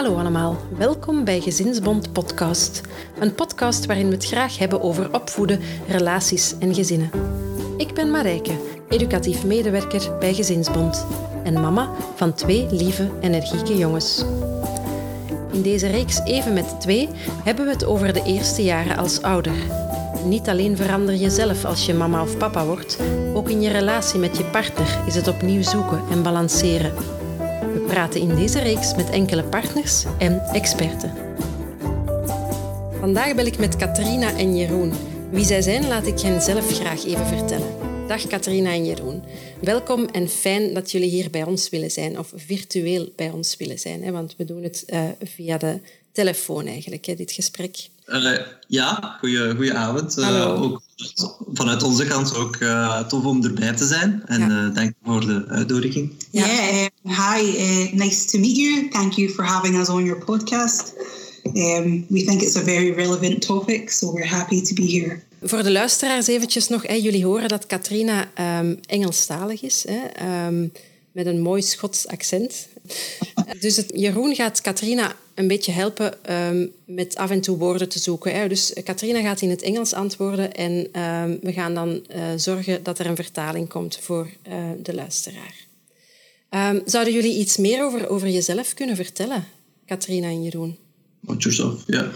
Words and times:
Hallo 0.00 0.18
allemaal, 0.18 0.56
welkom 0.78 1.24
bij 1.24 1.40
Gezinsbond 1.40 2.12
Podcast. 2.12 2.80
Een 3.18 3.34
podcast 3.34 3.86
waarin 3.86 4.06
we 4.06 4.14
het 4.14 4.26
graag 4.26 4.58
hebben 4.58 4.82
over 4.82 5.14
opvoeden, 5.14 5.60
relaties 5.88 6.54
en 6.58 6.74
gezinnen. 6.74 7.10
Ik 7.76 7.94
ben 7.94 8.10
Marijke, 8.10 8.52
educatief 8.88 9.44
medewerker 9.44 10.18
bij 10.18 10.34
Gezinsbond 10.34 11.06
en 11.44 11.52
mama 11.52 11.90
van 12.14 12.34
twee 12.34 12.66
lieve, 12.70 13.10
energieke 13.20 13.76
jongens. 13.76 14.24
In 15.52 15.62
deze 15.62 15.86
reeks 15.86 16.20
Even 16.24 16.52
met 16.52 16.80
twee 16.80 17.08
hebben 17.44 17.64
we 17.64 17.70
het 17.70 17.84
over 17.84 18.12
de 18.12 18.22
eerste 18.22 18.62
jaren 18.62 18.96
als 18.96 19.22
ouder. 19.22 19.56
Niet 20.24 20.48
alleen 20.48 20.76
verander 20.76 21.14
je 21.14 21.30
zelf 21.30 21.64
als 21.64 21.86
je 21.86 21.94
mama 21.94 22.22
of 22.22 22.36
papa 22.36 22.64
wordt, 22.64 22.98
ook 23.34 23.48
in 23.48 23.60
je 23.60 23.70
relatie 23.70 24.20
met 24.20 24.36
je 24.36 24.44
partner 24.44 24.98
is 25.06 25.14
het 25.14 25.28
opnieuw 25.28 25.62
zoeken 25.62 26.02
en 26.10 26.22
balanceren. 26.22 27.19
Praten 27.90 28.20
in 28.20 28.34
deze 28.34 28.58
reeks 28.58 28.94
met 28.94 29.10
enkele 29.10 29.44
partners 29.44 30.04
en 30.18 30.40
experten. 30.52 31.12
Vandaag 33.00 33.34
bel 33.34 33.46
ik 33.46 33.58
met 33.58 33.76
Katrina 33.76 34.36
en 34.36 34.56
Jeroen. 34.56 34.92
Wie 35.30 35.44
zij 35.44 35.62
zijn, 35.62 35.88
laat 35.88 36.06
ik 36.06 36.20
hen 36.20 36.42
zelf 36.42 36.72
graag 36.72 37.04
even 37.04 37.26
vertellen. 37.26 37.68
Dag 38.08 38.26
Katrina 38.26 38.72
en 38.72 38.84
Jeroen. 38.84 39.22
Welkom 39.60 40.04
en 40.06 40.28
fijn 40.28 40.74
dat 40.74 40.90
jullie 40.90 41.10
hier 41.10 41.30
bij 41.30 41.42
ons 41.42 41.68
willen 41.68 41.90
zijn, 41.90 42.18
of 42.18 42.32
virtueel 42.36 43.08
bij 43.16 43.30
ons 43.30 43.56
willen 43.56 43.78
zijn, 43.78 44.12
want 44.12 44.34
we 44.36 44.44
doen 44.44 44.62
het 44.62 44.84
uh, 44.86 45.02
via 45.22 45.58
de 45.58 45.80
telefoon 46.12 46.66
eigenlijk, 46.66 47.04
hè, 47.04 47.14
dit 47.14 47.32
gesprek. 47.32 47.76
Uh, 48.12 48.38
ja, 48.68 49.16
goeie, 49.20 49.74
avond. 49.74 50.18
Uh, 50.18 50.62
ook 50.62 50.82
vanuit 51.52 51.82
onze 51.82 52.06
kant 52.06 52.36
ook 52.36 52.56
uh, 52.56 53.00
tof 53.00 53.24
om 53.24 53.44
erbij 53.44 53.72
te 53.72 53.86
zijn. 53.86 54.22
En 54.26 54.40
ja. 54.40 54.68
dank 54.68 54.92
voor 55.04 55.26
de 55.26 55.44
uitnodiging. 55.48 56.12
Ja. 56.30 56.46
Yeah, 56.46 56.88
hi, 57.02 57.42
nice 57.92 58.26
to 58.26 58.38
meet 58.38 58.56
you. 58.56 58.88
Thank 58.88 59.12
you 59.12 59.30
for 59.30 59.44
having 59.44 59.76
us 59.76 59.88
on 59.88 60.04
your 60.04 60.24
podcast. 60.24 60.92
Um, 61.44 62.06
we 62.08 62.24
think 62.24 62.42
it's 62.42 62.56
a 62.56 62.62
very 62.62 62.92
relevant 62.92 63.46
topic, 63.46 63.90
so 63.90 64.12
we're 64.12 64.28
happy 64.28 64.62
to 64.62 64.74
be 64.74 64.82
here. 64.82 65.22
Voor 65.42 65.62
de 65.62 65.70
luisteraars 65.70 66.26
eventjes 66.26 66.68
nog. 66.68 66.86
Hè, 66.86 66.94
jullie 66.94 67.24
horen 67.24 67.48
dat 67.48 67.66
Katrina 67.66 68.30
um, 68.60 68.78
Engelstalig 68.86 69.62
is. 69.62 69.84
Hè, 69.88 70.46
um, 70.46 70.72
met 71.12 71.26
een 71.26 71.40
mooi 71.40 71.62
Schots 71.62 72.06
accent. 72.06 72.68
Dus 73.60 73.76
het, 73.76 73.90
Jeroen 73.94 74.34
gaat 74.34 74.60
Katrina 74.60 75.12
een 75.40 75.48
beetje 75.48 75.72
helpen 75.72 76.34
um, 76.34 76.72
met 76.84 77.16
af 77.16 77.30
en 77.30 77.40
toe 77.40 77.56
woorden 77.56 77.88
te 77.88 77.98
zoeken. 77.98 78.34
Hè. 78.34 78.48
Dus 78.48 78.72
Katrina 78.84 79.20
gaat 79.20 79.40
in 79.40 79.50
het 79.50 79.62
Engels 79.62 79.92
antwoorden 79.92 80.54
en 80.54 80.72
um, 81.02 81.38
we 81.42 81.52
gaan 81.52 81.74
dan 81.74 81.88
uh, 81.88 82.22
zorgen 82.36 82.82
dat 82.82 82.98
er 82.98 83.06
een 83.06 83.16
vertaling 83.16 83.68
komt 83.68 83.98
voor 84.02 84.30
uh, 84.48 84.54
de 84.82 84.94
luisteraar. 84.94 85.54
Um, 86.50 86.82
zouden 86.84 87.12
jullie 87.12 87.38
iets 87.38 87.56
meer 87.56 87.84
over, 87.84 88.08
over 88.08 88.28
jezelf 88.28 88.74
kunnen 88.74 88.96
vertellen, 88.96 89.46
Katrina 89.86 90.26
en 90.26 90.42
Jeroen? 90.42 90.76
About 91.22 91.42
yourself, 91.42 91.84
yeah. 91.86 92.06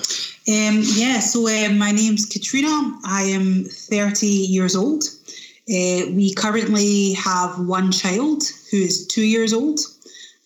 Um, 0.45 0.81
yeah, 0.81 1.21
so 1.21 1.49
uh, 1.49 1.69
my 1.69 1.91
name's 1.91 2.27
Katrina. 2.27 2.99
I 3.23 3.35
am 3.35 3.67
30 3.89 4.27
years 4.27 4.75
old. 4.75 5.19
Uh, 5.65 6.15
we 6.15 6.33
currently 6.33 7.15
have 7.15 7.63
one 7.69 7.93
child 7.93 8.53
who 8.71 8.77
is 8.77 9.07
two 9.07 9.25
years 9.25 9.53
old. 9.53 9.95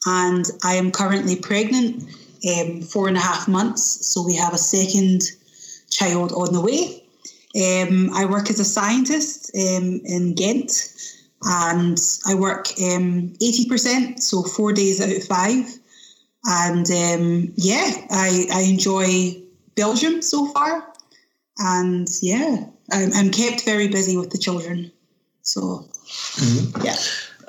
and 0.07 0.45
I 0.63 0.75
am 0.75 0.91
currently 0.91 1.37
pregnant, 1.37 2.03
um, 2.45 2.83
four 2.83 3.09
and 3.09 3.17
a 3.17 3.21
half 3.21 3.49
months. 3.49 4.07
So 4.07 4.23
we 4.23 4.37
have 4.37 4.55
a 4.55 4.59
second 4.59 5.23
child 5.91 6.33
on 6.33 6.53
the 6.53 6.61
way. 6.61 7.05
Um, 7.55 8.11
I 8.15 8.25
work 8.27 8.51
as 8.51 8.61
a 8.61 8.65
scientist 8.65 9.51
um, 9.55 10.01
in 10.05 10.35
Ghent, 10.35 10.71
and 11.43 11.99
I 12.27 12.35
work 12.35 12.69
um, 12.81 13.33
eighty 13.41 13.67
percent, 13.69 14.23
so 14.23 14.43
four 14.43 14.73
days 14.73 15.01
out 15.01 15.17
of 15.17 15.25
five. 15.25 15.67
And 16.45 16.91
um, 16.91 17.53
yeah, 17.57 17.91
I, 18.11 18.47
I 18.53 18.61
enjoy 18.63 19.43
Belgium 19.75 20.23
so 20.23 20.47
far, 20.53 20.93
and 21.57 22.09
yeah, 22.21 22.65
I'm, 22.93 23.13
I'm 23.15 23.31
kept 23.31 23.65
very 23.65 23.89
busy 23.89 24.17
with 24.17 24.31
the 24.31 24.39
children. 24.39 24.93
So 25.43 25.89
mm-hmm. 26.37 26.85
yeah. 26.85 26.97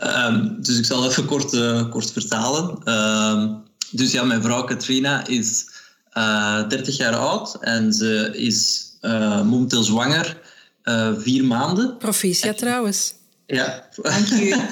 Um, 0.01 0.57
dus 0.61 0.77
ik 0.77 0.85
zal 0.85 1.05
even 1.05 1.25
kort, 1.25 1.53
uh, 1.53 1.89
kort 1.89 2.11
vertalen. 2.11 2.81
Uh, 2.85 3.55
dus 3.91 4.11
ja, 4.11 4.23
mijn 4.23 4.41
vrouw 4.41 4.63
Katrina 4.63 5.27
is 5.27 5.65
uh, 6.13 6.59
eh, 6.59 6.69
30 6.69 6.97
jaar 6.97 7.15
oud 7.15 7.57
en 7.61 7.93
ze 7.93 8.29
is 8.33 8.87
eh, 9.01 9.41
momenteel 9.41 9.83
zwanger, 9.83 10.37
vier 11.17 11.45
maanden. 11.45 11.97
Proficiat 11.97 12.57
trouwens. 12.57 13.13
Ja. 13.45 13.87
Dank 14.01 14.27
je. 14.27 14.67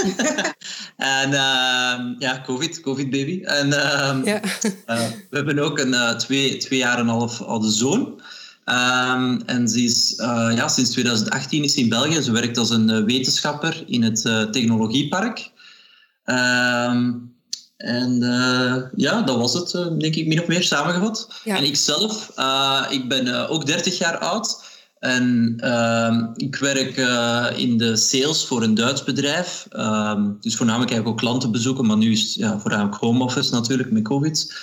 en 0.98 1.34
ehm, 1.34 2.14
ja, 2.20 2.42
COVID, 2.46 2.82
COVID 2.82 3.10
baby. 3.10 3.42
En 3.44 3.74
ehm, 3.74 4.26
ja. 4.26 4.42
we 5.30 5.36
hebben 5.38 5.60
ook 5.60 5.80
een 5.80 6.18
twee, 6.18 6.58
twee 6.58 6.80
jaar 6.80 6.94
en 6.94 7.00
een 7.00 7.08
half 7.08 7.42
oude 7.42 7.72
zoon. 7.72 8.22
Um, 8.70 9.42
en 9.46 9.68
ze 9.68 9.82
is, 9.82 10.20
uh, 10.20 10.52
ja, 10.56 10.68
sinds 10.68 10.90
2018 10.90 11.64
is 11.64 11.74
ze 11.74 11.80
in 11.80 11.90
België. 11.90 12.22
Ze 12.22 12.32
werkt 12.32 12.58
als 12.58 12.70
een 12.70 12.90
uh, 12.90 13.04
wetenschapper 13.04 13.84
in 13.86 14.04
het 14.04 14.26
uh, 14.26 14.44
Technologiepark. 14.44 15.52
Um, 16.26 17.36
en 17.78 18.20
ja, 18.96 19.22
dat 19.22 19.38
was 19.38 19.54
het, 19.54 19.72
denk 20.00 20.16
ik, 20.16 20.28
min 20.28 20.42
of 20.42 20.48
meer 20.48 20.64
samengevat. 20.64 21.42
Ja. 21.44 21.58
En 21.58 21.64
ik 21.64 21.76
zelf, 21.76 22.30
ik 22.90 23.10
ben 23.10 23.50
ook 23.50 23.66
30 23.66 23.98
jaar 23.98 24.18
oud. 24.18 24.66
En 25.00 25.58
uh, 25.64 26.24
ik 26.36 26.56
werk 26.56 26.98
uh, 26.98 27.48
in 27.56 27.78
de 27.78 27.96
sales 27.96 28.46
voor 28.46 28.64
een 28.64 28.76
Duits 28.76 29.04
bedrijf. 29.04 29.68
Uh, 29.72 30.24
dus 30.40 30.56
voornamelijk 30.56 30.92
eigenlijk 30.92 31.08
ook 31.08 31.28
klanten 31.28 31.52
bezoeken, 31.52 31.86
maar 31.86 31.98
nu 31.98 32.12
is 32.12 32.22
het 32.22 32.34
ja, 32.34 32.60
voornamelijk 32.60 32.96
home 32.96 33.24
office 33.24 33.54
natuurlijk 33.54 33.92
met 33.92 34.04
COVID. 34.04 34.56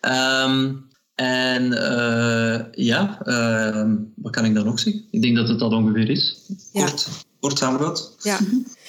Um, 0.00 0.86
en 1.14 1.72
uh, 1.72 2.60
ja, 2.72 3.18
uh, 3.24 3.92
wat 4.16 4.32
kan 4.32 4.44
ik 4.44 4.54
dan 4.54 4.64
nog 4.64 4.78
zeggen? 4.78 5.04
Ik 5.10 5.22
denk 5.22 5.36
dat 5.36 5.48
het 5.48 5.58
dat 5.58 5.72
ongeveer 5.72 6.10
is. 6.10 6.36
Ja. 6.72 6.84
kort 6.84 7.08
samengevat. 7.52 8.14
Ja. 8.22 8.38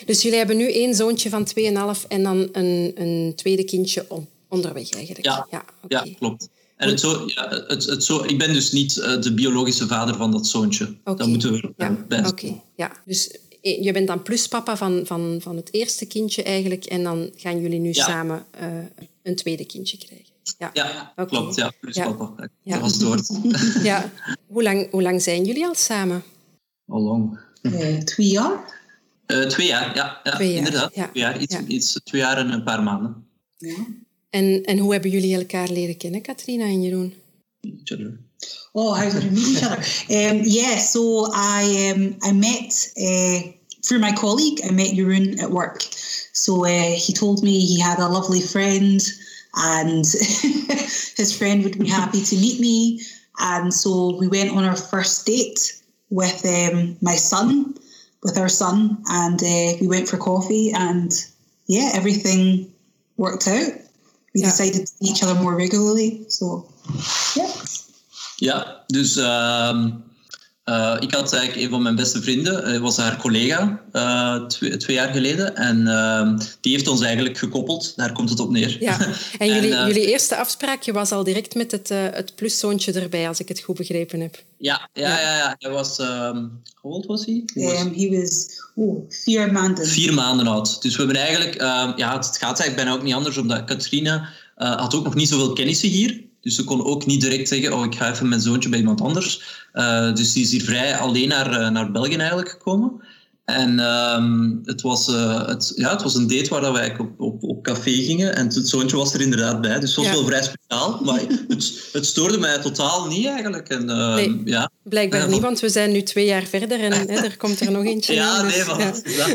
Dus 0.05 0.21
jullie 0.21 0.38
hebben 0.38 0.57
nu 0.57 0.71
één 0.71 0.95
zoontje 0.95 1.29
van 1.29 1.47
2,5 1.59 2.07
en 2.07 2.23
dan 2.23 2.49
een, 2.51 2.91
een 2.95 3.33
tweede 3.35 3.63
kindje 3.63 4.05
onderweg 4.47 4.91
eigenlijk. 4.91 5.25
Ja, 5.25 5.47
ja, 5.49 5.66
okay. 5.81 6.07
ja 6.07 6.13
klopt. 6.17 6.49
En 6.75 6.89
het 6.89 6.99
zo, 6.99 7.23
ja, 7.25 7.49
het, 7.67 7.85
het 7.85 8.03
zo, 8.03 8.23
ik 8.23 8.38
ben 8.38 8.53
dus 8.53 8.71
niet 8.71 8.95
uh, 8.95 9.21
de 9.21 9.33
biologische 9.33 9.88
vader 9.88 10.16
van 10.16 10.31
dat 10.31 10.47
zoontje. 10.47 10.95
Okay. 10.99 11.16
Dat 11.16 11.27
moeten 11.27 11.51
we 11.51 11.73
ja. 11.77 12.05
bij 12.07 12.25
Oké, 12.27 12.61
ja. 12.75 12.91
Dus 13.05 13.38
je 13.61 13.91
bent 13.93 14.07
dan 14.07 14.21
pluspapa 14.21 14.77
van, 14.77 15.01
van, 15.05 15.37
van 15.41 15.55
het 15.55 15.73
eerste 15.73 16.05
kindje 16.05 16.43
eigenlijk. 16.43 16.85
En 16.85 17.03
dan 17.03 17.29
gaan 17.35 17.61
jullie 17.61 17.79
nu 17.79 17.93
ja. 17.93 18.05
samen 18.05 18.45
een 19.23 19.35
tweede 19.35 19.66
kindje 19.66 19.97
krijgen. 19.97 20.33
Ja, 20.57 20.69
ja 20.73 21.11
okay. 21.11 21.25
klopt. 21.25 21.55
Ja, 21.55 21.72
plus 21.79 21.95
ja. 21.95 22.11
papa. 22.11 22.49
Ja. 22.61 22.73
Dat 22.73 22.81
was 22.81 22.93
het 22.93 23.03
woord. 23.03 23.29
ja. 23.83 24.11
Hoe, 24.47 24.63
lang, 24.63 24.91
hoe 24.91 25.01
lang 25.01 25.22
zijn 25.22 25.43
jullie 25.43 25.66
al 25.66 25.75
samen? 25.75 26.23
Al 26.87 27.01
lang. 27.01 27.39
Uh, 27.66 27.98
twee 27.98 28.28
jaar? 28.28 28.74
Uh, 29.28 29.46
twee 29.46 29.68
jaar, 29.68 29.96
ja. 29.96 30.20
ja 30.24 30.31
twee 30.31 30.53
jaar. 30.53 30.58
Inderdaad. 30.58 30.92
Twee 30.92 31.09
jaar. 31.14 31.40
Iets, 31.40 31.58
iets, 31.68 32.00
twee 32.03 32.22
jaar 32.22 32.38
en 32.38 32.52
een 32.52 32.64
paar 32.64 32.84
maanden. 32.84 33.28
Ja. 33.58 33.86
En, 34.30 34.64
en 34.64 34.78
hoe 34.78 34.94
hebben 34.94 35.12
jullie 35.12 35.36
elkaar 35.36 35.70
leren 35.70 35.98
kennen, 35.98 36.22
Katrina 36.22 36.64
en 36.64 36.81
Jeroen? 36.81 37.14
Oh, 38.72 38.96
how 38.98 39.12
did 39.12 39.24
we 39.24 39.30
meet 39.30 39.56
each 39.56 39.64
other? 39.64 39.80
Um, 40.09 40.42
yeah, 40.44 40.78
so 40.78 41.26
I 41.34 41.92
um, 41.96 42.16
I 42.22 42.31
met 42.31 42.92
uh, 42.98 43.52
through 43.82 44.02
my 44.02 44.14
colleague. 44.14 44.59
I 44.64 44.72
met 44.72 44.96
Jeroen 44.96 45.40
at 45.40 45.50
work. 45.50 45.82
So 46.34 46.66
uh, 46.66 46.96
he 47.06 47.14
told 47.14 47.42
me 47.44 47.52
he 47.52 47.80
had 47.80 48.00
a 48.00 48.08
lovely 48.08 48.42
friend 48.42 49.02
and 49.53 50.06
his 51.16 51.34
friend 51.38 51.64
would 51.64 51.80
be 51.80 51.90
happy 51.90 52.22
to 52.22 52.36
meet 52.36 52.59
me. 52.59 53.02
And 53.38 53.74
so 53.74 54.18
we 54.20 54.28
went 54.28 54.52
on 54.52 54.66
our 54.66 54.76
first 54.76 55.26
date 55.26 55.82
with 56.16 56.46
um, 56.46 56.96
my 57.02 57.16
son, 57.16 57.76
with 58.24 58.38
our 58.38 58.50
son, 58.50 59.03
and 59.09 59.44
uh, 59.44 59.78
we 59.81 59.88
went 59.88 60.08
for 60.08 60.17
coffee. 60.17 60.72
And 60.72 61.12
yeah, 61.67 61.91
everything 61.94 62.72
worked 63.17 63.47
out. 63.47 63.73
We 64.34 64.41
yeah. 64.41 64.47
decided 64.47 64.82
to 64.82 64.88
see 64.88 65.12
each 65.12 65.23
other 65.23 65.35
more 65.35 65.56
regularly. 65.56 66.26
So 66.29 66.67
yeah. 67.35 67.52
Yeah, 68.38 68.64
dus 68.88 69.17
um, 69.17 70.03
Uh, 70.70 70.96
ik 71.00 71.12
had 71.14 71.34
eigenlijk 71.34 71.64
een 71.64 71.70
van 71.70 71.82
mijn 71.82 71.96
beste 71.96 72.22
vrienden, 72.22 72.73
uh, 72.73 72.79
was 72.79 72.97
haar 72.97 73.17
collega 73.17 73.82
uh, 73.91 74.46
twee, 74.46 74.78
twee, 74.78 74.96
jaar 74.96 75.14
geleden. 75.14 75.56
En 75.56 75.88
ehm, 75.88 76.38
die 76.62 76.72
heeft 76.72 76.88
ons 76.88 77.02
eigenlijk 77.02 77.38
gekoppeld. 77.38 77.94
Daar 77.96 78.12
komt 78.12 78.29
het 78.29 78.40
op 78.40 78.50
neer. 78.50 78.78
Ja. 78.79 78.97
En, 79.40 79.47
jullie, 79.47 79.70
jullie 79.70 80.06
eerste 80.06 80.35
afspraakje 80.38 80.94
was 80.94 81.12
al 81.12 81.23
direct 81.23 81.56
met 81.56 81.72
het, 81.72 81.90
het 81.90 82.35
pluszoontje 82.35 82.91
erbij, 82.91 83.28
als 83.28 83.40
ik 83.40 83.47
het 83.47 83.59
goed 83.59 83.76
begrepen 83.76 84.20
heb. 84.20 84.44
Ja, 84.58 84.90
ja, 84.94 85.20
ja. 85.20 85.38
ja. 85.38 85.56
Hij 85.59 85.72
was... 85.72 86.00
Um, 86.00 86.62
hoe 86.76 86.94
oud 86.94 87.06
was 87.06 87.26
hij? 87.26 87.44
Um, 87.56 87.94
hij 87.96 88.09
was 88.09 88.61
oh, 88.76 89.09
vier 89.09 89.52
maanden. 89.52 89.88
Vier 89.88 90.14
maanden 90.14 90.47
oud. 90.47 90.82
Dus 90.82 90.96
we 90.96 91.03
hebben 91.03 91.22
eigenlijk... 91.22 91.61
ja, 91.97 92.16
het 92.16 92.26
gaat 92.26 92.59
eigenlijk 92.59 92.76
bijna 92.76 92.94
ook 92.94 93.03
niet 93.03 93.14
anders, 93.14 93.38
omdat 93.38 93.64
Katrina 93.64 94.29
had 94.56 94.96
ook 94.96 95.03
nog 95.03 95.16
niet 95.16 95.29
zoveel 95.29 95.53
kennissen 95.53 95.90
hier. 95.90 96.24
Dus 96.46 96.56
ze 96.56 96.64
kon 96.64 96.86
ook 96.86 97.06
niet 97.06 97.22
direct 97.22 97.47
zeggen, 97.47 97.74
oh, 97.74 97.86
ik 97.86 97.96
ga 97.96 98.12
even 98.12 98.30
mijn 98.30 98.42
zoontje 98.42 98.70
bij 98.70 98.80
iemand 98.80 99.02
anders. 99.02 99.42
Uh, 99.74 100.14
dus 100.14 100.34
die 100.34 100.44
is 100.44 100.52
hier 100.52 100.64
vrij 100.64 100.97
alleen 100.97 101.28
naar, 101.28 101.52
uh, 101.52 101.70
naar 101.70 101.92
België 101.92 102.16
eigenlijk 102.16 102.50
gekomen. 102.50 102.92
En 103.46 103.80
ehm, 103.80 104.52
het, 104.64 104.82
was, 104.82 105.08
uh, 105.08 105.47
het, 105.47 105.74
ja, 105.76 105.92
het 105.92 106.03
was 106.03 106.16
een 106.16 106.28
date 106.28 106.50
waar 106.50 106.74
wij 106.74 106.97
op, 106.97 107.20
op, 107.20 107.44
op 107.44 107.64
café 107.64 107.92
gingen. 107.92 108.36
En 108.36 108.46
het 108.46 108.68
zoontje 108.68 108.97
was 108.97 109.14
er 109.14 109.22
inderdaad 109.22 109.62
bij. 109.62 109.80
Dus 109.80 109.96
het 109.96 110.06
was 110.06 110.16
wel 110.16 110.26
vrij 110.26 110.44
speciaal. 110.44 111.00
Maar 111.03 111.20
het, 111.47 111.90
het 111.92 112.06
stoorde 112.06 112.38
mij 112.38 112.59
totaal 112.59 113.08
niet 113.08 113.26
eigenlijk. 113.26 113.70
En, 113.70 113.90
uh, 113.90 114.16
nee, 114.16 114.42
ja. 114.46 114.70
blijkbaar 114.84 115.30
niet, 115.30 115.42
want 115.42 115.59
we 115.59 115.70
zijn 115.70 115.92
nu 115.92 116.02
twee 116.02 116.26
jaar 116.26 116.44
verder 116.44 116.80
en 116.80 116.92
hè, 116.92 117.24
er 117.24 117.38
komt 117.38 117.59
er 117.59 117.72
nog 117.72 117.86
eentje 117.86 118.14
ja, 118.24 118.30
aan. 118.30 118.47
Dus, 118.47 118.66
nee, 119.03 119.16
ja. 119.16 119.28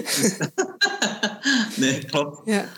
nee, 1.87 2.05
klopt. 2.05 2.41
Ja. 2.45 2.69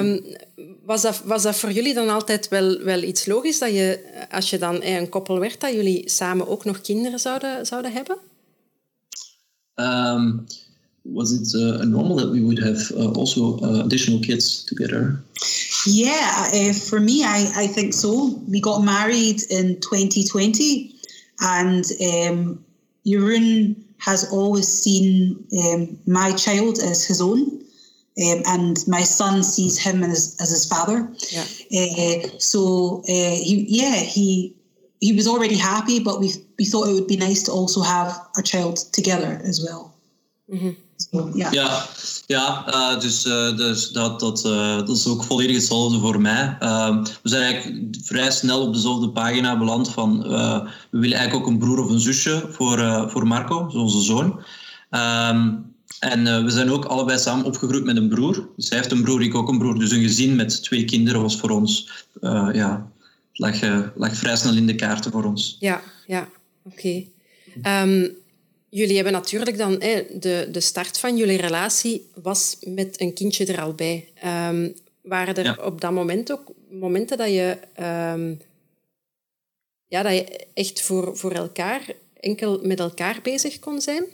Um, 0.00 0.36
was, 0.84 1.02
dat, 1.02 1.22
was 1.24 1.42
dat 1.42 1.56
voor 1.56 1.72
jullie 1.72 1.94
dan 1.94 2.08
altijd 2.08 2.48
wel, 2.48 2.78
wel 2.78 3.02
iets 3.02 3.26
logisch 3.26 3.58
dat 3.58 3.70
je, 3.70 4.00
als 4.30 4.50
je 4.50 4.58
dan 4.58 4.82
een 4.82 5.08
koppel 5.08 5.38
werd, 5.38 5.60
dat 5.60 5.72
jullie 5.72 6.10
samen 6.10 6.48
ook 6.48 6.64
nog 6.64 6.80
kinderen 6.80 7.18
zouden, 7.18 7.66
zouden 7.66 7.92
hebben? 7.92 8.16
Um, 9.74 10.46
was 11.02 11.32
it 11.32 11.54
uh, 11.54 11.84
normal 11.84 12.16
that 12.16 12.30
we 12.30 12.40
would 12.40 12.58
have 12.58 12.94
uh, 12.96 13.12
also 13.12 13.58
uh, 13.62 13.80
additional 13.80 14.20
kids 14.20 14.64
together? 14.64 15.22
Yeah, 15.84 16.50
uh, 16.54 16.72
for 16.72 17.00
me, 17.00 17.22
I, 17.22 17.64
I 17.64 17.66
think 17.66 17.92
so. 17.92 18.40
We 18.48 18.60
got 18.60 18.82
married 18.82 19.42
in 19.50 19.80
2020, 19.80 20.94
and 21.36 21.84
um, 22.00 22.64
Jeroen 23.02 23.76
has 23.98 24.30
always 24.30 24.82
seen 24.82 25.44
um, 25.52 25.98
my 26.06 26.32
child 26.36 26.78
as 26.78 27.06
his 27.06 27.20
own. 27.20 27.62
Um, 28.16 28.42
and 28.46 28.76
my 28.86 29.02
son 29.02 29.42
sees 29.42 29.76
him 29.76 30.04
as, 30.04 30.36
as 30.40 30.50
his 30.50 30.66
father. 30.66 31.12
Yeah. 31.30 31.42
Uh, 31.72 32.28
so 32.38 33.02
uh, 33.08 33.36
he, 33.42 33.66
yeah, 33.68 33.96
he 33.96 34.54
he 35.00 35.12
was 35.12 35.26
already 35.26 35.56
happy, 35.56 35.98
but 35.98 36.20
we 36.20 36.30
we 36.56 36.64
thought 36.64 36.88
it 36.88 36.92
would 36.92 37.08
be 37.08 37.16
nice 37.16 37.42
to 37.44 37.52
also 37.52 37.82
have 37.82 38.16
a 38.38 38.42
child 38.42 38.76
together 38.92 39.40
as 39.44 39.60
well. 39.64 39.94
Mm-hmm. 40.48 40.70
So, 40.96 41.30
yeah. 41.34 41.52
Ja, 41.52 41.86
ja 42.26 42.64
uh, 42.68 43.00
dus, 43.00 43.26
uh, 43.26 43.56
dus 43.56 43.90
dat, 43.90 44.20
dat, 44.20 44.44
uh, 44.46 44.76
dat 44.76 44.96
is 44.96 45.06
ook 45.06 45.24
volledig 45.24 45.56
hetzelfde 45.56 45.98
voor 45.98 46.20
mij. 46.20 46.56
Ehm, 46.60 47.02
we 47.02 47.28
zijn 47.28 47.42
eigenlijk 47.42 47.96
vrij 48.02 48.30
snel 48.30 48.60
op 48.62 48.72
dezelfde 48.72 49.10
pagina 49.10 49.58
beland 49.58 49.90
van 49.90 50.22
we 50.22 50.68
willen 50.90 51.18
eigenlijk 51.18 51.34
ook 51.34 51.52
een 51.52 51.58
broer 51.58 51.84
of 51.84 51.90
een 51.90 52.00
zusje 52.00 52.46
voor, 52.50 53.10
voor 53.10 53.26
Marco, 53.26 53.70
onze 53.72 54.00
zoon. 54.00 54.44
Um, 54.90 55.73
en 55.98 56.44
we 56.44 56.50
zijn 56.50 56.70
ook 56.70 56.84
allebei 56.84 57.18
samen 57.18 57.44
opgegroeid 57.44 57.84
met 57.84 57.96
een 57.96 58.08
broer. 58.08 58.48
Dus 58.56 58.68
hij 58.68 58.78
heeft 58.78 58.90
een 58.90 59.02
broer, 59.02 59.22
ik 59.22 59.34
ook 59.34 59.48
een 59.48 59.58
broer. 59.58 59.78
Dus 59.78 59.90
een 59.90 60.02
gezin 60.02 60.36
met 60.36 60.62
twee 60.62 60.84
kinderen 60.84 61.22
was 61.22 61.36
voor 61.36 61.50
ons 61.50 61.90
ja, 62.52 62.92
lag, 63.32 63.60
lag 63.94 64.16
vrij 64.16 64.36
snel 64.36 64.54
in 64.54 64.66
de 64.66 64.74
kaarten 64.74 65.10
voor 65.10 65.24
ons. 65.24 65.56
Ja, 65.60 65.82
ja, 66.06 66.28
oké. 66.64 67.06
Okay. 67.56 67.82
Um, 67.82 68.16
jullie 68.68 68.94
hebben 68.94 69.12
natuurlijk 69.12 69.58
dan... 69.58 69.78
de, 69.78 70.48
de 70.52 70.60
start 70.60 70.98
van 70.98 71.16
jullie 71.16 71.40
relatie 71.40 72.10
was 72.22 72.56
met 72.60 73.00
een 73.00 73.14
kindje 73.14 73.46
er 73.46 73.60
al 73.60 73.74
bij. 73.74 74.08
Um, 74.50 74.74
waren 75.02 75.34
er 75.34 75.44
ja. 75.44 75.58
op 75.64 75.80
dat 75.80 75.92
moment 75.92 76.32
ook 76.32 76.52
momenten 76.70 77.18
dat 77.18 77.28
je... 77.28 77.58
Um, 78.14 78.40
ja, 79.88 80.02
dat 80.02 80.12
je 80.12 80.46
echt 80.54 80.82
voor, 80.82 81.16
voor 81.16 81.32
elkaar, 81.32 81.86
enkel 82.20 82.60
met 82.62 82.80
elkaar 82.80 83.18
bezig 83.22 83.58
kon 83.58 83.80
zijn? 83.80 84.04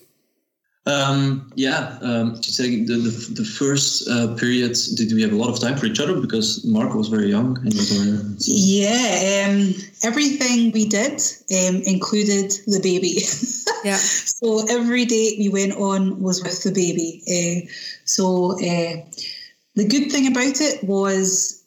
Um, 0.87 1.53
yeah, 1.57 1.99
um, 2.01 2.41
to 2.41 2.53
say 2.53 2.85
the, 2.85 2.95
the, 2.95 3.35
the 3.35 3.45
first 3.45 4.09
uh, 4.09 4.35
period, 4.35 4.77
did 4.97 5.13
we 5.13 5.23
have 5.23 5.33
a 5.33 5.37
lot 5.37 5.51
of 5.51 5.61
time 5.61 5.77
for 5.77 5.87
each 5.87 6.01
other 6.01 6.19
because 6.19 6.65
Mark 6.65 6.95
was 6.95 7.09
very 7.09 7.29
young? 7.29 7.59
And 7.59 7.67
was 7.67 7.93
very, 7.93 8.39
so. 8.39 8.53
Yeah, 8.55 9.47
um, 9.47 9.75
everything 10.03 10.73
we 10.73 10.87
did 10.87 11.21
um, 11.53 11.83
included 11.83 12.53
the 12.67 12.81
baby. 12.83 13.23
yeah. 13.85 13.97
so 13.97 14.65
every 14.71 15.05
date 15.05 15.39
we 15.39 15.51
went 15.51 15.75
on 15.75 16.21
was 16.23 16.43
with 16.43 16.63
the 16.63 16.73
baby. 16.73 17.23
Uh, 17.29 17.71
so 18.07 18.53
uh, 18.53 19.05
the 19.75 19.87
good 19.87 20.11
thing 20.11 20.27
about 20.27 20.61
it 20.61 20.83
was 20.83 21.63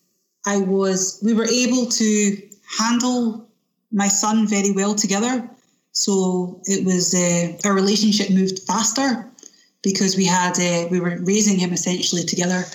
I 0.45 0.57
was 0.57 1.19
we 1.23 1.33
were 1.33 1.47
able 1.47 1.85
to 1.85 2.41
handle 2.79 3.47
my 3.91 4.07
son 4.07 4.47
very 4.47 4.71
well 4.71 4.95
together. 4.95 5.49
So 5.93 6.59
it 6.65 6.83
was 6.83 7.13
uh, 7.13 7.53
our 7.65 7.73
relationship 7.73 8.31
moved 8.31 8.59
faster 8.63 9.29
because 9.83 10.17
we 10.17 10.25
had 10.25 10.59
uh, 10.59 10.87
we 10.89 10.99
were 10.99 11.19
raising 11.21 11.59
him 11.59 11.71
essentially 11.71 12.23
together, 12.23 12.65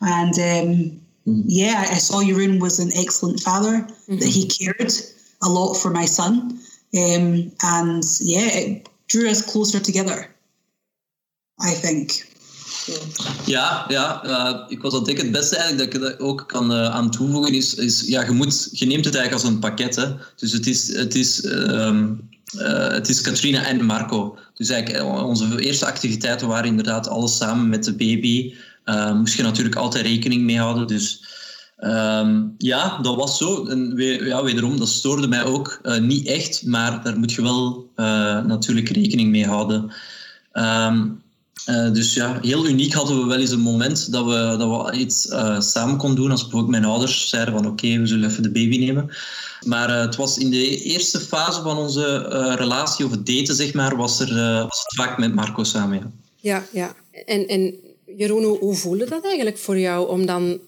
and 0.00 0.34
um, 0.34 1.00
mm. 1.26 1.42
yeah, 1.46 1.86
I 1.90 1.98
saw 1.98 2.22
Jeroen 2.22 2.60
was 2.60 2.78
an 2.78 2.90
excellent 2.94 3.40
father 3.40 3.80
mm-hmm. 3.80 4.18
that 4.18 4.28
he 4.28 4.46
cared 4.46 4.92
a 5.42 5.48
lot 5.48 5.74
for 5.74 5.90
my 5.90 6.04
son, 6.04 6.60
um, 6.94 7.50
and 7.62 8.04
yeah, 8.20 8.48
it 8.52 8.88
drew 9.08 9.28
us 9.30 9.40
closer 9.40 9.80
together. 9.80 10.28
I 11.58 11.72
think. 11.72 12.26
Ja, 13.46 13.84
ja 13.88 14.24
uh, 14.24 14.64
ik 14.68 14.82
was 14.82 14.92
aan 14.92 14.98
het 14.98 15.06
denken, 15.06 15.24
het 15.24 15.32
beste 15.32 15.56
eigenlijk 15.56 15.92
dat 15.92 16.02
ik 16.02 16.08
er 16.08 16.24
ook 16.24 16.44
kan 16.46 16.72
uh, 16.72 16.90
aan 16.90 17.10
toevoegen 17.10 17.54
is, 17.54 17.74
is 17.74 18.02
ja, 18.06 18.24
je, 18.24 18.30
moet, 18.30 18.68
je 18.72 18.86
neemt 18.86 19.04
het 19.04 19.14
eigenlijk 19.14 19.44
als 19.44 19.52
een 19.52 19.58
pakket. 19.58 19.96
Hè. 19.96 20.14
Dus 20.36 20.52
het 20.52 20.66
is, 20.66 20.96
het 20.96 21.14
is 21.14 21.44
um, 21.44 22.28
uh, 22.54 22.88
het 22.88 23.08
is 23.08 23.20
Katrina 23.20 23.64
en 23.64 23.84
Marco. 23.84 24.38
Dus 24.54 24.68
eigenlijk 24.68 25.04
eh, 25.04 25.26
onze 25.26 25.60
eerste 25.60 25.86
activiteiten 25.86 26.48
waren 26.48 26.66
inderdaad 26.66 27.08
alles 27.08 27.36
samen 27.36 27.68
met 27.68 27.84
de 27.84 27.94
baby. 27.94 28.54
Uh, 28.84 29.12
moest 29.12 29.36
je 29.36 29.42
natuurlijk 29.42 29.76
altijd 29.76 30.06
rekening 30.06 30.42
mee 30.42 30.58
houden. 30.58 30.86
Dus 30.86 31.24
um, 31.78 32.54
ja, 32.58 32.98
dat 33.02 33.16
was 33.16 33.38
zo. 33.38 33.66
En 33.66 33.92
ja, 34.24 34.42
wederom, 34.42 34.78
dat 34.78 34.88
stoorde 34.88 35.28
mij 35.28 35.44
ook 35.44 35.80
niet 36.00 36.26
echt. 36.26 36.66
Maar 36.66 37.02
daar 37.02 37.18
moet 37.18 37.32
je 37.32 37.42
wel 37.42 37.90
natuurlijk 38.46 38.88
rekening 38.88 39.30
mee 39.30 39.46
houden. 39.46 39.92
Um, 40.52 41.22
uh, 41.86 41.92
dus 41.92 42.14
ja, 42.14 42.38
heel 42.40 42.66
uniek 42.66 42.92
hadden 42.92 43.18
we 43.20 43.26
wel 43.26 43.38
eens 43.38 43.50
een 43.50 43.60
moment 43.60 44.12
dat 44.12 44.24
we, 44.24 44.56
dat 44.58 44.90
we 44.90 44.96
iets 44.96 45.26
uh, 45.26 45.60
samen 45.60 45.96
konden 45.96 46.16
doen. 46.16 46.30
Als 46.30 46.42
bijvoorbeeld 46.42 46.70
mijn 46.70 46.84
ouders 46.84 47.28
zeiden 47.28 47.54
van 47.54 47.66
oké, 47.66 47.98
we 47.98 48.06
zullen 48.06 48.30
even 48.30 48.42
de 48.42 48.50
baby 48.50 48.78
nemen. 48.78 49.10
Maar 49.66 49.90
uh, 49.90 50.00
het 50.00 50.16
was 50.16 50.38
in 50.38 50.50
de 50.50 50.82
eerste 50.82 51.20
fase 51.20 51.62
van 51.62 51.76
onze 51.76 52.18
relatie, 52.58 53.04
of 53.04 53.10
het 53.10 53.26
daten 53.26 53.54
zeg 53.54 53.74
maar, 53.74 53.96
was, 53.96 54.20
er, 54.20 54.34
was 54.62 54.82
het 54.82 54.94
vaak 54.96 55.18
met 55.18 55.34
Marco 55.34 55.64
samen. 55.64 56.20
Ja, 56.36 56.66
ja. 56.72 56.94
En, 57.24 57.46
en 57.46 57.74
Jeroen, 58.16 58.44
hoe, 58.44 58.58
hoe 58.58 58.74
voelde 58.74 59.08
dat 59.08 59.24
eigenlijk 59.24 59.58
voor 59.58 59.78
jou 59.78 60.08
om 60.08 60.26
dan 60.26 60.58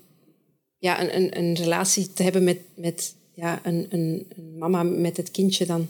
ja, 0.78 1.02
een, 1.02 1.16
een, 1.16 1.38
een 1.38 1.54
relatie 1.54 2.12
te 2.12 2.22
hebben 2.22 2.44
met, 2.44 2.60
met 2.74 3.14
ja, 3.34 3.60
een, 3.62 3.86
een, 3.90 4.26
een 4.36 4.58
mama 4.58 4.82
met 4.82 5.16
het 5.16 5.30
kindje 5.30 5.66
dan? 5.66 5.88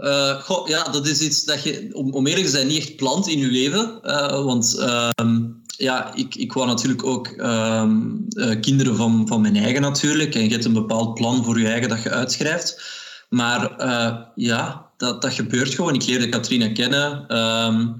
Uh, 0.00 0.40
goh, 0.40 0.68
ja, 0.68 0.82
dat 0.82 1.06
is 1.06 1.20
iets 1.20 1.44
dat 1.44 1.62
je, 1.62 1.88
om, 1.92 2.12
om 2.12 2.26
eerlijk 2.26 2.46
te 2.46 2.52
zijn, 2.52 2.66
niet 2.66 2.78
echt 2.78 2.96
plant 2.96 3.28
in 3.28 3.38
je 3.38 3.46
leven. 3.46 3.98
Uh, 4.02 4.44
want 4.44 4.76
uh, 4.78 5.08
ja, 5.66 6.14
ik, 6.14 6.34
ik 6.34 6.52
wou 6.52 6.66
natuurlijk 6.66 7.04
ook 7.04 7.26
ehm, 7.26 8.00
eh, 8.28 8.60
kinderen 8.60 8.96
van, 8.96 9.26
van 9.28 9.40
mijn 9.40 9.56
eigen 9.56 9.80
natuurlijk. 9.80 10.34
En 10.34 10.42
je 10.42 10.50
hebt 10.50 10.64
een 10.64 10.72
bepaald 10.72 11.14
plan 11.14 11.44
voor 11.44 11.60
je 11.60 11.68
eigen 11.68 11.88
dat 11.88 12.02
je 12.02 12.10
uitschrijft. 12.10 12.94
Maar 13.28 13.84
ja, 14.34 14.90
dat, 14.96 15.22
dat 15.22 15.32
gebeurt 15.32 15.74
gewoon. 15.74 15.94
Ik 15.94 16.06
leerde 16.06 16.28
Katrina 16.28 16.72
kennen. 16.72 17.24
Ehm, 17.28 17.92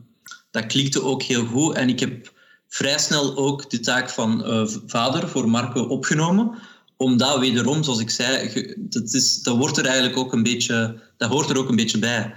dat 0.50 0.66
klikte 0.66 1.02
ook 1.02 1.23
heel 1.23 1.44
goed. 1.44 1.75
En 1.75 1.88
ik 1.88 2.00
heb 2.00 2.32
vrij 2.68 2.99
snel 2.99 3.37
ook 3.37 3.70
de 3.70 3.80
taak 3.80 4.11
van 4.11 4.44
vader 4.87 5.28
voor 5.28 5.50
Marco 5.50 5.82
opgenomen 5.82 6.59
omdat 6.97 7.38
wederom, 7.38 7.82
zoals 7.82 8.00
ik 8.00 8.11
zei, 8.11 8.75
dat, 8.76 9.12
is, 9.14 9.42
dat, 9.42 9.56
wordt 9.56 9.76
er 9.76 9.85
eigenlijk 9.85 10.16
ook 10.16 10.32
een 10.32 10.42
beetje, 10.42 11.00
dat 11.16 11.30
hoort 11.30 11.50
er 11.50 11.58
ook 11.58 11.68
een 11.68 11.76
beetje 11.76 11.99
bij. 11.99 12.35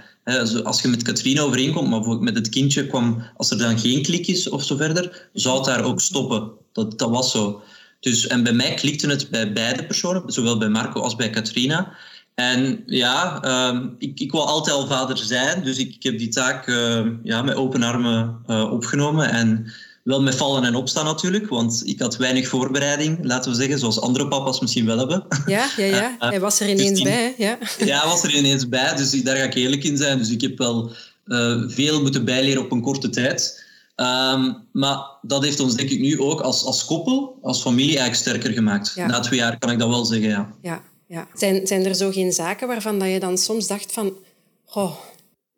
Als 0.64 0.82
je 0.82 0.88
met 0.88 1.02
Katrina 1.02 1.42
overeenkomt, 1.42 1.88
maar 1.88 2.18
met 2.18 2.34
het 2.34 2.48
kindje 2.48 2.86
kwam, 2.86 3.22
als 3.36 3.50
er 3.50 3.58
dan 3.58 3.78
geen 3.78 4.02
klik 4.02 4.26
is 4.26 4.48
of 4.48 4.64
zo 4.64 4.76
verder, 4.76 5.28
zou 5.32 5.56
het 5.56 5.64
daar 5.64 5.84
ook 5.84 6.00
stoppen. 6.00 6.50
Dat, 6.72 6.98
dat 6.98 7.10
was 7.10 7.30
zo. 7.30 7.62
Dus, 8.00 8.26
en 8.26 8.42
bij 8.42 8.52
mij 8.52 8.74
klikte 8.74 9.08
het 9.08 9.30
bij 9.30 9.52
beide 9.52 9.84
personen, 9.84 10.22
zowel 10.26 10.58
bij 10.58 10.68
Marco 10.68 11.00
als 11.00 11.16
bij 11.16 11.30
Katrina. 11.30 11.96
En 12.34 12.82
ja, 12.86 13.44
uh, 13.44 13.80
ik, 13.98 14.20
ik 14.20 14.30
wil 14.30 14.46
altijd 14.46 14.76
al 14.76 14.86
vader 14.86 15.16
zijn, 15.16 15.64
dus 15.64 15.78
ik, 15.78 16.02
heb 16.02 16.18
die 16.18 16.28
taak 16.28 16.66
uh, 16.66 17.06
ja, 17.22 17.42
met 17.42 17.54
open 17.54 17.82
armen 17.82 18.42
uh, 18.46 18.72
opgenomen. 18.72 19.30
En 19.30 19.72
wel 20.02 20.22
met 20.22 20.34
vallen 20.34 20.64
en 20.64 20.74
opstaan 20.74 21.04
natuurlijk, 21.04 21.48
want 21.48 21.82
ik 21.84 22.00
had 22.00 22.16
weinig 22.16 22.48
voorbereiding, 22.48 23.18
laten 23.22 23.50
we 23.50 23.56
zeggen, 23.56 23.78
zoals 23.78 24.00
andere 24.00 24.28
papa's 24.28 24.60
misschien 24.60 24.86
wel 24.86 24.98
hebben. 24.98 25.26
Ja, 25.46 25.70
ja, 25.76 25.84
ja. 25.84 26.16
Eh, 26.18 26.28
hij 26.30 26.40
was 26.40 26.60
er 26.60 26.68
ineens 26.68 26.90
dus 26.90 27.02
bij. 27.02 27.34
Ja. 27.36 27.58
ja, 27.78 28.00
hij 28.00 28.08
was 28.08 28.22
er 28.22 28.34
ineens 28.34 28.68
bij, 28.68 28.94
dus 28.96 29.10
daar 29.10 29.36
ga 29.36 29.42
ik 29.42 29.54
eerlijk 29.54 29.84
in 29.84 29.96
zijn. 29.96 30.18
Dus 30.18 30.30
ik 30.30 30.40
heb 30.40 30.58
wel 30.58 30.90
uh, 31.26 31.62
veel 31.66 32.02
moeten 32.02 32.24
bijleren 32.24 32.62
op 32.62 32.72
een 32.72 32.82
korte 32.82 33.08
tijd. 33.08 33.68
Um, 33.96 34.56
maar 34.72 34.98
dat 35.22 35.44
heeft 35.44 35.60
ons 35.60 35.74
denk 35.74 35.90
ik 35.90 36.00
nu 36.00 36.20
ook 36.20 36.40
als, 36.40 36.64
als 36.64 36.84
koppel, 36.84 37.38
als 37.42 37.62
familie 37.62 37.98
eigenlijk 37.98 38.20
sterker 38.20 38.52
gemaakt. 38.52 38.92
Ja. 38.94 39.06
Na 39.06 39.20
twee 39.20 39.38
jaar 39.38 39.58
kan 39.58 39.70
ik 39.70 39.78
dat 39.78 39.88
wel 39.88 40.04
zeggen, 40.04 40.28
ja. 40.28 40.52
ja, 40.62 40.82
ja. 41.06 41.28
Zijn, 41.34 41.66
zijn 41.66 41.84
er 41.84 41.94
zo 41.94 42.10
geen 42.10 42.32
zaken 42.32 42.68
waarvan 42.68 42.98
dat 42.98 43.08
je 43.08 43.20
dan 43.20 43.38
soms 43.38 43.66
dacht 43.66 43.92
van... 43.92 44.12
Oh, 44.72 44.92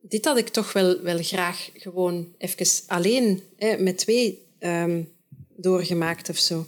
dit 0.02 0.24
had 0.24 0.36
ik 0.36 0.48
toch 0.48 0.72
wel, 0.72 1.00
wel 1.02 1.22
graag 1.22 1.70
gewoon 1.74 2.26
even 2.38 2.66
alleen 2.86 3.42
hè, 3.58 3.76
met 3.76 3.98
twee 3.98 4.46
um, 4.60 5.08
doorgemaakt 5.56 6.28
of 6.28 6.36
zo. 6.36 6.66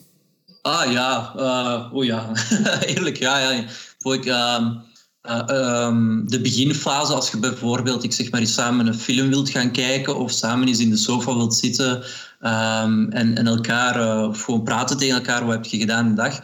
Ah 0.62 0.92
ja, 0.92 1.34
uh, 1.36 1.92
oh 1.92 2.04
ja, 2.04 2.32
eerlijk 2.86 3.16
ja. 3.16 3.50
ja. 3.50 3.64
Voor 3.98 4.14
ik, 4.14 4.26
um, 4.26 4.82
ehm, 5.22 6.26
de 6.26 6.40
beginfase, 6.40 7.12
als 7.12 7.30
je 7.30 7.38
bijvoorbeeld, 7.38 8.04
ik 8.04 8.12
zeg 8.12 8.30
maar, 8.30 8.40
eens 8.40 8.54
samen 8.54 8.86
een 8.86 8.98
film 8.98 9.28
wilt 9.28 9.50
gaan 9.50 9.70
kijken 9.70 10.16
of 10.16 10.30
samen 10.30 10.68
eens 10.68 10.78
in 10.78 10.90
de 10.90 10.96
sofa 10.96 11.36
wilt 11.36 11.54
zitten 11.54 12.04
ehm, 12.40 13.10
en, 13.10 13.36
en 13.36 13.46
elkaar, 13.46 14.26
of 14.28 14.42
gewoon 14.42 14.62
praten 14.62 14.96
tegen 14.96 15.14
elkaar, 15.14 15.44
wat 15.44 15.54
heb 15.54 15.64
je 15.64 15.78
gedaan 15.78 16.08
de 16.08 16.14
dag? 16.14 16.40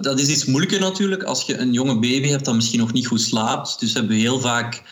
Dat 0.00 0.20
is 0.20 0.28
iets 0.28 0.44
moeilijker 0.44 0.80
natuurlijk 0.80 1.22
als 1.22 1.42
je 1.42 1.58
een 1.58 1.72
jonge 1.72 1.94
baby 1.94 2.28
hebt 2.28 2.44
dat 2.44 2.54
misschien 2.54 2.80
nog 2.80 2.92
niet 2.92 3.06
goed 3.06 3.20
slaapt. 3.20 3.80
Dus 3.80 3.92
hebben 3.92 4.12
we 4.12 4.20
heel 4.20 4.40
vaak 4.40 4.82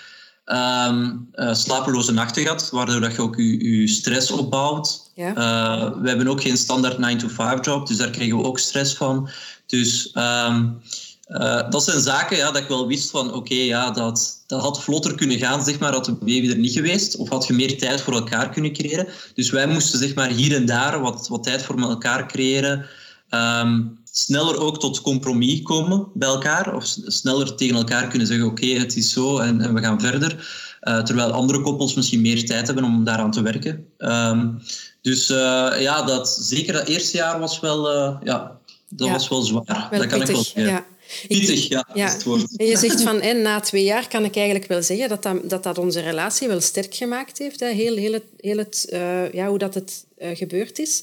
um, 0.45 1.29
uh, 1.35 1.55
slapeloze 1.55 2.13
nachten 2.13 2.43
gehad, 2.43 2.71
waardoor 2.71 3.01
dat 3.01 3.15
je 3.15 3.23
ook 3.23 3.37
je, 3.37 3.81
je 3.81 3.89
stress 3.89 4.31
opbouwt. 4.31 5.11
Ja. 5.15 5.29
Uh, 5.29 6.01
we 6.03 6.09
hebben 6.09 6.29
ook 6.29 6.43
geen 6.43 6.57
standaard 6.57 6.97
9-to-5 6.97 7.61
job, 7.61 7.87
dus 7.87 7.97
daar 7.97 8.11
krijgen 8.11 8.37
we 8.37 8.45
ook 8.45 8.59
stress 8.59 8.95
van. 8.95 9.29
Dus 9.67 10.11
um, 10.15 10.81
uh, 11.29 11.71
dat 11.71 11.85
zijn 11.85 12.01
zaken 12.01 12.37
ja, 12.37 12.51
dat 12.51 12.63
ik 12.63 12.69
wel 12.69 12.87
wist 12.87 13.11
van 13.11 13.27
oké, 13.27 13.37
okay, 13.37 13.65
ja, 13.65 13.91
dat, 13.91 14.45
dat 14.47 14.61
had 14.61 14.83
vlotter 14.83 15.15
kunnen 15.15 15.39
gaan, 15.39 15.65
zeg 15.65 15.79
maar, 15.79 15.93
had 15.93 16.05
de 16.05 16.13
baby 16.13 16.51
er 16.51 16.57
niet 16.57 16.73
geweest. 16.73 17.17
Of 17.17 17.29
had 17.29 17.47
je 17.47 17.53
meer 17.53 17.79
tijd 17.79 18.01
voor 18.01 18.13
elkaar 18.13 18.51
kunnen 18.51 18.73
creëren. 18.73 19.09
Dus 19.35 19.51
wij 19.51 19.67
moesten 19.67 19.99
zeg 19.99 20.15
maar, 20.15 20.29
hier 20.29 20.55
en 20.55 20.67
daar 20.67 21.01
wat, 21.01 21.29
wat 21.29 21.43
tijd 21.43 21.63
voor 21.63 21.81
elkaar 21.81 22.27
creëren. 22.27 22.87
Um, 23.31 23.99
sneller 24.17 24.59
ook 24.59 24.81
tot 24.81 25.01
compromis 25.01 25.63
komen 25.63 26.09
bij 26.15 26.29
elkaar. 26.29 26.75
Of 26.75 26.85
sneller 27.07 27.55
tegen 27.55 27.77
elkaar 27.77 28.09
kunnen 28.09 28.27
zeggen, 28.27 28.47
oké, 28.47 28.65
okay, 28.65 28.79
het 28.79 28.97
is 28.97 29.13
zo 29.13 29.39
en, 29.39 29.61
en 29.61 29.75
we 29.75 29.81
gaan 29.81 30.01
verder. 30.01 30.63
Uh, 30.83 31.03
terwijl 31.03 31.31
andere 31.31 31.61
koppels 31.61 31.95
misschien 31.95 32.21
meer 32.21 32.47
tijd 32.47 32.67
hebben 32.67 32.85
om 32.85 33.05
daaraan 33.05 33.31
te 33.31 33.43
werken. 33.43 33.87
Um, 33.99 34.63
dus 35.01 35.31
uh, 35.31 35.37
ja, 35.79 36.03
dat, 36.03 36.39
zeker 36.41 36.73
dat 36.73 36.89
eerste 36.89 37.17
jaar 37.17 37.39
was 37.39 37.61
wel, 37.61 37.95
uh, 37.95 38.17
ja, 38.25 38.59
dat 38.89 39.07
ja, 39.07 39.13
was 39.13 39.29
wel 39.29 39.43
zwaar. 39.43 39.87
Wel 39.91 40.01
dat 40.01 40.09
kan 40.09 40.19
pittig, 40.19 40.49
ik 40.49 40.55
wel 40.55 40.65
ja. 40.65 40.87
Pittig, 41.29 41.69
ja. 41.69 41.89
ja. 41.95 42.07
Is 42.07 42.13
het 42.13 42.23
woord. 42.23 42.57
En 42.57 42.67
je 42.67 42.77
zegt 42.77 43.03
van, 43.03 43.21
en 43.21 43.43
na 43.43 43.61
twee 43.61 43.85
jaar 43.85 44.09
kan 44.09 44.25
ik 44.25 44.37
eigenlijk 44.37 44.67
wel 44.67 44.83
zeggen 44.83 45.09
dat 45.09 45.23
dat, 45.23 45.51
dat, 45.51 45.63
dat 45.63 45.79
onze 45.79 46.01
relatie 46.01 46.49
wel 46.49 46.61
sterk 46.61 46.95
gemaakt 46.95 47.39
heeft. 47.39 47.61
Hè? 47.61 47.69
Heel, 47.69 47.97
heel 47.97 48.13
het, 48.13 48.25
heel 48.41 48.59
het, 48.59 48.87
ja, 49.33 49.49
hoe 49.49 49.59
dat 49.59 49.75
het 49.75 50.05
gebeurd 50.19 50.79
is. 50.79 51.03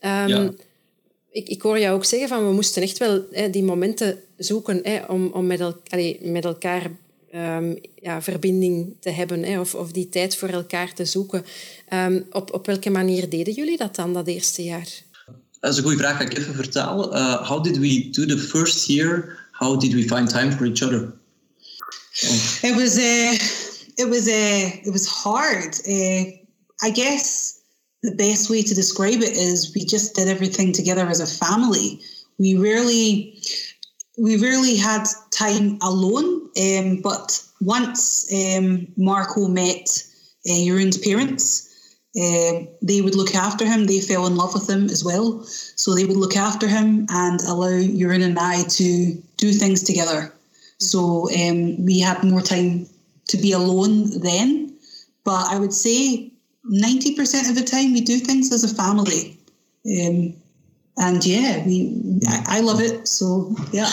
Um, 0.00 0.26
ja. 0.26 0.50
Ik, 1.36 1.48
ik 1.48 1.62
hoor 1.62 1.78
jou 1.78 1.94
ook 1.94 2.04
zeggen 2.04 2.28
van, 2.28 2.46
we 2.46 2.52
moesten 2.52 2.82
echt 2.82 2.98
wel 2.98 3.26
hè, 3.30 3.50
die 3.50 3.62
momenten 3.62 4.18
zoeken 4.36 4.80
hè, 4.82 5.04
om, 5.04 5.30
om 5.32 5.46
met, 5.46 5.60
el, 5.60 5.80
allee, 5.88 6.18
met 6.22 6.44
elkaar 6.44 6.90
um, 7.34 7.78
ja, 7.94 8.22
verbinding 8.22 8.96
te 9.00 9.10
hebben 9.10 9.42
hè, 9.42 9.60
of, 9.60 9.74
of 9.74 9.92
die 9.92 10.08
tijd 10.08 10.36
voor 10.36 10.48
elkaar 10.48 10.94
te 10.94 11.04
zoeken. 11.04 11.44
Um, 11.92 12.26
op, 12.30 12.54
op 12.54 12.66
welke 12.66 12.90
manier 12.90 13.28
deden 13.28 13.54
jullie 13.54 13.76
dat 13.76 13.96
dan, 13.96 14.12
dat 14.12 14.26
eerste 14.26 14.64
jaar? 14.64 14.88
Dat 15.60 15.72
is 15.72 15.76
een 15.76 15.82
goede 15.82 15.98
vraag, 15.98 16.16
ga 16.16 16.22
ik 16.22 16.38
even 16.38 16.54
vertalen. 16.54 17.08
Uh, 17.12 17.48
how 17.48 17.64
did 17.64 17.78
we 17.78 18.08
do 18.10 18.26
the 18.26 18.38
first 18.38 18.86
year? 18.86 19.38
How 19.50 19.80
did 19.80 19.92
we 19.92 20.02
find 20.02 20.28
time 20.28 20.52
for 20.52 20.66
each 20.66 20.82
other? 20.82 21.14
Oh. 22.24 22.70
It 22.70 22.74
was 22.74 22.96
uh, 22.96 23.32
it 23.94 24.08
was 24.08 24.26
uh, 24.26 24.86
it 24.86 24.92
was 24.92 25.06
hard. 25.06 25.86
Uh, 25.86 26.20
I 26.86 26.90
guess 26.92 27.54
the 28.06 28.14
best 28.14 28.48
way 28.48 28.62
to 28.62 28.74
describe 28.74 29.20
it 29.20 29.36
is 29.36 29.74
we 29.74 29.84
just 29.84 30.14
did 30.14 30.28
everything 30.28 30.72
together 30.72 31.06
as 31.06 31.20
a 31.20 31.26
family. 31.26 32.00
We 32.38 32.56
rarely 32.56 33.38
we 34.18 34.36
rarely 34.38 34.76
had 34.76 35.04
time 35.30 35.78
alone, 35.82 36.48
um, 36.58 37.02
but 37.02 37.42
once 37.60 38.26
um, 38.32 38.86
Marco 38.96 39.46
met 39.46 40.02
uh, 40.48 40.52
Jeroen's 40.52 40.96
parents, 40.96 41.66
uh, 42.16 42.64
they 42.80 43.02
would 43.02 43.14
look 43.14 43.34
after 43.34 43.66
him. 43.66 43.84
They 43.84 44.00
fell 44.00 44.26
in 44.26 44.36
love 44.36 44.54
with 44.54 44.70
him 44.70 44.84
as 44.84 45.04
well. 45.04 45.42
So 45.44 45.94
they 45.94 46.06
would 46.06 46.16
look 46.16 46.34
after 46.36 46.66
him 46.66 47.06
and 47.10 47.40
allow 47.42 47.68
Jeroen 47.68 48.22
and 48.22 48.38
I 48.38 48.62
to 48.62 49.22
do 49.36 49.52
things 49.52 49.82
together. 49.82 50.32
So 50.78 51.28
um, 51.34 51.84
we 51.84 52.00
had 52.00 52.24
more 52.24 52.40
time 52.40 52.86
to 53.28 53.36
be 53.36 53.52
alone 53.52 54.18
then. 54.20 54.74
But 55.24 55.52
I 55.52 55.58
would 55.58 55.74
say 55.74 56.32
90% 56.70 57.48
of 57.48 57.54
the 57.54 57.62
time 57.62 57.92
we 57.92 58.02
do 58.02 58.18
things 58.18 58.52
as 58.52 58.64
a 58.64 58.74
family. 58.74 59.38
Um, 59.84 60.34
and 60.96 61.24
yeah, 61.24 61.64
we, 61.64 62.20
I, 62.26 62.58
I 62.58 62.60
love 62.60 62.80
it. 62.80 63.08
So 63.08 63.54
yeah. 63.72 63.90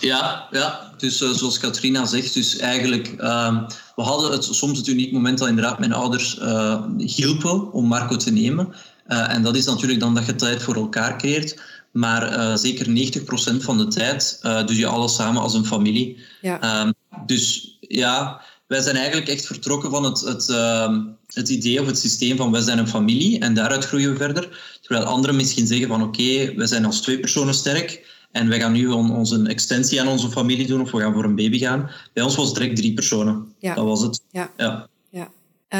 Ja, 0.00 0.48
ja. 0.50 0.92
Dus 0.96 1.20
uh, 1.20 1.30
zoals 1.30 1.58
Katrina 1.58 2.06
zegt, 2.06 2.34
dus 2.34 2.56
eigenlijk, 2.56 3.08
um, 3.08 3.66
we 3.96 4.02
hadden 4.02 4.32
het 4.32 4.44
soms 4.44 4.78
het 4.78 4.86
uniek 4.86 5.12
moment 5.12 5.38
dat 5.38 5.48
inderdaad 5.48 5.78
mijn 5.78 5.92
ouders 5.92 6.38
uh, 6.38 6.84
hielpen 6.96 7.72
om 7.72 7.86
Marco 7.86 8.16
te 8.16 8.32
nemen. 8.32 8.74
Uh, 9.08 9.34
en 9.34 9.42
dat 9.42 9.56
is 9.56 9.64
natuurlijk 9.64 10.00
dan 10.00 10.14
dat 10.14 10.26
je 10.26 10.34
tijd 10.34 10.62
voor 10.62 10.74
elkaar 10.74 11.18
creëert. 11.18 11.60
Maar 11.90 12.38
uh, 12.38 12.56
zeker 12.56 12.86
90% 12.86 13.56
van 13.56 13.78
de 13.78 13.86
tijd 13.86 14.38
uh, 14.42 14.66
doe 14.66 14.76
je 14.76 14.86
alles 14.86 15.14
samen 15.14 15.42
als 15.42 15.54
een 15.54 15.66
familie. 15.66 16.18
Ja. 16.40 16.80
Um, 16.80 16.92
dus 17.26 17.76
ja, 17.80 18.40
wij 18.70 18.80
zijn 18.80 18.96
eigenlijk 18.96 19.28
echt 19.28 19.46
vertrokken 19.46 19.90
van 19.90 20.04
het, 20.04 20.20
het, 20.20 20.48
uh, 20.48 20.96
het 21.32 21.48
idee 21.48 21.80
of 21.80 21.86
het 21.86 21.98
systeem 21.98 22.36
van 22.36 22.52
wij 22.52 22.60
zijn 22.60 22.78
een 22.78 22.88
familie 22.88 23.38
en 23.38 23.54
daaruit 23.54 23.84
groeien 23.84 24.10
we 24.10 24.16
verder. 24.16 24.78
Terwijl 24.80 25.04
anderen 25.04 25.36
misschien 25.36 25.66
zeggen 25.66 25.88
van 25.88 26.02
oké, 26.02 26.22
okay, 26.22 26.56
wij 26.56 26.66
zijn 26.66 26.84
als 26.84 27.00
twee 27.00 27.20
personen 27.20 27.54
sterk 27.54 28.06
en 28.32 28.48
wij 28.48 28.60
gaan 28.60 28.72
nu 28.72 28.88
on, 28.88 29.16
onze 29.16 29.42
extensie 29.46 30.00
aan 30.00 30.08
onze 30.08 30.30
familie 30.30 30.66
doen 30.66 30.80
of 30.80 30.90
we 30.90 31.00
gaan 31.00 31.12
voor 31.12 31.24
een 31.24 31.34
baby 31.34 31.58
gaan. 31.58 31.90
Bij 32.12 32.22
ons 32.22 32.36
was 32.36 32.46
het 32.46 32.54
direct 32.56 32.76
drie 32.76 32.94
personen. 32.94 33.54
Ja. 33.58 33.74
Dat 33.74 33.84
was 33.84 34.02
het. 34.02 34.20
Ja. 34.30 34.50
ja. 34.56 34.88
ja. 35.10 35.30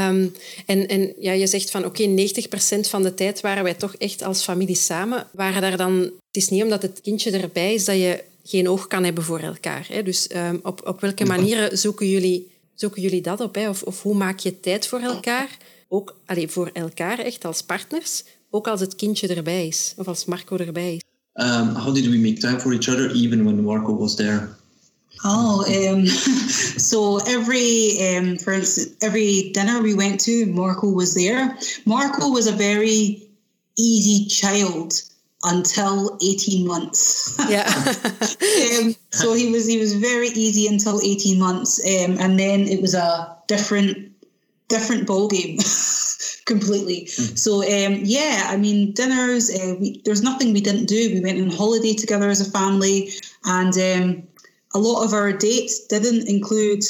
Um, 0.09 0.35
en 0.67 0.89
en 0.89 1.13
ja, 1.19 1.33
je 1.33 1.47
zegt 1.47 1.71
van 1.71 1.85
oké, 1.85 2.03
okay, 2.03 2.33
90% 2.87 2.89
van 2.89 3.03
de 3.03 3.15
tijd 3.15 3.41
waren 3.41 3.63
wij 3.63 3.75
toch 3.75 3.95
echt 3.95 4.23
als 4.23 4.43
familie 4.43 4.77
samen. 4.77 5.27
Waren 5.33 5.63
daar 5.63 5.77
dan, 5.77 6.01
het 6.01 6.13
is 6.31 6.49
niet 6.49 6.63
omdat 6.63 6.83
het 6.83 7.01
kindje 7.03 7.31
erbij 7.31 7.75
is 7.75 7.85
dat 7.85 7.97
je 7.97 8.23
geen 8.45 8.69
oog 8.69 8.87
kan 8.87 9.05
hebben 9.05 9.25
voor 9.25 9.41
elkaar. 9.41 9.87
Hè? 9.89 10.03
Dus 10.03 10.29
um, 10.37 10.61
op, 10.63 10.87
op 10.87 11.01
welke 11.01 11.25
manieren 11.25 11.79
zoeken 11.79 12.09
jullie, 12.09 12.51
zoeken 12.81 13.03
jullie 13.03 13.23
dat 13.23 13.41
op? 13.41 13.55
Hè? 13.55 13.69
Of, 13.69 13.83
of 13.83 14.03
hoe 14.03 14.15
maak 14.15 14.39
je 14.39 14.61
tijd 14.61 14.87
voor 14.87 15.01
elkaar? 15.01 15.59
Ook 15.89 16.17
allee, 16.27 16.49
voor 16.49 16.71
elkaar 16.73 17.19
echt 17.19 17.45
als 17.45 17.63
partners, 17.63 18.25
ook 18.51 18.69
als 18.69 18.81
het 18.81 18.95
kindje 18.95 19.35
erbij 19.35 19.67
is 19.67 19.95
of 19.97 20.09
als 20.09 20.25
Marco 20.25 20.57
erbij 20.57 20.95
is. 20.95 21.03
Um, 21.35 21.75
how 21.75 21.95
did 21.95 22.09
we 22.09 22.19
make 22.19 22.39
time 22.41 22.61
for 22.61 22.73
each 22.73 22.89
other 22.89 23.11
even 23.15 23.45
when 23.45 23.63
Marco 23.63 23.97
was 23.97 24.15
there? 24.15 24.49
Oh, 25.25 25.67
um, 25.69 26.07
so 26.91 27.19
every, 27.19 27.99
um, 28.01 28.39
for 28.39 28.53
instance, 28.53 28.95
every 28.99 29.51
dinner 29.53 29.83
we 29.83 29.95
went 29.95 30.25
to, 30.25 30.47
Marco 30.47 30.93
was 30.93 31.13
there. 31.13 31.57
Marco 31.85 32.31
was 32.31 32.47
a 32.47 32.53
very 32.53 33.29
easy 33.77 34.29
child 34.29 35.10
until 35.45 36.19
18 36.23 36.67
months. 36.67 37.37
Yeah. 37.49 37.67
um, 38.79 38.95
so 39.11 39.33
he 39.33 39.51
was 39.51 39.67
he 39.67 39.79
was 39.79 39.95
very 39.95 40.29
easy 40.29 40.67
until 40.67 41.01
18 41.01 41.39
months, 41.39 41.81
um, 41.85 42.19
and 42.19 42.39
then 42.39 42.61
it 42.61 42.81
was 42.81 42.95
a 42.95 43.37
different 43.47 44.13
different 44.69 45.07
ball 45.07 45.29
game. 45.29 45.59
completely. 46.51 47.03
Mm. 47.05 47.39
So 47.39 47.63
um, 47.63 48.01
yeah, 48.03 48.49
I 48.49 48.57
mean 48.57 48.93
dinners. 48.93 49.51
Uh, 49.51 49.77
we, 49.81 50.03
there's 50.05 50.23
nothing 50.23 50.53
we 50.53 50.61
didn't 50.61 50.87
do. 50.87 51.15
We 51.15 51.21
went 51.21 51.41
on 51.41 51.51
holiday 51.51 51.95
together 51.95 52.29
as 52.29 52.41
a 52.41 52.51
family, 52.51 53.11
and 53.45 53.75
um, 53.79 54.23
a 54.75 54.79
lot 54.79 55.05
of 55.05 55.13
our 55.13 55.33
dates 55.33 55.87
didn't 55.87 56.29
include 56.29 56.83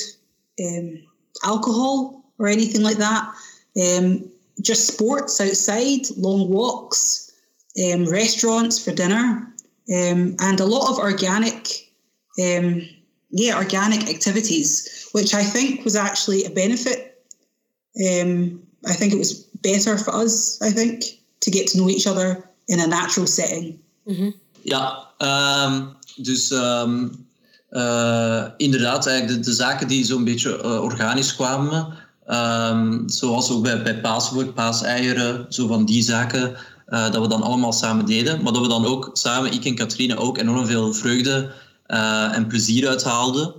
um, 0.65 1.03
alcohol 1.45 2.25
or 2.39 2.49
anything 2.49 2.83
like 2.83 2.97
that. 2.97 3.23
Um, 3.77 4.31
just 4.63 4.87
sports 4.87 5.41
outside, 5.41 6.03
long 6.17 6.49
walks, 6.49 7.30
um, 7.81 8.07
restaurants 8.07 8.79
for 8.85 8.93
dinner, 8.93 9.47
um, 9.89 10.37
and 10.39 10.61
a 10.61 10.67
lot 10.67 10.91
of 10.91 10.99
organic, 10.99 11.91
um, 12.39 12.83
yeah, 13.31 13.57
organic 13.57 14.09
activities, 14.09 15.09
which 15.13 15.35
I 15.35 15.43
think 15.43 15.85
was 15.85 15.97
actually 15.97 16.45
a 16.45 16.51
benefit. 16.51 17.25
Um, 17.97 18.63
I 18.87 18.95
think 18.95 19.13
it 19.13 19.19
was 19.19 19.33
better 19.63 19.99
for 19.99 20.15
us. 20.15 20.61
I 20.63 20.71
think 20.71 21.05
to 21.41 21.51
get 21.51 21.67
to 21.69 21.79
know 21.79 21.89
each 21.89 22.07
other 22.07 22.49
in 22.69 22.81
a 22.81 22.87
natural 22.87 23.27
setting. 23.27 23.79
Mm-hmm. 24.07 24.31
Ja, 24.63 25.09
um, 25.19 25.97
dus 26.17 26.51
um, 26.51 27.27
uh, 27.71 28.45
inderdaad, 28.57 29.07
eigenlijk 29.07 29.45
de, 29.45 29.51
de, 29.51 29.57
zaken 29.57 29.89
die 29.89 30.05
zo'n 30.05 30.25
beetje 30.25 30.63
uh, 30.63 30.83
organisch 30.83 31.35
kwamen, 31.35 31.97
um, 32.27 33.09
zoals 33.09 33.51
ook 33.51 33.63
bij, 33.63 33.83
bij 33.83 34.01
paaswoord, 34.01 34.55
paaseieren, 34.55 35.47
zo 35.49 35.67
van 35.67 35.85
die 35.85 36.03
zaken, 36.03 36.57
uh, 36.91 37.13
dat 37.13 37.23
we 37.23 37.29
dan 37.29 37.43
allemaal 37.43 37.73
samen 37.73 38.07
deden. 38.07 38.43
Maar 38.43 38.53
dat 38.53 38.63
we 38.63 38.69
dan 38.69 38.87
ook 38.87 39.11
samen, 39.13 39.53
ik 39.53 39.65
en 39.65 39.75
Katrine, 39.75 40.17
ook 40.17 40.39
enorm 40.39 40.67
veel 40.67 40.95
vreugde 40.95 41.51
en 42.33 42.47
plezier 42.47 42.89
uithaalden. 42.89 43.55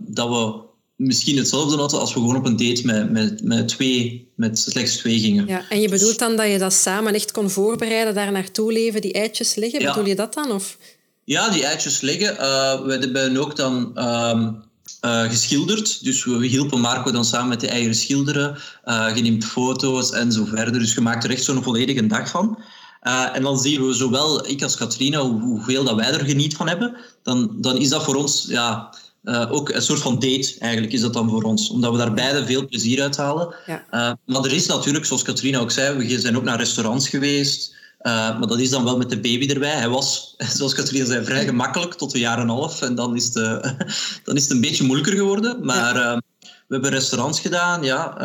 dat 0.00 0.28
we 0.28 0.64
misschien 0.96 1.36
hetzelfde 1.36 1.76
hadden 1.76 2.00
als 2.00 2.14
we 2.14 2.20
gewoon 2.20 2.36
op 2.36 2.46
een 2.46 2.56
date 2.56 2.86
met, 2.86 3.10
met, 3.10 3.44
met, 3.44 3.68
twee, 3.68 4.28
met 4.34 4.58
slechts 4.58 4.96
twee 4.96 5.18
gingen. 5.18 5.46
Ja, 5.46 5.64
en 5.68 5.80
je 5.80 5.88
bedoelt 5.88 6.18
dan 6.18 6.36
dat 6.36 6.50
je 6.50 6.58
dat 6.58 6.72
samen 6.72 7.14
echt 7.14 7.32
kon 7.32 7.50
voorbereiden, 7.50 8.14
daar 8.14 8.32
naartoe 8.32 8.72
leven, 8.72 9.00
die 9.00 9.12
eitjes 9.12 9.54
liggen? 9.54 9.80
Ja. 9.80 9.92
Bedoel 9.92 10.08
je 10.08 10.14
dat 10.14 10.34
dan? 10.34 10.50
Of? 10.50 10.76
Ja, 11.24 11.48
die 11.48 11.64
eitjes 11.64 12.00
liggen. 12.00 12.34
Uh, 12.34 12.80
we 12.80 12.92
hebben 12.92 13.36
ook 13.36 13.56
dan 13.56 13.74
um, 13.98 14.62
uh, 15.06 15.22
geschilderd. 15.30 16.04
Dus 16.04 16.24
we, 16.24 16.36
we 16.36 16.46
hielpen 16.46 16.80
Marco 16.80 17.10
dan 17.10 17.24
samen 17.24 17.48
met 17.48 17.60
de 17.60 17.68
eieren 17.68 17.94
schilderen. 17.94 18.58
Uh, 18.84 19.06
je 19.14 19.22
neemt 19.22 19.44
foto's 19.44 20.10
en 20.10 20.32
zo 20.32 20.44
verder. 20.44 20.78
Dus 20.78 20.94
je 20.94 21.00
maakt 21.00 21.24
er 21.24 21.30
echt 21.30 21.44
zo'n 21.44 21.62
volledige 21.62 22.06
dag 22.06 22.28
van. 22.28 22.58
Uh, 23.02 23.36
en 23.36 23.42
dan 23.42 23.58
zien 23.58 23.86
we 23.86 23.92
zowel 23.92 24.48
ik 24.48 24.62
als 24.62 24.76
Katrina 24.76 25.20
hoeveel 25.20 25.84
dat 25.84 25.94
wij 25.94 26.12
er 26.12 26.24
geniet 26.24 26.56
van 26.56 26.68
hebben. 26.68 26.96
Dan, 27.22 27.56
dan 27.56 27.76
is 27.76 27.88
dat 27.88 28.04
voor 28.04 28.14
ons 28.14 28.44
ja, 28.48 28.94
uh, 29.24 29.52
ook 29.52 29.68
een 29.68 29.82
soort 29.82 30.00
van 30.00 30.14
date 30.14 30.54
eigenlijk 30.58 30.92
is 30.92 31.00
dat 31.00 31.12
dan 31.12 31.30
voor 31.30 31.42
ons. 31.42 31.70
Omdat 31.70 31.92
we 31.92 31.98
daar 31.98 32.14
beide 32.14 32.46
veel 32.46 32.66
plezier 32.66 33.02
uit 33.02 33.16
halen. 33.16 33.54
Ja. 33.66 34.18
Maar 34.26 34.44
er 34.44 34.52
is 34.52 34.66
natuurlijk, 34.66 35.04
zoals 35.04 35.22
Katrina 35.22 35.58
ook 35.58 35.70
zei, 35.70 35.96
we 35.96 36.20
zijn 36.20 36.36
ook 36.36 36.44
naar 36.44 36.58
restaurants 36.58 37.08
geweest. 37.08 37.74
Uh, 38.02 38.38
maar 38.38 38.46
dat 38.46 38.58
is 38.58 38.70
dan 38.70 38.84
wel 38.84 38.96
met 38.96 39.10
de 39.10 39.20
baby 39.20 39.48
erbij. 39.48 39.74
Hij 39.74 39.88
was, 39.88 40.34
zoals 40.56 40.74
Katrina 40.74 41.04
zei, 41.04 41.24
vrij 41.24 41.44
gemakkelijk 41.44 41.94
tot 41.94 42.14
een 42.14 42.20
jaar 42.20 42.36
en 42.36 42.42
een 42.42 42.48
half. 42.48 42.82
En 42.82 42.94
dan 42.94 43.16
is 43.16 43.24
het, 43.24 43.34
dan 44.24 44.36
is 44.36 44.42
het 44.42 44.50
een 44.50 44.60
beetje 44.60 44.84
moeilijker 44.84 45.16
geworden. 45.16 45.64
Maar 45.64 45.94
ja. 45.94 46.22
we 46.40 46.74
hebben 46.74 46.90
restaurants 46.90 47.40
gedaan. 47.40 47.82
Ja. 47.82 48.20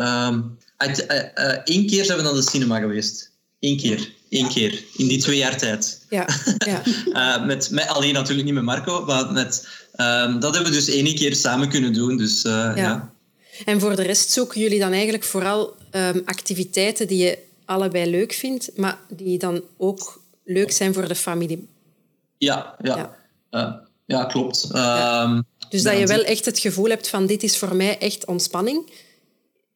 Eén 1.64 1.86
keer 1.86 2.04
zijn 2.04 2.18
we 2.18 2.24
naar 2.24 2.34
de 2.34 2.42
cinema 2.42 2.78
geweest. 2.78 3.30
Eén 3.60 3.76
keer. 3.76 4.12
Eén 4.30 4.48
keer. 4.48 4.84
In 4.96 5.06
die 5.08 5.18
twee 5.18 5.36
jaar 5.36 5.58
tijd. 5.58 6.06
Ja. 6.10 6.28
ja. 7.12 7.38
met, 7.38 7.70
met, 7.70 7.88
alleen 7.88 8.14
natuurlijk 8.14 8.44
niet 8.44 8.54
met 8.54 8.64
Marco, 8.64 9.04
maar 9.04 9.32
met 9.32 9.80
Um, 9.96 10.40
dat 10.40 10.54
hebben 10.54 10.72
we 10.72 10.78
dus 10.78 10.88
één 10.88 11.14
keer 11.14 11.34
samen 11.34 11.68
kunnen 11.68 11.92
doen. 11.92 12.16
Dus, 12.16 12.42
ja. 12.42 12.76
ja. 12.76 13.12
En 13.64 13.80
voor 13.80 13.96
de 13.96 14.02
rest 14.02 14.30
zoeken 14.30 14.60
jullie 14.60 14.78
dan 14.78 14.92
eigenlijk 14.92 15.24
vooral 15.24 15.76
um, 15.92 16.22
activiteiten 16.24 17.06
die 17.06 17.24
je 17.24 17.38
allebei 17.64 18.10
leuk 18.10 18.32
vindt, 18.32 18.76
maar 18.76 18.98
die 19.08 19.38
dan 19.38 19.62
ook 19.76 20.22
leuk 20.44 20.70
zijn 20.70 20.94
voor 20.94 21.08
de 21.08 21.14
familie. 21.14 21.68
Ja, 22.38 22.76
ja. 22.78 22.96
ja. 22.96 23.16
Uh, 23.60 23.74
ja 24.06 24.24
klopt. 24.24 24.68
Ja. 24.72 25.22
Um, 25.22 25.44
dus 25.68 25.82
dat 25.82 25.98
je 25.98 26.06
wel 26.06 26.22
echt 26.22 26.44
het 26.44 26.58
gevoel 26.58 26.88
hebt 26.88 27.08
van 27.08 27.26
dit 27.26 27.42
is 27.42 27.58
voor 27.58 27.76
mij 27.76 27.98
echt 27.98 28.24
ontspanning. 28.24 28.90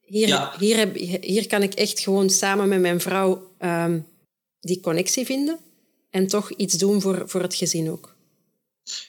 Hier, 0.00 0.50
hier, 0.58 0.76
heb, 0.76 0.96
hier 1.22 1.46
kan 1.46 1.62
ik 1.62 1.74
echt 1.74 2.00
gewoon 2.00 2.30
samen 2.30 2.68
met 2.68 2.80
mijn 2.80 3.00
vrouw 3.00 3.50
die 4.60 4.80
connectie 4.80 5.24
vinden 5.24 5.58
en 6.10 6.26
toch 6.26 6.50
iets 6.50 6.74
doen 6.74 7.00
voor, 7.00 7.22
voor 7.26 7.42
het 7.42 7.54
gezin 7.54 7.90
ook. 7.90 8.15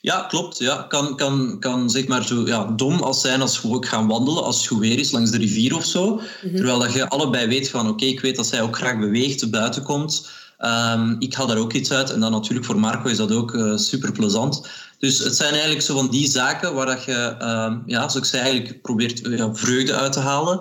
Ja, 0.02 0.22
klopt. 0.22 0.58
Ja. 0.58 0.86
Kan, 0.90 1.16
kan, 1.16 1.60
kan 1.60 1.90
zeg 1.90 2.08
maar 2.08 2.26
zo 2.26 2.46
ja, 2.46 2.66
dom 2.66 3.02
als 3.02 3.22
zijn 3.22 3.42
als 3.42 3.62
we 3.62 3.70
ook 3.70 3.86
gaan 3.86 4.08
wandelen, 4.08 4.44
als 4.44 4.58
het 4.58 4.68
goed 4.68 4.80
weer 4.80 5.00
is, 5.00 5.12
langs 5.12 5.32
de 5.32 5.38
rivier 5.38 5.76
of 5.76 5.86
zo. 5.86 6.16
Mhm. 6.16 6.56
Terwijl 6.56 6.80
dat 6.80 6.94
je 6.94 7.10
allebei 7.10 7.48
weet 7.48 7.70
van 7.70 7.90
oké, 7.90 8.06
ik 8.06 8.20
weet 8.20 8.36
dat 8.36 8.48
zij 8.48 8.62
ook 8.62 8.76
graag 8.76 9.00
beweegt, 9.00 9.50
buiten 9.50 9.84
komt. 9.84 10.30
Um, 10.60 11.16
ik 11.20 11.34
haal 11.34 11.48
daar 11.48 11.58
ook 11.58 11.74
iets 11.74 11.92
uit. 11.92 12.12
En 12.12 12.20
dan 12.20 12.32
natuurlijk 12.32 12.66
voor 12.66 12.80
Marco 12.80 13.10
is 13.10 13.18
dat 13.18 13.32
ook 13.32 13.54
uh, 13.54 13.72
eh, 13.72 13.78
super 13.78 14.12
plezant. 14.12 14.68
Dus 15.00 15.18
het 15.20 15.36
zijn 15.36 15.52
eigenlijk 15.52 15.82
zo 15.82 15.96
van 15.96 16.10
die 16.10 16.30
zaken 16.30 16.74
waar 16.74 16.86
dat 16.86 17.04
je, 17.04 17.36
um, 17.42 17.84
ja, 17.86 17.98
zoals 17.98 18.16
ik 18.16 18.26
zei, 18.26 18.42
eigenlijk 18.44 18.82
probeert 18.82 19.20
ja, 19.24 19.54
vreugde 19.54 19.94
uit 19.94 20.12
te 20.14 20.20
halen. 20.20 20.58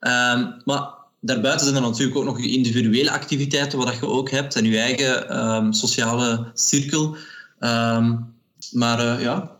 Um, 0.00 0.54
maar 0.64 0.88
daarbuiten 1.20 1.66
zijn 1.66 1.82
er 1.82 1.88
natuurlijk 1.88 2.16
ook 2.16 2.24
nog 2.24 2.40
je 2.40 2.50
individuele 2.50 3.10
activiteiten, 3.10 3.78
wat 3.78 3.94
je 3.94 4.06
ook 4.06 4.30
hebt, 4.30 4.56
en 4.56 4.64
je 4.64 4.78
eigen 4.78 5.74
sociale 5.74 6.50
cirkel. 6.54 7.16
Maar 8.72 9.00
uh, 9.00 9.22
ja. 9.22 9.58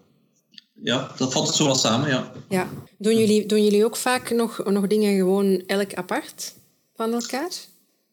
ja, 0.82 1.12
dat 1.16 1.32
valt 1.32 1.54
zo 1.54 1.64
wel 1.64 1.74
samen, 1.74 2.08
ja. 2.08 2.32
ja. 2.48 2.68
Doen, 2.98 3.16
jullie, 3.16 3.46
doen 3.46 3.64
jullie 3.64 3.84
ook 3.84 3.96
vaak 3.96 4.30
nog, 4.30 4.64
nog 4.64 4.86
dingen 4.86 5.16
gewoon 5.16 5.62
elk 5.66 5.94
apart 5.94 6.54
van 6.96 7.12
elkaar? 7.12 7.50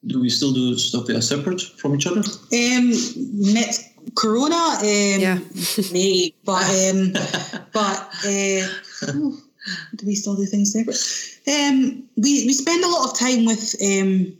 Do 0.01 0.21
we 0.21 0.29
still 0.29 0.53
do 0.53 0.77
stuff 0.77 1.07
yeah, 1.07 1.21
separate 1.21 1.71
from 1.75 1.93
each 1.93 2.05
other? 2.05 2.23
Um, 2.49 2.93
met 3.53 3.91
corona, 4.13 4.81
um, 4.81 5.19
yeah. 5.19 5.37
nee, 5.91 6.35
but 6.43 6.89
um, 6.91 7.11
but 7.71 8.07
uh, 8.25 8.65
do 9.95 10.05
we 10.05 10.15
still 10.15 10.35
do 10.35 10.45
things 10.45 10.71
separate? 10.71 11.37
Um, 11.45 12.07
we 12.15 12.45
we 12.45 12.53
spend 12.53 12.83
a 12.83 12.87
lot 12.87 13.11
of 13.11 13.17
time 13.17 13.45
with 13.45 13.75
um, 13.81 14.37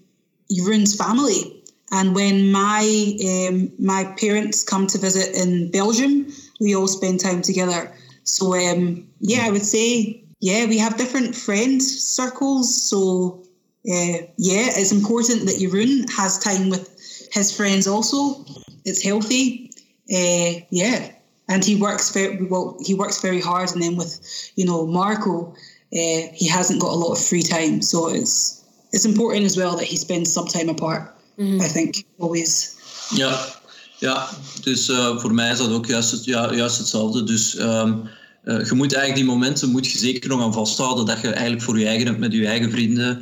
Jeroen's 0.47 0.95
family. 0.95 1.57
And 1.91 2.13
when 2.13 2.51
my 2.51 3.17
um, 3.25 3.71
my 3.79 4.05
parents 4.17 4.63
come 4.63 4.87
to 4.87 4.97
visit 4.97 5.35
in 5.35 5.71
Belgium, 5.71 6.27
we 6.59 6.75
all 6.75 6.87
spend 6.87 7.19
time 7.19 7.41
together. 7.41 7.91
So 8.23 8.55
um, 8.55 9.07
yeah, 9.19 9.45
I 9.45 9.51
would 9.51 9.65
say 9.65 10.23
yeah, 10.39 10.65
we 10.65 10.77
have 10.77 10.97
different 10.97 11.35
friend 11.35 11.81
circles. 11.81 12.89
So 12.89 13.43
uh, 13.89 14.25
yeah, 14.37 14.67
it's 14.75 14.91
important 14.91 15.45
that 15.45 15.57
Jeroen 15.59 16.09
has 16.11 16.39
time 16.39 16.69
with 16.69 16.89
his 17.31 17.55
friends 17.55 17.87
also. 17.87 18.45
It's 18.85 19.03
healthy. 19.03 19.71
Uh, 20.11 20.65
yeah, 20.69 21.11
and 21.47 21.63
he 21.63 21.75
works 21.75 22.11
very 22.11 22.45
well. 22.45 22.77
He 22.85 22.93
works 22.93 23.21
very 23.21 23.41
hard, 23.41 23.71
and 23.71 23.81
then 23.81 23.95
with 23.95 24.19
you 24.55 24.65
know 24.65 24.85
Marco, 24.87 25.51
uh, 25.51 26.21
he 26.33 26.47
hasn't 26.47 26.81
got 26.81 26.91
a 26.91 26.95
lot 26.95 27.11
of 27.11 27.23
free 27.23 27.43
time. 27.43 27.81
So 27.81 28.09
it's 28.09 28.63
it's 28.91 29.05
important 29.05 29.45
as 29.45 29.57
well 29.57 29.75
that 29.77 29.85
he 29.85 29.97
spends 29.97 30.33
some 30.33 30.47
time 30.47 30.69
apart. 30.69 31.15
Mm-hmm. 31.37 31.61
I 31.61 31.67
think 31.67 32.05
always. 32.17 32.75
Ja, 33.11 33.58
ja. 33.99 34.29
dus 34.61 34.89
uh, 34.89 35.19
voor 35.19 35.33
mij 35.33 35.51
is 35.51 35.57
dat 35.57 35.71
ook 35.71 35.85
juist, 35.85 36.11
het, 36.11 36.25
ja, 36.25 36.53
juist 36.53 36.77
hetzelfde. 36.77 37.23
Dus 37.23 37.59
um, 37.59 38.01
uh, 38.43 38.65
je 38.65 38.73
moet 38.73 38.93
eigenlijk 38.93 39.15
die 39.15 39.35
momenten 39.35 39.69
moet 39.69 39.91
je 39.91 39.97
zeker 39.97 40.29
nog 40.29 40.41
aan 40.41 40.53
vasthouden 40.53 41.05
dat 41.05 41.21
je 41.21 41.29
eigenlijk 41.29 41.61
voor 41.61 41.79
je 41.79 41.85
eigen 41.85 42.07
hebt 42.07 42.19
met 42.19 42.33
je 42.33 42.47
eigen 42.47 42.71
vrienden. 42.71 43.19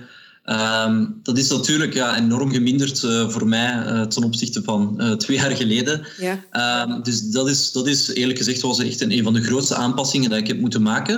Um, 0.85 1.19
dat 1.23 1.37
is 1.37 1.49
natuurlijk 1.49 1.93
ja, 1.93 2.17
enorm 2.17 2.51
geminderd 2.51 3.03
uh, 3.03 3.29
voor 3.29 3.47
mij 3.47 3.83
uh, 3.85 4.01
ten 4.01 4.23
opzichte 4.23 4.63
van 4.63 4.95
uh, 4.97 5.11
twee 5.11 5.37
jaar 5.37 5.51
geleden. 5.51 6.07
Ja. 6.17 6.83
Um, 6.83 7.03
dus 7.03 7.21
dat 7.21 7.49
is, 7.49 7.71
dat 7.71 7.87
is 7.87 8.07
eerlijk 8.07 8.37
gezegd 8.37 8.61
was 8.61 8.79
echt 8.79 9.01
een, 9.01 9.11
een 9.11 9.23
van 9.23 9.33
de 9.33 9.43
grootste 9.43 9.75
aanpassingen 9.75 10.29
dat 10.29 10.39
ik 10.39 10.47
heb 10.47 10.59
moeten 10.59 10.81
maken. 10.81 11.15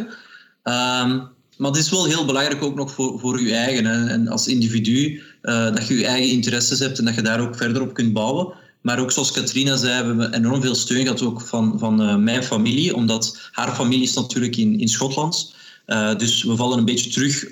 Um, 0.64 1.28
maar 1.58 1.72
het 1.72 1.78
is 1.78 1.90
wel 1.90 2.06
heel 2.06 2.26
belangrijk 2.26 2.64
ook 2.64 2.76
nog 2.76 2.94
voor, 2.94 3.20
voor 3.20 3.42
je 3.42 3.54
eigen. 3.54 3.86
Hè. 3.86 4.08
En 4.08 4.28
als 4.28 4.48
individu, 4.48 5.22
dat 5.42 5.88
je 5.88 5.98
je 5.98 6.06
eigen 6.06 6.30
interesses 6.30 6.80
hebt 6.80 7.00
en 7.00 7.06
dat 7.06 7.16
je 7.16 7.22
daar 7.22 7.40
ook 7.40 7.56
verder 7.56 7.82
op 7.82 7.94
kunt 7.94 8.14
bouwen. 8.14 8.54
Maar 8.82 9.00
ook 9.00 9.12
zoals 9.12 9.32
Katrina 9.32 9.76
zei, 9.76 10.02
we 10.02 10.08
hebben 10.08 10.34
enorm 10.34 10.62
veel 10.62 10.76
steun 10.76 11.02
gehad 11.02 11.22
ook 11.22 11.42
van, 11.42 11.80
van 11.80 12.02
uh, 12.02 12.16
mijn 12.16 12.44
familie. 12.44 12.96
Omdat 12.96 13.50
haar 13.52 13.76
familie 13.76 14.04
is 14.04 14.14
natuurlijk 14.14 14.58
in, 14.58 14.80
in 14.80 14.88
Schotland. 14.88 15.56
Uh, 15.88 16.16
dus 16.16 16.44
we 16.44 16.56
vallen 16.56 16.78
een 16.78 16.86
beetje 16.86 17.10
terug 17.10 17.48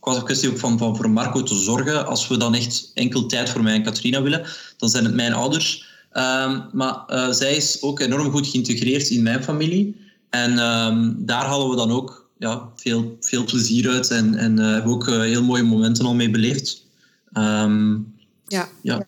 qua 0.00 0.22
kwestie 0.24 0.50
ook 0.50 0.58
van, 0.58 0.78
van 0.78 0.96
voor 0.96 1.10
Marco 1.10 1.42
te 1.42 1.54
zorgen. 1.54 2.06
Als 2.06 2.28
we 2.28 2.36
dan 2.36 2.54
echt 2.54 2.90
enkel 2.94 3.26
tijd 3.26 3.50
voor 3.50 3.62
mij 3.62 3.74
en 3.74 3.82
Katrina 3.82 4.22
willen, 4.22 4.46
dan 4.76 4.88
zijn 4.88 5.04
het 5.04 5.14
mijn 5.14 5.32
ouders. 5.32 5.84
Ehm, 6.12 6.60
maar 6.72 7.04
zij 7.34 7.56
is 7.56 7.82
ook 7.82 8.00
enorm 8.00 8.30
goed 8.30 8.46
geïntegreerd 8.46 9.10
in 9.10 9.22
mijn 9.22 9.44
familie. 9.44 9.96
En 10.30 10.58
um, 10.58 11.26
daar 11.26 11.44
halen 11.44 11.70
we 11.70 11.76
dan 11.76 11.90
ook 11.90 12.28
ja, 12.38 12.68
veel, 12.76 13.16
veel 13.20 13.44
plezier 13.44 13.88
uit 13.90 14.10
en, 14.10 14.34
en 14.34 14.58
uh, 14.58 14.70
hebben 14.70 14.92
ook 14.92 15.08
uh, 15.08 15.20
heel 15.20 15.42
mooie 15.42 15.62
momenten 15.62 16.04
al 16.04 16.14
mee 16.14 16.30
beleefd. 16.30 16.86
Um, 17.32 18.14
ja. 18.46 18.68
Ja, 18.82 19.06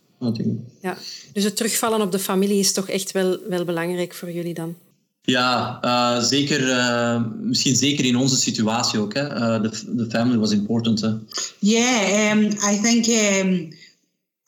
ja. 0.81 0.97
Dus 1.33 1.45
het 1.45 1.57
terugvallen 1.57 2.01
op 2.01 2.13
de 2.13 2.19
familie 2.19 2.59
is 2.59 2.73
toch 2.73 2.89
echt 2.89 3.13
wel, 3.13 3.39
wel 3.49 3.65
belangrijk 3.65 4.15
voor 4.15 4.31
jullie 4.31 4.55
dan? 4.55 4.77
Ja, 5.23 5.79
uh, 5.85 6.23
zeker, 6.25 6.61
misschien 7.41 7.77
zeker 7.77 8.05
in 8.05 8.17
onze 8.17 8.37
situatie 8.37 8.99
ook. 8.99 9.15
De 9.15 10.07
family 10.11 10.39
was 10.39 10.51
important. 10.51 11.01
Hè. 11.01 11.15
Yeah, 11.59 12.33
um, 12.33 12.45
I 12.45 12.81
think 12.83 13.07
um, 13.07 13.73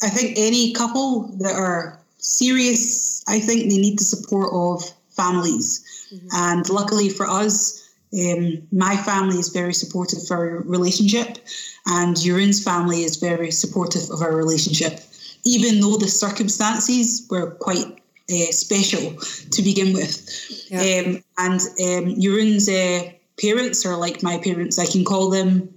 I 0.04 0.10
think 0.14 0.38
any 0.38 0.70
couple 0.70 1.36
that 1.38 1.52
are 1.52 1.98
serious, 2.16 3.22
I 3.34 3.40
think 3.40 3.68
they 3.68 3.78
need 3.78 3.98
the 3.98 4.04
support 4.04 4.50
of 4.50 4.94
families. 5.08 5.82
Mm 6.10 6.18
-hmm. 6.18 6.28
And 6.28 6.68
luckily 6.68 7.10
for 7.10 7.44
us, 7.44 7.80
Um, 8.12 8.66
my 8.72 8.96
family 8.96 9.38
is 9.38 9.50
very 9.50 9.72
supportive 9.72 10.22
of 10.22 10.30
our 10.32 10.64
relationship, 10.66 11.38
and 11.86 12.20
Urin's 12.24 12.60
family 12.62 13.04
is 13.04 13.16
very 13.16 13.52
supportive 13.52 14.10
of 14.10 14.20
our 14.20 14.34
relationship, 14.34 15.00
even 15.44 15.80
though 15.80 15.96
the 15.96 16.08
circumstances 16.08 17.26
were 17.30 17.50
quite 17.52 17.86
uh, 18.30 18.52
special 18.52 19.14
to 19.50 19.62
begin 19.62 19.92
with. 19.92 20.28
Yeah. 20.70 21.02
Um, 21.04 21.24
and 21.38 21.60
um, 21.80 22.14
Urin's 22.18 22.68
uh, 22.68 23.10
parents 23.40 23.86
are 23.86 23.96
like 23.96 24.22
my 24.22 24.38
parents. 24.38 24.78
I 24.78 24.86
can 24.86 25.04
call 25.04 25.30
them 25.30 25.68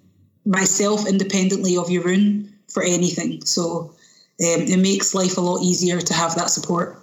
myself 0.45 1.07
independently 1.07 1.77
of 1.77 1.89
Urine 1.89 2.53
for 2.67 2.83
anything. 2.83 3.45
So 3.45 3.91
um, 4.41 4.61
it 4.67 4.79
makes 4.79 5.13
life 5.13 5.37
a 5.37 5.41
lot 5.41 5.61
easier 5.61 5.99
to 6.01 6.13
have 6.13 6.35
that 6.35 6.49
support. 6.49 6.99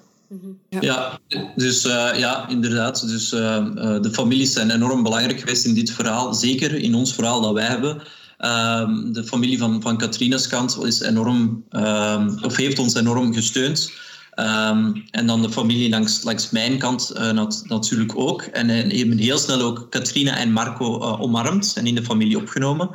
Ja. 0.69 0.81
ja, 0.81 1.19
dus 1.57 1.85
uh, 1.85 2.19
ja, 2.19 2.49
inderdaad. 2.49 3.09
Dus 3.09 3.33
uh, 3.33 3.41
uh, 3.41 4.03
de 4.03 4.11
families 4.13 4.53
zijn 4.53 4.71
enorm 4.71 5.03
belangrijk 5.03 5.41
geweest 5.41 5.65
in 5.65 5.75
dit 5.75 5.91
verhaal. 5.91 6.35
Zeker 6.35 6.75
in 6.75 6.95
ons 6.95 7.15
verhaal 7.15 7.41
dat 7.41 7.53
wij 7.53 7.67
hebben. 7.67 8.03
Ehm, 8.41 9.13
de 9.13 9.25
familie 9.25 9.59
van, 9.59 9.83
van 9.83 9.97
Katrina's 9.97 10.47
kant 10.47 10.79
is 10.85 11.01
enorm, 11.01 11.65
ehm, 11.71 12.39
of 12.43 12.57
heeft 12.57 12.79
ons 12.79 12.95
enorm 12.95 13.35
gesteund. 13.35 13.93
Um, 14.37 15.05
en 15.11 15.27
dan 15.27 15.43
de 15.43 15.51
familie 15.51 15.91
langs, 15.91 16.23
langs 16.23 16.51
mijn 16.51 16.79
kant 16.79 17.13
nat, 17.33 17.63
natuurlijk 17.67 18.19
ook. 18.19 18.43
En, 18.43 18.71
en 18.71 18.97
hebben 18.97 19.19
heel 19.19 19.39
snel 19.39 19.61
ook 19.61 19.91
Katrina 19.91 20.37
en 20.37 20.53
Marco 20.53 20.99
omarmd 21.01 21.73
en 21.77 21.87
in 21.87 21.95
de 21.95 22.05
familie 22.05 22.37
opgenomen. 22.37 22.91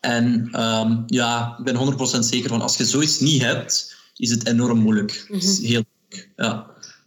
En 0.00 0.48
ja, 1.06 1.56
ik 1.58 1.64
ben 1.64 1.76
100% 1.76 2.18
zeker 2.24 2.48
van 2.48 2.60
als 2.60 2.76
je 2.76 2.84
zoiets 2.84 3.20
niet 3.20 3.42
hebt, 3.42 3.96
is 4.16 4.30
het 4.30 4.46
enorm 4.46 4.78
moeilijk. 4.78 5.26
Mm 5.28 5.38
-hmm. 5.38 5.64
heel 5.64 5.84
ja. 6.36 6.66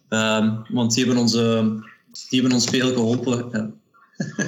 Um, 0.10 0.66
want 0.70 0.94
die 0.94 1.06
hebben, 1.06 1.22
onze, 1.22 1.62
die 2.30 2.40
hebben 2.40 2.58
ons 2.58 2.66
veel 2.66 2.94
geholpen. 2.94 3.50
Ja. 3.52 3.72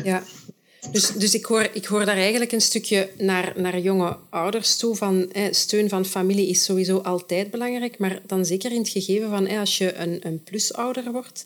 ja. 0.03 0.23
Dus, 0.91 1.11
dus 1.11 1.33
ik, 1.33 1.45
hoor, 1.45 1.69
ik 1.73 1.85
hoor 1.85 2.05
daar 2.05 2.17
eigenlijk 2.17 2.51
een 2.51 2.61
stukje 2.61 3.09
naar, 3.17 3.53
naar 3.55 3.79
jonge 3.79 4.17
ouders 4.29 4.77
toe. 4.77 4.95
Van, 4.95 5.31
eh, 5.31 5.43
steun 5.51 5.89
van 5.89 6.05
familie 6.05 6.47
is 6.47 6.63
sowieso 6.63 6.97
altijd 6.97 7.51
belangrijk. 7.51 7.97
Maar 7.97 8.21
dan 8.25 8.45
zeker 8.45 8.71
in 8.71 8.77
het 8.77 8.89
gegeven 8.89 9.29
van 9.29 9.47
eh, 9.47 9.59
als 9.59 9.77
je 9.77 9.95
een, 9.95 10.19
een 10.21 10.43
plusouder 10.43 11.11
wordt. 11.11 11.45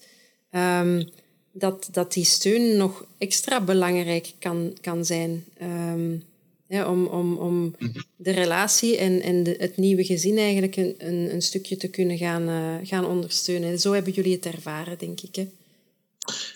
Um, 0.52 1.10
dat, 1.52 1.90
dat 1.92 2.14
die 2.14 2.26
steun 2.26 2.78
nog 2.78 3.06
extra 3.18 3.62
belangrijk 3.62 4.32
kan, 4.40 4.78
kan 4.82 5.06
zijn. 5.06 5.46
Ehm, 5.58 6.16
om 6.88 7.06
om, 7.06 7.38
om 7.38 7.76
mhm. 7.80 8.00
de 8.16 8.32
relatie 8.32 8.98
en, 8.98 9.22
en 9.22 9.44
de, 9.44 9.56
het 9.60 9.78
nieuwe 9.78 10.04
gezin 10.04 10.38
eigenlijk 10.38 10.76
een, 10.76 10.96
een, 10.98 11.34
een 11.34 11.42
stukje 11.42 11.78
te 11.78 11.88
kunnen 11.88 12.18
gaan, 12.18 12.50
uh, 12.50 12.76
gaan 12.84 13.06
ondersteunen. 13.06 13.80
Zo 13.80 13.94
hebben 13.94 14.14
jullie 14.14 14.36
het 14.36 14.46
ervaren, 14.46 14.98
denk 14.98 15.22
ik. 15.22 15.36
Hè? 15.36 15.48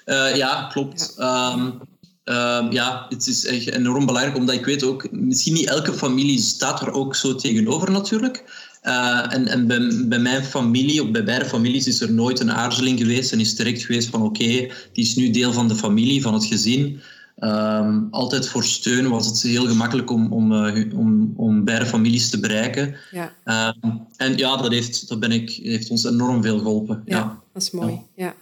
Uh, 0.06 0.36
ja, 0.36 0.70
klopt. 0.72 1.14
Ja. 1.18 1.54
Um, 1.54 1.82
um, 2.26 2.72
ja, 2.72 3.06
het 3.10 3.28
is 3.28 3.46
echt 3.46 3.68
enorm 3.68 4.06
belangrijk, 4.06 4.38
omdat 4.38 4.56
ik 4.56 4.66
weet 4.66 4.84
ook, 4.84 5.12
misschien 5.12 5.54
niet 5.54 5.68
elke 5.68 5.94
familie 5.94 6.40
staat 6.40 6.82
er 6.82 6.92
ook 6.92 7.16
zo 7.16 7.36
tegenover 7.36 7.92
natuurlijk. 7.92 8.44
Uh, 8.84 9.34
en 9.34 9.48
en 9.48 9.68
bij, 9.68 10.06
bij, 10.06 10.20
mijn 10.20 10.44
familie, 10.44 11.04
of 11.04 11.12
bij 11.12 11.24
beide 11.24 11.46
families, 11.46 11.88
is 11.88 12.02
er 12.02 12.12
nooit 12.12 12.40
een 12.40 12.52
aarzeling 12.52 13.00
geweest 13.00 13.32
en 13.32 13.40
is 13.40 13.56
direct 13.56 13.82
geweest 13.84 14.10
van 14.10 14.22
oké, 14.22 14.44
okay, 14.44 14.72
die 14.94 15.04
is 15.04 15.16
nu 15.16 15.30
deel 15.30 15.54
van 15.54 15.68
de 15.68 15.76
familie, 15.76 16.22
van 16.22 16.34
het 16.34 16.46
gezin. 16.46 17.02
Um, 17.40 18.08
altijd 18.12 18.48
voor 18.48 18.64
steun 18.64 19.10
was 19.10 19.26
het 19.26 19.42
heel 19.42 19.68
gemakkelijk 19.68 20.12
om, 20.12 20.34
om, 20.34 20.52
uh, 20.52 20.98
om, 20.98 21.34
om 21.36 21.64
beide 21.64 21.86
families 21.86 22.30
te 22.30 22.40
bereiken. 22.40 22.96
Ja. 23.12 23.74
Um, 23.84 24.08
en 24.18 24.38
ja, 24.38 24.58
dat, 24.58 24.72
heeft, 24.72 25.10
dat 25.10 25.20
ben 25.20 25.32
ik, 25.32 25.50
heeft 25.50 25.90
ons 25.90 26.06
enorm 26.06 26.42
veel 26.42 26.58
geholpen. 26.58 27.02
Ja, 27.06 27.18
ja. 27.18 27.42
dat 27.54 27.62
is 27.62 27.72
mooi. 27.72 28.00
Ja. 28.16 28.36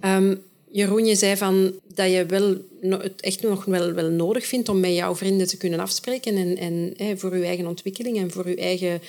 ja. 0.00 0.16
Um, 0.16 0.40
Jeroen, 0.72 1.04
je 1.04 1.14
zei 1.14 1.36
van 1.36 1.72
dat 1.94 2.10
je 2.10 2.26
wel, 2.26 2.56
het 3.00 3.20
echt 3.20 3.42
nog 3.42 3.64
wel, 3.64 3.92
wel 3.92 4.10
nodig 4.10 4.46
vindt 4.46 4.68
om 4.68 4.80
met 4.80 4.94
jouw 4.94 5.14
vrienden 5.16 5.46
te 5.46 5.56
kunnen 5.56 5.80
afspreken 5.80 6.36
en, 6.36 6.56
en 6.56 6.94
hè, 6.96 7.16
voor 7.16 7.36
je 7.36 7.44
eigen 7.44 7.66
ontwikkeling 7.66 8.18
en 8.18 8.30
voor 8.30 8.48
je 8.48 8.56
eigen 8.56 9.00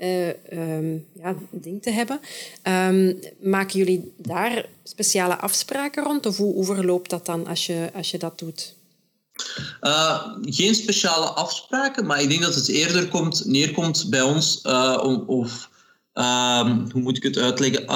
uh, 0.00 0.28
um, 0.76 1.06
ja, 1.12 1.34
ding 1.50 1.82
te 1.82 1.90
hebben. 1.90 2.20
Um, 2.62 3.18
maken 3.40 3.78
jullie 3.78 4.12
daar 4.16 4.68
speciale 4.84 5.36
afspraken 5.36 6.04
rond? 6.04 6.26
Of 6.26 6.36
hoe, 6.36 6.64
verloopt 6.64 7.10
dat 7.10 7.26
dan 7.26 7.46
als 7.46 7.66
je, 7.66 7.90
als 7.94 8.10
je 8.10 8.18
dat 8.18 8.38
doet? 8.38 8.74
Uh, 9.80 10.26
geen 10.40 10.74
speciale 10.74 11.26
afspraken, 11.26 12.06
maar 12.06 12.22
ik 12.22 12.28
denk 12.28 12.42
dat 12.42 12.54
het 12.54 12.68
eerder 12.68 13.08
komt, 13.08 13.44
neerkomt 13.44 14.06
bij 14.10 14.22
ons 14.22 14.60
uh, 14.66 15.22
of 15.26 15.70
um, 16.18 16.90
hoe 16.92 17.02
moet 17.02 17.16
ik 17.16 17.22
het 17.22 17.38
uitleggen? 17.38 17.86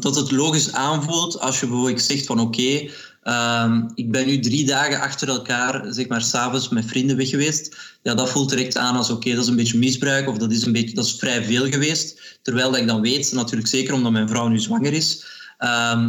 dat 0.00 0.16
het 0.16 0.30
logisch 0.30 0.72
aanvoelt 0.72 1.40
als 1.40 1.60
je 1.60 1.66
bijvoorbeeld 1.66 2.02
zegt 2.02 2.26
van 2.26 2.40
oké, 2.40 2.90
Um, 3.28 3.90
ik 3.94 4.10
ben 4.10 4.26
nu 4.26 4.40
drie 4.40 4.66
dagen 4.66 5.00
achter 5.00 5.28
elkaar, 5.28 5.84
zeg 5.88 6.08
maar, 6.08 6.22
s'avonds 6.22 6.68
met 6.68 6.84
vrienden 6.84 7.16
weg 7.16 7.28
geweest. 7.28 7.76
Ja, 8.02 8.14
dat 8.14 8.30
voelt 8.30 8.48
direct 8.48 8.76
aan 8.76 8.96
als 8.96 9.10
oké, 9.10 9.34
dat 9.34 9.42
is 9.42 9.48
een 9.48 9.56
beetje 9.56 9.78
misbruik 9.78 10.28
of 10.28 10.38
dat 10.38 10.52
is, 10.52 10.66
een 10.66 10.72
beetje, 10.72 10.94
dat 10.94 11.04
is 11.04 11.16
vrij 11.18 11.44
veel 11.44 11.70
geweest. 11.70 12.38
Terwijl 12.42 12.70
dat 12.70 12.80
ik 12.80 12.86
dan 12.86 13.00
weet, 13.00 13.32
natuurlijk 13.32 13.68
zeker 13.68 13.94
omdat 13.94 14.12
mijn 14.12 14.28
vrouw 14.28 14.48
nu 14.48 14.58
zwanger 14.58 14.92
is, 14.92 15.24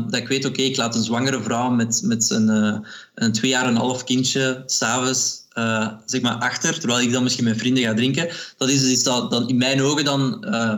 dat 0.07 0.15
ik 0.15 0.27
weet, 0.27 0.45
oké, 0.45 0.61
ik 0.61 0.77
laat 0.77 0.95
een 0.95 1.03
zwangere 1.03 1.41
vrouw 1.41 1.69
met, 1.69 2.01
met 2.03 2.29
een, 2.29 2.49
uh, 2.49 2.77
een 3.15 3.31
twee 3.31 3.51
jaar 3.51 3.63
en 3.63 3.69
een 3.69 3.75
half 3.75 4.03
kindje 4.03 4.63
s'avonds 4.65 5.38
uh, 5.57 5.87
zeg 6.05 6.21
maar 6.21 6.35
achter, 6.35 6.79
terwijl 6.79 7.01
ik 7.01 7.11
dan 7.11 7.23
misschien 7.23 7.43
met 7.43 7.57
vrienden 7.57 7.83
ga 7.83 7.93
drinken. 7.93 8.29
Dat 8.57 8.69
is 8.69 8.89
iets 8.89 9.03
dat, 9.03 9.31
dat 9.31 9.49
in 9.49 9.57
mijn 9.57 9.81
ogen 9.81 10.05
dan 10.05 10.45
uh, 10.49 10.73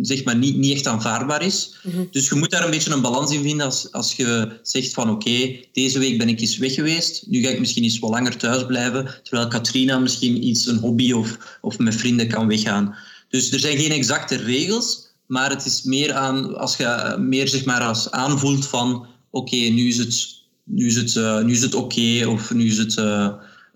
zeg 0.00 0.24
maar 0.24 0.36
niet, 0.36 0.56
niet 0.56 0.74
echt 0.74 0.86
aanvaardbaar 0.86 1.42
is. 1.42 1.74
Mhm. 1.82 2.04
Dus 2.10 2.28
je 2.28 2.34
moet 2.34 2.50
daar 2.50 2.64
een 2.64 2.70
beetje 2.70 2.90
een 2.90 3.00
balans 3.00 3.32
in 3.32 3.42
vinden 3.42 3.66
als, 3.66 3.92
als 3.92 4.16
je 4.16 4.58
zegt 4.62 4.92
van 4.92 5.10
oké, 5.10 5.56
deze 5.72 5.98
week 5.98 6.18
ben 6.18 6.28
ik 6.28 6.40
eens 6.40 6.58
weg 6.58 6.74
geweest, 6.74 7.24
nu 7.26 7.42
ga 7.42 7.48
ik 7.48 7.58
misschien 7.58 7.84
iets 7.84 7.98
wat 7.98 8.10
langer 8.10 8.36
thuis 8.36 8.66
blijven, 8.66 9.20
terwijl 9.22 9.48
Katrina 9.48 9.98
misschien 9.98 10.46
iets, 10.46 10.66
een 10.66 10.78
hobby 10.78 11.12
of, 11.12 11.58
of 11.60 11.78
met 11.78 11.94
vrienden 11.94 12.28
kan 12.28 12.46
weggaan. 12.46 12.94
Dus 13.28 13.52
er 13.52 13.60
zijn 13.60 13.78
geen 13.78 13.90
exacte 13.90 14.36
regels, 14.36 15.10
maar 15.26 15.50
het 15.50 15.64
is 15.64 15.82
meer 15.82 16.12
aan, 16.12 16.58
als 16.58 16.76
je 16.76 17.16
meer 17.18 17.48
zeg 17.48 17.64
maar 17.64 17.80
als 17.80 18.10
aanvoelt 18.10 18.66
van 18.66 19.06
oké, 19.30 19.56
nu 19.56 19.88
is 19.88 19.96
het, 19.96 20.26
nu 20.64 20.86
is 20.86 20.96
het, 20.96 21.14
uh, 21.14 21.42
nu 21.42 21.52
is 21.52 21.62
het 21.62 21.74
oké 21.74 22.26
of 22.26 22.54
nu 22.54 22.66
is 22.66 22.78
het... 22.78 22.96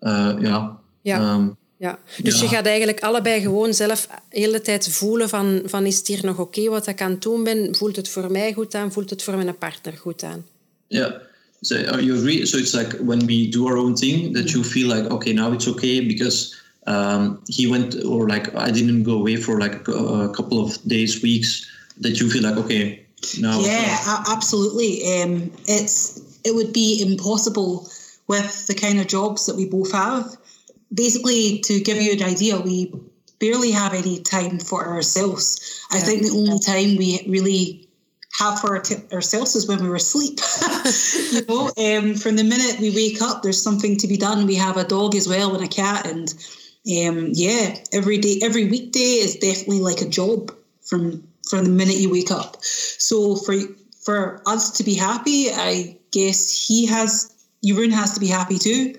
Uh, 0.00 0.34
ja. 0.40 0.78
Ja. 1.02 1.34
Um, 1.34 1.56
ja. 1.78 1.98
Dus 2.22 2.40
je 2.40 2.48
gaat 2.48 2.66
eigenlijk 2.66 3.00
allebei 3.00 3.40
gewoon 3.40 3.74
zelf 3.74 4.08
de 4.30 4.38
hele 4.38 4.60
tijd 4.60 4.88
voelen 4.88 5.28
van, 5.28 5.62
van 5.64 5.86
is 5.86 5.96
het 5.96 6.06
hier 6.06 6.20
nog 6.22 6.38
oké 6.38 6.58
okay 6.60 6.70
wat 6.70 6.86
ik 6.86 7.00
aan 7.00 7.10
het 7.10 7.22
doen 7.22 7.44
ben? 7.44 7.74
Voelt 7.74 7.96
het 7.96 8.08
voor 8.08 8.30
mij 8.30 8.52
goed 8.52 8.74
aan? 8.74 8.92
Voelt 8.92 9.10
het 9.10 9.22
voor 9.22 9.36
mijn 9.36 9.58
partner 9.58 9.92
goed 9.92 10.22
aan? 10.22 10.44
Ja. 10.86 10.98
Yeah. 10.98 11.12
So 11.62 11.74
you 11.76 12.12
agree? 12.12 12.46
So 12.46 12.58
it's 12.58 12.72
like 12.72 13.04
when 13.04 13.26
we 13.26 13.48
do 13.48 13.66
our 13.66 13.76
own 13.76 13.94
thing 13.94 14.34
that 14.34 14.50
you 14.50 14.64
feel 14.64 14.88
like 14.88 15.10
okay 15.10 15.32
now 15.32 15.52
it's 15.52 15.66
okay 15.66 16.06
because 16.06 16.54
um, 16.86 17.40
he 17.46 17.66
went 17.66 18.04
or 18.04 18.28
like 18.28 18.54
I 18.54 18.70
didn't 18.70 19.04
go 19.04 19.18
away 19.18 19.36
for 19.36 19.58
like 19.58 19.88
a, 19.88 20.28
couple 20.28 20.60
of 20.60 20.78
days, 20.86 21.20
weeks. 21.22 21.66
That 22.00 22.18
you 22.20 22.30
feel 22.30 22.42
like 22.42 22.56
okay 22.56 23.06
now. 23.40 23.60
Yeah, 23.60 24.24
absolutely. 24.28 25.02
Um, 25.02 25.50
it's 25.64 26.20
it 26.44 26.54
would 26.54 26.72
be 26.72 27.02
impossible 27.02 27.88
with 28.26 28.66
the 28.66 28.74
kind 28.74 29.00
of 29.00 29.06
jobs 29.06 29.46
that 29.46 29.56
we 29.56 29.66
both 29.66 29.92
have. 29.92 30.36
Basically, 30.92 31.60
to 31.60 31.80
give 31.80 32.00
you 32.00 32.12
an 32.12 32.22
idea, 32.22 32.58
we 32.58 32.92
barely 33.38 33.70
have 33.70 33.92
any 33.92 34.20
time 34.20 34.58
for 34.58 34.86
ourselves. 34.86 35.84
I 35.90 36.00
think 36.00 36.22
the 36.22 36.30
only 36.30 36.58
time 36.58 36.96
we 36.96 37.24
really 37.28 37.88
have 38.38 38.60
for 38.60 38.82
ourselves 39.12 39.56
is 39.56 39.66
when 39.66 39.82
we 39.82 39.88
were 39.88 39.96
asleep. 39.96 40.40
you 41.32 41.44
know, 41.46 41.66
um, 41.76 42.14
from 42.14 42.36
the 42.36 42.44
minute 42.44 42.80
we 42.80 42.90
wake 42.90 43.22
up, 43.22 43.42
there's 43.42 43.60
something 43.60 43.96
to 43.98 44.06
be 44.06 44.16
done. 44.16 44.46
We 44.46 44.56
have 44.56 44.76
a 44.76 44.84
dog 44.84 45.14
as 45.14 45.28
well 45.28 45.54
and 45.54 45.64
a 45.64 45.68
cat, 45.68 46.06
and 46.06 46.32
um, 47.08 47.30
yeah, 47.32 47.76
every 47.92 48.18
day, 48.18 48.38
every 48.42 48.66
weekday 48.66 48.98
is 48.98 49.36
definitely 49.36 49.80
like 49.80 50.00
a 50.00 50.08
job 50.08 50.54
from 50.82 51.26
from 51.48 51.64
the 51.64 51.70
minute 51.70 51.96
you 51.96 52.10
wake 52.10 52.30
up. 52.30 52.62
So 52.62 53.36
for 53.36 53.54
for 54.02 54.42
us 54.46 54.70
to 54.78 54.84
be 54.84 54.94
happy, 54.94 55.50
I 55.50 55.96
guess 56.10 56.66
he 56.66 56.86
has 56.86 57.35
Jeroen 57.66 57.92
has 57.92 58.12
to 58.14 58.20
be 58.20 58.28
happy 58.28 58.58
too. 58.58 58.94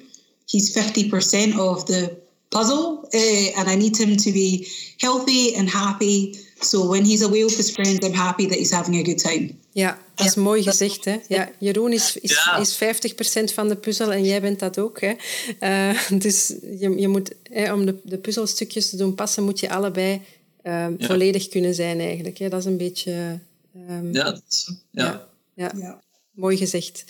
He's 0.45 0.71
50% 0.71 1.57
of 1.57 1.85
the 1.85 2.17
puzzle, 2.49 3.09
uh, 3.13 3.59
and 3.59 3.69
I 3.69 3.75
need 3.75 3.97
him 3.97 4.17
to 4.17 4.31
be 4.31 4.67
healthy 4.97 5.55
and 5.55 5.69
happy. 5.69 6.35
So 6.61 6.87
when 6.87 7.05
he's 7.05 7.21
away 7.21 7.43
with 7.43 7.57
his 7.57 7.71
friends, 7.71 8.05
I'm 8.05 8.13
happy 8.13 8.47
that 8.47 8.57
he's 8.57 8.71
having 8.71 8.95
a 8.95 9.03
good 9.03 9.19
time. 9.19 9.55
Ja, 9.71 9.99
dat 10.15 10.25
is 10.25 10.35
mooi 10.35 10.63
gezegd. 10.63 11.05
Hè? 11.05 11.17
Ja, 11.27 11.51
Jeroen 11.59 11.93
is, 11.93 12.17
is, 12.17 12.31
ja. 12.31 12.57
is 12.57 12.75
50% 12.75 13.53
van 13.53 13.67
de 13.67 13.75
puzzel 13.75 14.13
en 14.13 14.23
jij 14.23 14.41
bent 14.41 14.59
dat 14.59 14.79
ook. 14.79 15.01
Hè? 15.01 15.13
Uh, 15.59 16.09
dus 16.23 16.47
je, 16.79 16.93
je 16.97 17.07
moet, 17.07 17.31
hè, 17.43 17.73
om 17.73 17.85
de, 17.85 17.95
de 18.03 18.17
puzzelstukjes 18.17 18.89
te 18.89 18.97
doen 18.97 19.15
passen, 19.15 19.43
moet 19.43 19.59
je 19.59 19.69
allebei 19.69 20.13
uh, 20.13 20.87
ja. 20.97 21.07
volledig 21.07 21.47
kunnen 21.47 21.75
zijn 21.75 21.99
eigenlijk. 21.99 22.37
Hè? 22.37 22.49
Dat 22.49 22.59
is 22.59 22.65
een 22.65 22.77
beetje... 22.77 23.39
Um, 23.89 24.13
ja, 24.13 24.41
ja. 24.91 25.27
Ja. 25.55 25.71
ja. 25.75 26.01
Mooi 26.31 26.57
gezegd. 26.57 27.03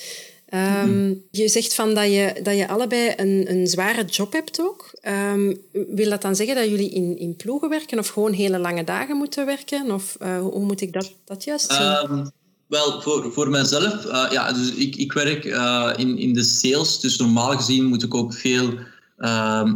Um, 0.53 1.23
je 1.31 1.47
zegt 1.47 1.73
van 1.73 1.93
dat 1.93 2.05
je, 2.05 2.39
dat 2.43 2.57
je 2.57 2.67
allebei 2.67 3.13
een, 3.15 3.45
een 3.51 3.67
zware 3.67 4.05
job 4.05 4.33
hebt 4.33 4.61
ook. 4.61 4.99
Um, 5.33 5.57
wil 5.71 6.09
dat 6.09 6.21
dan 6.21 6.35
zeggen 6.35 6.55
dat 6.55 6.69
jullie 6.69 6.89
in, 6.89 7.17
in 7.17 7.35
ploegen 7.35 7.69
werken 7.69 7.99
of 7.99 8.07
gewoon 8.07 8.33
hele 8.33 8.59
lange 8.59 8.83
dagen 8.83 9.17
moeten 9.17 9.45
werken? 9.45 9.91
Of 9.91 10.17
uh, 10.21 10.39
hoe 10.39 10.65
moet 10.65 10.81
ik 10.81 10.93
dat, 10.93 11.13
dat 11.25 11.43
juist 11.43 11.71
zien? 11.71 12.11
Um, 12.11 12.31
wel, 12.67 13.01
voor, 13.01 13.31
voor 13.33 13.49
mijzelf, 13.49 14.05
uh, 14.05 14.27
ja, 14.31 14.51
dus 14.51 14.73
ik, 14.73 14.95
ik 14.95 15.13
werk 15.13 15.45
uh, 15.45 15.93
in, 15.97 16.17
in 16.17 16.33
de 16.33 16.43
sales. 16.43 16.99
Dus 16.99 17.17
normaal 17.17 17.57
gezien 17.57 17.85
moet 17.85 18.03
ik 18.03 18.15
ook 18.15 18.33
veel... 18.33 18.73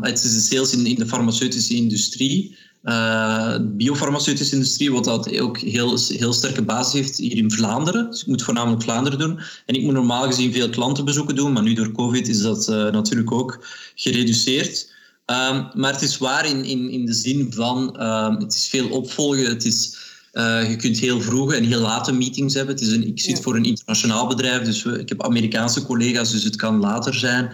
het 0.01 0.23
is 0.23 0.33
de 0.33 0.55
sales 0.55 0.73
in, 0.73 0.85
in 0.85 0.95
de 0.95 1.07
farmaceutische 1.07 1.75
industrie. 1.75 2.57
Uh, 2.83 3.55
biofarmaceutische 3.61 4.55
industrie, 4.55 4.91
wat 4.91 5.03
dat 5.03 5.39
ook 5.39 5.57
heel, 5.57 5.97
heel 6.07 6.33
sterke 6.33 6.61
basis 6.61 6.93
heeft 6.93 7.17
hier 7.17 7.37
in 7.37 7.51
Vlaanderen. 7.51 8.09
Dus 8.09 8.21
ik 8.21 8.27
moet 8.27 8.43
voornamelijk 8.43 8.81
Vlaanderen 8.81 9.19
doen. 9.19 9.39
En 9.65 9.75
ik 9.75 9.83
moet 9.83 9.93
normaal 9.93 10.23
gezien 10.23 10.53
veel 10.53 10.69
klantenbezoeken 10.69 11.35
doen, 11.35 11.53
maar 11.53 11.63
nu 11.63 11.73
door 11.73 11.91
COVID 11.91 12.27
is 12.27 12.41
dat 12.41 12.69
uh, 12.69 12.75
natuurlijk 12.75 13.31
ook 13.31 13.65
gereduceerd. 13.95 14.89
Um, 15.25 15.69
maar 15.73 15.93
het 15.93 16.01
is 16.01 16.17
waar 16.17 16.45
in, 16.45 16.65
in, 16.65 16.89
in 16.89 17.05
de 17.05 17.13
zin 17.13 17.53
van, 17.53 18.03
um, 18.03 18.35
het 18.35 18.53
is 18.53 18.67
veel 18.67 18.89
opvolgen, 18.89 19.45
het 19.45 19.65
is... 19.65 20.09
Uh, 20.33 20.69
je 20.69 20.75
kunt 20.75 20.99
heel 20.99 21.21
vroege 21.21 21.55
en 21.55 21.63
heel 21.63 21.79
late 21.79 22.11
meetings 22.11 22.53
hebben. 22.53 22.75
Het 22.75 22.83
is 22.83 22.91
een, 22.91 23.07
ik 23.07 23.19
zit 23.19 23.37
ja. 23.37 23.43
voor 23.43 23.55
een 23.55 23.65
internationaal 23.65 24.27
bedrijf, 24.27 24.63
dus 24.63 24.83
we, 24.83 24.99
ik 24.99 25.09
heb 25.09 25.23
Amerikaanse 25.23 25.85
collega's, 25.85 26.31
dus 26.31 26.43
het 26.43 26.55
kan 26.55 26.79
later 26.79 27.13
zijn. 27.13 27.51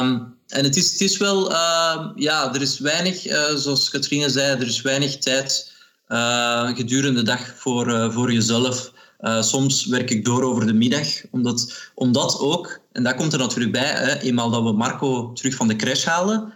Um, 0.00 0.35
en 0.48 0.64
het 0.64 0.76
is, 0.76 0.90
het 0.92 1.00
is 1.00 1.16
wel, 1.16 1.50
uh, 1.50 2.08
ja, 2.14 2.54
er 2.54 2.60
is 2.60 2.78
weinig, 2.78 3.26
uh, 3.26 3.54
zoals 3.54 3.90
Katrine 3.90 4.30
zei, 4.30 4.60
er 4.60 4.66
is 4.66 4.82
weinig 4.82 5.18
tijd 5.18 5.72
uh, 6.08 6.68
gedurende 6.76 7.20
de 7.20 7.26
dag 7.26 7.54
voor, 7.56 8.12
voor 8.12 8.32
jezelf. 8.32 8.92
soms 9.40 9.86
werk 9.86 10.10
ik 10.10 10.24
door 10.24 10.42
over 10.42 10.66
de 10.66 10.74
middag, 10.74 11.06
omdat, 11.30 11.90
omdat 11.94 12.38
ook, 12.38 12.80
en 12.92 13.02
dat 13.02 13.14
komt 13.14 13.32
er 13.32 13.38
natuurlijk 13.38 13.72
bij, 13.72 13.92
hè, 13.94 14.18
eenmaal 14.18 14.50
dat 14.50 14.62
we 14.62 14.72
Marco 14.72 15.32
terug 15.32 15.54
van 15.54 15.68
de 15.68 15.76
crash 15.76 16.04
halen, 16.04 16.52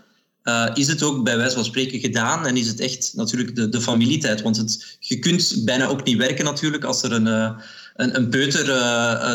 is 0.74 0.86
het 0.86 1.02
ook 1.02 1.24
bij 1.24 1.36
wijze 1.36 1.54
van 1.54 1.64
spreken 1.64 2.00
gedaan 2.00 2.46
en 2.46 2.56
is 2.56 2.66
het 2.66 2.80
echt 2.80 3.12
natuurlijk 3.14 3.56
de, 3.56 3.68
de 3.68 3.80
familietijd. 3.80 4.42
Want 4.42 4.56
het, 4.56 4.96
je 5.00 5.18
kunt 5.18 5.64
bijna 5.64 5.86
ook 5.86 6.04
niet 6.04 6.16
werken 6.16 6.44
natuurlijk 6.44 6.84
als 6.84 7.02
er 7.02 7.12
een, 7.12 7.26
een, 7.26 8.16
een 8.16 8.28
peuter 8.28 8.66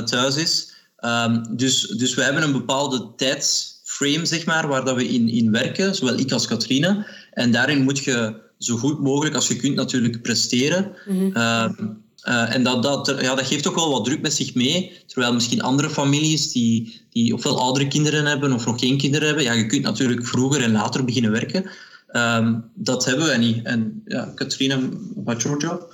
thuis 0.05 0.35
is. 0.35 0.73
Um, 0.99 1.57
dus, 1.57 1.81
dus 1.81 2.13
we 2.13 2.23
hebben 2.23 2.43
een 2.43 2.51
bepaalde 2.51 3.11
tijds 3.15 3.74
frame, 3.95 4.25
zeg 4.25 4.45
maar, 4.45 4.67
waar 4.67 4.85
dat 4.85 4.95
we 4.95 5.07
in, 5.07 5.29
in 5.29 5.51
werken, 5.51 5.95
zowel 5.95 6.17
ik 6.19 6.31
als 6.31 6.47
Katrine. 6.47 7.05
En 7.31 7.51
daarin 7.51 7.83
moet 7.83 8.03
je 8.03 8.35
zo 8.57 8.75
goed 8.77 9.01
mogelijk 9.01 9.35
als 9.35 9.47
je 9.47 9.55
kunt 9.55 9.75
natuurlijk 9.75 10.21
presteren. 10.21 10.91
Mm 11.05 12.03
en 12.25 12.63
dat, 12.63 12.83
dat, 12.83 13.15
ja, 13.21 13.35
dat 13.35 13.47
geeft 13.47 13.67
ook 13.67 13.75
wel 13.75 13.91
wat 13.91 14.05
druk 14.05 14.21
met 14.21 14.33
zich 14.33 14.53
mee. 14.53 14.91
Terwijl 15.05 15.33
misschien 15.33 15.61
andere 15.61 15.89
families 15.89 16.51
die, 16.51 17.01
die 17.09 17.33
ofwel 17.33 17.59
oudere 17.59 17.87
kinderen 17.87 18.25
hebben 18.25 18.53
of 18.53 18.65
nog 18.65 18.79
geen 18.79 18.97
kinderen 18.97 19.27
hebben, 19.27 19.43
ja, 19.43 19.53
je 19.53 19.65
kunt 19.65 19.83
natuurlijk 19.83 20.27
vroeger 20.27 20.61
en 20.61 20.71
later 20.71 21.05
beginnen 21.05 21.31
werken. 21.31 21.65
Um, 22.11 22.63
dat 22.73 23.05
hebben 23.05 23.25
we 23.27 23.37
niet. 23.37 23.65
En 23.65 24.01
ja, 24.05 24.31
Katrina, 24.35 24.79
what's 25.23 25.43
your 25.43 25.61
job? 25.61 25.93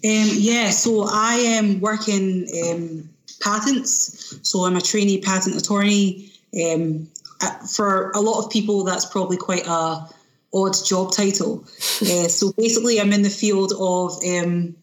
Um, 0.00 0.38
yeah, 0.38 0.70
so 0.70 1.04
I 1.04 1.56
am 1.58 1.78
working 1.78 2.54
um, 2.54 3.10
patents. 3.38 4.10
So 4.42 4.66
I'm 4.66 4.76
a 4.76 4.80
trainee 4.80 5.18
patent 5.18 5.56
attorney. 5.56 6.30
Um, 6.50 7.10
for 7.68 8.10
a 8.10 8.20
lot 8.20 8.44
of 8.44 8.50
people, 8.50 8.84
that's 8.84 9.06
probably 9.06 9.36
quite 9.36 9.66
a 9.66 10.08
odd 10.52 10.74
job 10.84 11.12
title. 11.12 11.64
uh, 12.02 12.28
so 12.28 12.52
basically, 12.56 13.00
I'm 13.00 13.12
in 13.12 13.22
the 13.22 13.30
field 13.30 13.72
of 13.78 14.18
um, 14.24 14.74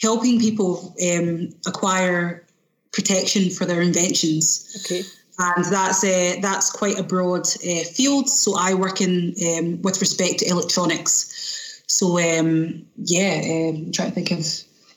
helping 0.00 0.40
people 0.40 0.94
um, 1.12 1.50
acquire 1.66 2.46
protection 2.92 3.50
for 3.50 3.64
their 3.64 3.82
inventions. 3.82 4.82
Okay 4.84 5.02
and 5.40 5.64
that's 5.66 6.04
uh, 6.04 6.36
that's 6.40 6.70
quite 6.70 6.98
a 6.98 7.02
broad 7.02 7.46
uh, 7.46 7.84
field. 7.84 8.28
So 8.28 8.56
I 8.58 8.74
work 8.74 9.00
in 9.00 9.34
um, 9.46 9.82
with 9.82 10.00
respect 10.00 10.40
to 10.40 10.48
electronics. 10.48 11.82
So 11.86 12.18
um, 12.18 12.86
yeah, 12.96 13.40
um, 13.44 13.86
I'm 13.86 13.92
trying 13.92 14.10
to 14.10 14.14
think 14.14 14.30
of 14.32 14.46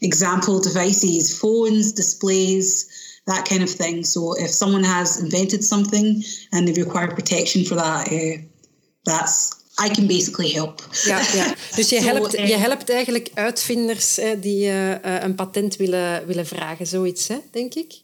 example 0.02 0.60
devices, 0.60 1.38
phones, 1.38 1.94
displays, 1.94 2.90
that 3.26 3.48
kind 3.48 3.64
of 3.64 3.70
thing. 3.70 4.06
So 4.06 4.34
if 4.34 4.50
someone 4.50 4.84
has 4.84 5.20
invented 5.20 5.64
something 5.64 6.24
and 6.52 6.68
they 6.68 6.84
require 6.84 7.08
protection 7.08 7.66
for 7.66 7.76
that, 7.76 8.12
uh, 8.12 8.42
that's 9.04 9.62
I 9.80 9.90
can 9.90 10.08
basically 10.08 10.52
help. 10.52 10.88
Ja, 11.04 11.22
ja. 11.34 11.56
dus 11.76 11.90
je, 11.90 12.02
helpt, 12.02 12.32
je 12.32 12.58
helpt 12.58 12.90
eigenlijk 12.90 13.30
uitvinders 13.34 14.20
die 14.40 14.68
uh, 14.68 15.24
een 15.24 15.36
patent 15.36 15.76
willen, 15.76 16.26
willen 16.26 16.46
vragen, 16.46 16.88
zoiets, 16.88 17.28
hè, 17.28 17.38
denk 17.52 17.74
ik? 17.74 18.04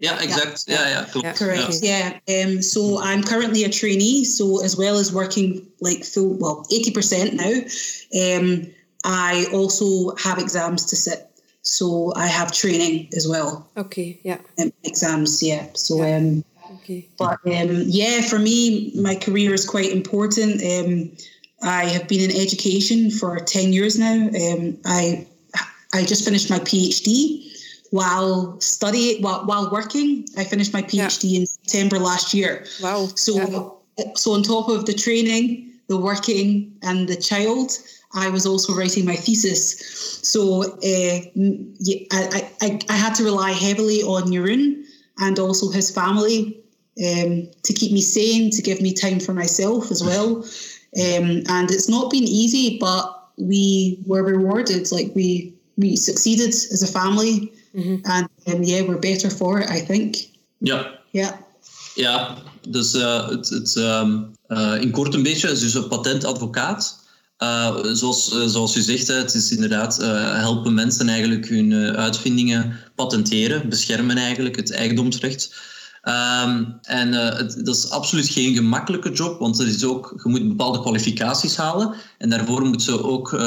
Yeah, 0.00 0.22
exact. 0.22 0.62
Yeah, 0.66 0.88
yeah, 0.88 1.04
cool. 1.10 1.22
yeah 1.22 1.34
correct. 1.34 1.80
Yeah. 1.82 2.12
yeah. 2.24 2.46
Um, 2.46 2.62
so 2.62 2.98
I'm 3.02 3.22
currently 3.22 3.64
a 3.64 3.68
trainee. 3.68 4.24
So 4.24 4.62
as 4.62 4.74
well 4.74 4.98
as 4.98 5.12
working 5.12 5.68
like 5.80 6.04
full, 6.04 6.38
well, 6.38 6.64
eighty 6.70 6.90
percent 6.90 7.34
now, 7.34 7.62
um, 8.10 8.72
I 9.04 9.46
also 9.52 10.14
have 10.16 10.38
exams 10.38 10.86
to 10.86 10.96
sit. 10.96 11.29
So 11.62 12.12
I 12.16 12.26
have 12.26 12.52
training 12.52 13.08
as 13.16 13.28
well. 13.28 13.68
Okay. 13.76 14.18
Yeah. 14.22 14.38
Um, 14.58 14.72
exams. 14.84 15.42
Yeah. 15.42 15.66
So 15.74 16.02
yeah. 16.02 16.16
um. 16.16 16.44
Okay. 16.74 17.08
But 17.18 17.38
um, 17.46 17.84
yeah, 17.86 18.22
for 18.22 18.38
me, 18.38 18.92
my 18.94 19.14
career 19.14 19.52
is 19.52 19.68
quite 19.68 19.92
important. 19.92 20.62
Um, 20.62 21.10
I 21.62 21.84
have 21.84 22.08
been 22.08 22.30
in 22.30 22.36
education 22.36 23.10
for 23.10 23.38
ten 23.38 23.72
years 23.72 23.98
now. 23.98 24.28
Um, 24.28 24.78
I 24.84 25.26
I 25.92 26.04
just 26.04 26.24
finished 26.24 26.48
my 26.48 26.60
PhD 26.60 27.46
while 27.90 28.58
studying 28.60 29.22
while, 29.22 29.44
while 29.44 29.70
working. 29.70 30.26
I 30.36 30.44
finished 30.44 30.72
my 30.72 30.82
PhD 30.82 31.32
yeah. 31.32 31.40
in 31.40 31.46
September 31.46 31.98
last 31.98 32.32
year. 32.32 32.64
Wow. 32.82 33.08
So 33.14 33.76
yeah. 33.98 34.12
so 34.14 34.32
on 34.32 34.42
top 34.42 34.68
of 34.68 34.86
the 34.86 34.94
training, 34.94 35.72
the 35.88 35.96
working 35.98 36.72
and 36.82 37.08
the 37.08 37.16
child, 37.16 37.72
I 38.14 38.28
was 38.28 38.46
also 38.46 38.74
writing 38.74 39.04
my 39.04 39.16
thesis. 39.16 39.78
So 40.22 40.62
uh, 40.62 41.20
I, 42.12 42.50
I, 42.60 42.78
I 42.88 42.96
had 42.96 43.14
to 43.14 43.24
rely 43.24 43.52
heavily 43.52 44.02
on 44.02 44.24
Jeroen 44.24 44.84
and 45.18 45.38
also 45.38 45.70
his 45.70 45.90
family 45.90 46.60
um, 46.98 47.48
to 47.62 47.72
keep 47.72 47.92
me 47.92 48.00
sane, 48.00 48.50
to 48.50 48.62
give 48.62 48.80
me 48.80 48.92
time 48.92 49.20
for 49.20 49.32
myself 49.32 49.90
as 49.90 50.02
well. 50.02 50.44
Um, 50.92 51.44
and 51.46 51.70
it's 51.70 51.88
not 51.88 52.10
been 52.10 52.24
easy, 52.24 52.76
but 52.80 53.28
we 53.36 54.02
were 54.06 54.24
rewarded. 54.24 54.90
Like 54.90 55.12
we 55.14 55.54
we 55.76 55.94
succeeded 55.94 56.48
as 56.48 56.82
a 56.82 56.86
family. 56.86 57.52
Mm-hmm. 57.74 57.96
And 58.04 58.28
um, 58.48 58.62
yeah, 58.64 58.82
we're 58.82 58.98
better 58.98 59.30
for 59.30 59.60
it, 59.60 59.70
I 59.70 59.78
think. 59.78 60.16
Yeah. 60.60 60.96
Yeah. 61.12 61.38
Ja, 61.94 62.42
dus 62.68 62.94
uh, 62.94 63.28
het, 63.28 63.48
het, 63.48 63.74
um, 63.76 64.30
uh, 64.48 64.80
in 64.80 64.90
kort 64.90 65.14
een 65.14 65.22
beetje, 65.22 65.48
dus 65.48 65.74
een 65.74 65.88
patentadvocaat. 65.88 66.99
Uh, 67.42 67.76
zoals, 67.92 68.28
zoals 68.46 68.76
u 68.76 68.80
zegt, 68.80 69.06
het 69.06 69.34
is 69.34 69.52
inderdaad 69.52 69.96
helpen 69.96 70.74
mensen 70.74 71.08
eigenlijk 71.08 71.48
hun 71.48 71.96
uitvindingen 71.96 72.76
patenteren, 72.94 73.68
beschermen 73.68 74.16
eigenlijk 74.16 74.56
het 74.56 74.72
eigendomsrecht. 74.72 75.54
Ehm, 76.02 76.64
en 76.82 77.12
het, 77.12 77.64
dat 77.64 77.76
is 77.76 77.90
absoluut 77.90 78.28
geen 78.28 78.54
gemakkelijke 78.54 79.12
job, 79.12 79.38
want 79.38 79.58
er 79.58 79.66
is 79.66 79.84
ook, 79.84 80.20
je 80.22 80.30
moet 80.30 80.48
bepaalde 80.48 80.80
kwalificaties 80.80 81.56
halen. 81.56 81.94
En 82.18 82.30
daarvoor 82.30 82.62
moet 82.62 82.82
ze 82.82 83.02
ook, 83.04 83.40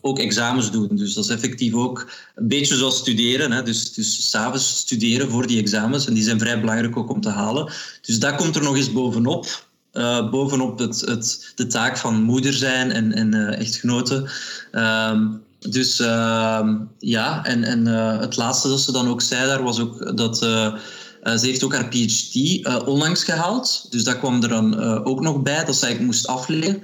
ook 0.00 0.18
examens 0.18 0.70
doen. 0.70 0.88
Dus 0.92 1.14
dat 1.14 1.24
is 1.24 1.30
effectief 1.30 1.74
ook 1.74 2.10
een 2.34 2.48
beetje 2.48 2.76
zoals 2.76 2.96
studeren. 2.96 3.52
Hè? 3.52 3.62
Dus, 3.62 3.92
dus 3.92 4.30
s'avonds 4.30 4.76
studeren 4.76 5.30
voor 5.30 5.46
die 5.46 5.60
examens. 5.60 6.06
En 6.06 6.14
die 6.14 6.22
zijn 6.22 6.38
vrij 6.38 6.60
belangrijk 6.60 6.96
ook 6.96 7.10
om 7.10 7.20
te 7.20 7.28
halen. 7.28 7.72
Dus 8.02 8.18
dat 8.18 8.34
komt 8.34 8.56
er 8.56 8.62
nog 8.62 8.76
eens 8.76 8.92
bovenop. 8.92 9.66
Uh, 9.98 10.30
bovenop 10.30 10.78
het, 10.78 11.00
het, 11.00 11.52
de 11.54 11.66
taak 11.66 11.96
van 11.96 12.22
moeder 12.22 12.52
zijn 12.52 12.92
en, 12.92 13.12
en 13.12 13.34
echtgenoten. 13.34 14.30
Um, 14.72 15.46
dus 15.58 16.00
uh, 16.00 16.68
ja, 16.98 17.44
en, 17.44 17.64
en 17.64 17.86
uh, 17.86 18.20
het 18.20 18.36
laatste 18.36 18.68
dat 18.68 18.80
ze 18.80 18.92
dan 18.92 19.08
ook 19.08 19.22
zei 19.22 19.46
daar 19.46 19.62
was 19.62 19.80
ook 19.80 20.16
dat 20.16 20.42
uh, 20.42 20.74
uh, 21.22 21.36
ze 21.36 21.46
heeft 21.46 21.64
ook 21.64 21.74
haar 21.74 21.88
PhD 21.88 22.34
uh, 22.34 22.76
onlangs 22.86 23.24
gehaald. 23.24 23.86
Dus 23.90 24.04
dat 24.04 24.18
kwam 24.18 24.42
er 24.42 24.48
dan 24.48 24.80
uh, 24.80 25.06
ook 25.06 25.20
nog 25.20 25.42
bij, 25.42 25.64
dat 25.64 25.76
ze 25.76 25.86
eigenlijk 25.86 26.14
moest 26.14 26.26
afleggen. 26.26 26.82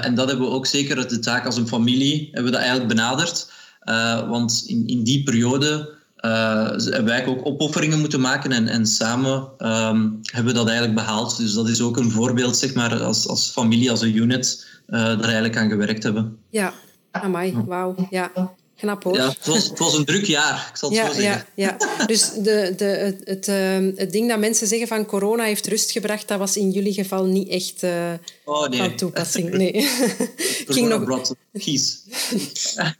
en 0.00 0.14
dat 0.14 0.28
hebben 0.28 0.46
we 0.46 0.52
ook 0.52 0.66
zeker 0.66 1.08
de 1.08 1.18
taak 1.18 1.46
als 1.46 1.56
een 1.56 1.68
familie 1.68 2.24
hebben 2.24 2.44
we 2.44 2.50
dat 2.50 2.60
eigenlijk 2.60 2.88
benaderd. 2.88 3.50
want 4.28 4.64
in, 4.66 4.86
in 4.86 5.04
die 5.04 5.22
periode 5.22 5.95
hebben 6.84 7.04
wij 7.04 7.26
ook 7.26 7.46
opofferingen 7.46 7.98
moeten 7.98 8.20
maken 8.20 8.52
en, 8.52 8.68
en 8.68 8.86
samen 8.86 9.48
um, 9.58 10.20
hebben 10.22 10.52
we 10.52 10.58
dat 10.58 10.68
eigenlijk 10.68 10.98
behaald. 10.98 11.36
Dus 11.36 11.52
dat 11.52 11.68
is 11.68 11.80
ook 11.82 11.96
een 11.96 12.10
voorbeeld, 12.10 12.56
zeg 12.56 12.74
maar, 12.74 13.02
als, 13.02 13.28
als 13.28 13.50
familie, 13.50 13.90
als 13.90 14.00
een 14.00 14.16
unit, 14.16 14.66
daar 14.86 15.20
eigenlijk 15.20 15.56
aan 15.56 15.68
gewerkt 15.68 16.02
hebben. 16.02 16.38
Ja, 16.50 16.72
amai, 17.10 17.54
wauw. 17.66 17.94
Ja. 18.10 18.30
Knap 18.76 19.04
hoor. 19.04 19.16
Ja, 19.16 19.28
het 19.28 19.46
was, 19.46 19.68
het 19.68 19.78
was 19.78 19.94
een 19.94 20.04
druk 20.04 20.24
jaar, 20.24 20.68
ik 20.70 20.76
zal 20.76 20.88
het 20.88 20.98
ja, 20.98 21.06
zo 21.06 21.12
zeggen. 21.12 21.46
Ja, 21.54 21.76
ja. 21.78 22.06
Dus 22.06 22.30
de, 22.32 22.74
de, 22.76 22.84
het, 22.84 23.20
het, 23.24 23.48
ehm, 23.48 23.92
het 23.96 24.12
ding 24.12 24.28
dat 24.28 24.38
mensen 24.38 24.66
zeggen 24.66 24.88
van 24.88 25.06
corona 25.06 25.44
heeft 25.44 25.66
rust 25.66 25.90
gebracht, 25.90 26.28
dat 26.28 26.38
was 26.38 26.56
in 26.56 26.70
jullie 26.70 26.92
geval 26.92 27.24
niet 27.24 27.48
echt 27.48 27.82
uh, 27.82 28.12
oh, 28.44 28.68
nee. 28.68 28.78
van 28.78 28.96
toepassing. 28.96 29.50
Nee. 29.50 29.72
Ging 30.68 30.88
nog... 30.88 31.34
Kies. 31.52 32.02
uh, 32.76 32.90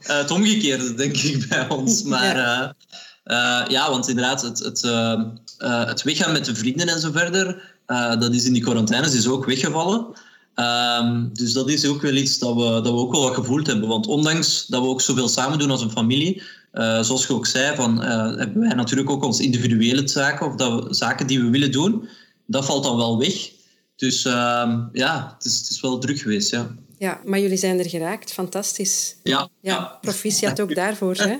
het 0.20 0.30
omgekeerde, 0.30 0.94
denk 0.94 1.16
ik, 1.16 1.48
bij 1.48 1.68
ons. 1.68 2.02
Maar 2.02 2.36
ja, 2.36 2.76
uh, 3.24 3.70
ja 3.70 3.90
want 3.90 4.08
inderdaad, 4.08 4.42
het, 4.42 4.58
het, 4.58 4.84
ehm, 4.84 5.24
het 5.58 6.02
weggaan 6.02 6.32
met 6.32 6.44
de 6.44 6.54
vrienden 6.54 6.88
en 6.88 7.00
zo 7.00 7.10
verder, 7.12 7.74
dat 8.18 8.34
is 8.34 8.44
in 8.44 8.52
die 8.52 8.62
quarantaines 8.62 9.14
is 9.14 9.28
ook 9.28 9.44
weggevallen. 9.44 10.06
Um, 10.54 11.30
dus 11.32 11.52
dat 11.52 11.68
is 11.68 11.86
ook 11.86 12.02
wel 12.02 12.14
iets 12.14 12.38
dat 12.38 12.54
we, 12.54 12.62
dat 12.62 12.84
we 12.84 12.92
ook 12.92 13.12
wel 13.12 13.22
wat 13.22 13.34
gevoeld 13.34 13.66
hebben. 13.66 13.88
Want 13.88 14.06
ondanks 14.06 14.66
dat 14.66 14.82
we 14.82 14.88
ook 14.88 15.00
zoveel 15.00 15.28
samen 15.28 15.58
doen 15.58 15.70
als 15.70 15.82
een 15.82 15.90
familie, 15.90 16.42
uh, 16.72 17.02
zoals 17.02 17.26
je 17.26 17.32
ook 17.32 17.46
zei, 17.46 17.76
van, 17.76 18.02
uh, 18.02 18.36
hebben 18.36 18.60
wij 18.60 18.74
natuurlijk 18.74 19.10
ook 19.10 19.24
onze 19.24 19.42
individuele 19.42 20.08
zaken 20.08 20.46
of 20.46 20.54
dat 20.54 20.84
we, 20.84 20.94
zaken 20.94 21.26
die 21.26 21.40
we 21.40 21.50
willen 21.50 21.72
doen. 21.72 22.08
Dat 22.46 22.64
valt 22.64 22.84
dan 22.84 22.96
wel 22.96 23.18
weg. 23.18 23.50
Dus 23.96 24.24
uh, 24.24 24.78
ja, 24.92 25.34
het 25.34 25.44
is, 25.44 25.58
het 25.58 25.70
is 25.70 25.80
wel 25.80 25.98
druk 25.98 26.18
geweest. 26.18 26.50
Ja. 26.50 26.74
Ja, 26.98 27.20
maar 27.24 27.40
jullie 27.40 27.56
zijn 27.56 27.78
er 27.78 27.88
geraakt. 27.88 28.32
Fantastisch. 28.32 29.16
Ja. 29.22 29.48
ja 29.60 29.98
proficiat 30.00 30.60
ook 30.60 30.74
daarvoor. 30.74 31.16
Hè? 31.16 31.36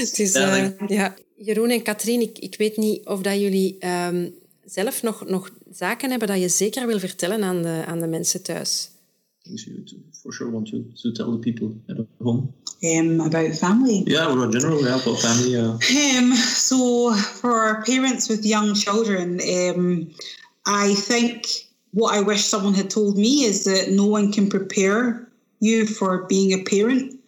het 0.00 0.18
is, 0.18 0.32
ja, 0.42 0.74
ja. 0.86 1.14
Jeroen 1.36 1.70
en 1.70 1.82
Katrien, 1.82 2.20
ik, 2.20 2.38
ik 2.38 2.54
weet 2.58 2.76
niet 2.76 3.06
of 3.06 3.20
dat 3.20 3.40
jullie 3.40 3.76
um, 3.86 4.34
zelf 4.64 5.02
nog, 5.02 5.24
nog 5.26 5.50
zaken 5.70 6.10
hebben 6.10 6.28
dat 6.28 6.40
je 6.40 6.48
zeker 6.48 6.86
wil 6.86 6.98
vertellen 6.98 7.42
aan 7.42 7.62
de, 7.62 7.82
aan 7.86 8.00
de 8.00 8.06
mensen 8.06 8.42
thuis? 8.42 8.90
Things 9.42 9.64
you 9.64 9.84
for 10.22 10.32
sure 10.32 10.50
want 10.50 10.66
to, 10.66 10.84
to 10.94 11.12
tell 11.12 11.30
the 11.30 11.38
people 11.38 11.70
at 11.88 12.06
home. 12.18 12.52
Um, 12.82 13.20
about 13.20 13.58
family. 13.58 14.02
Yeah, 14.04 14.34
well, 14.34 14.50
general, 14.50 14.82
yeah, 14.82 15.00
about 15.00 15.20
family. 15.20 15.56
Uh... 15.56 15.78
Um, 16.18 16.34
so 16.34 17.12
for 17.14 17.82
parents 17.84 18.28
with 18.28 18.44
young 18.44 18.74
children, 18.74 19.40
um, 19.40 20.10
I 20.66 20.94
think 20.94 21.46
what 21.92 22.14
I 22.14 22.22
wish 22.22 22.44
someone 22.44 22.74
had 22.74 22.90
told 22.90 23.16
me 23.16 23.44
is 23.44 23.64
that 23.64 23.90
no 23.90 24.06
one 24.06 24.32
can 24.32 24.48
prepare 24.48 25.28
you 25.58 25.86
for 25.86 26.26
being 26.28 26.52
a 26.52 26.62
parent. 26.64 27.18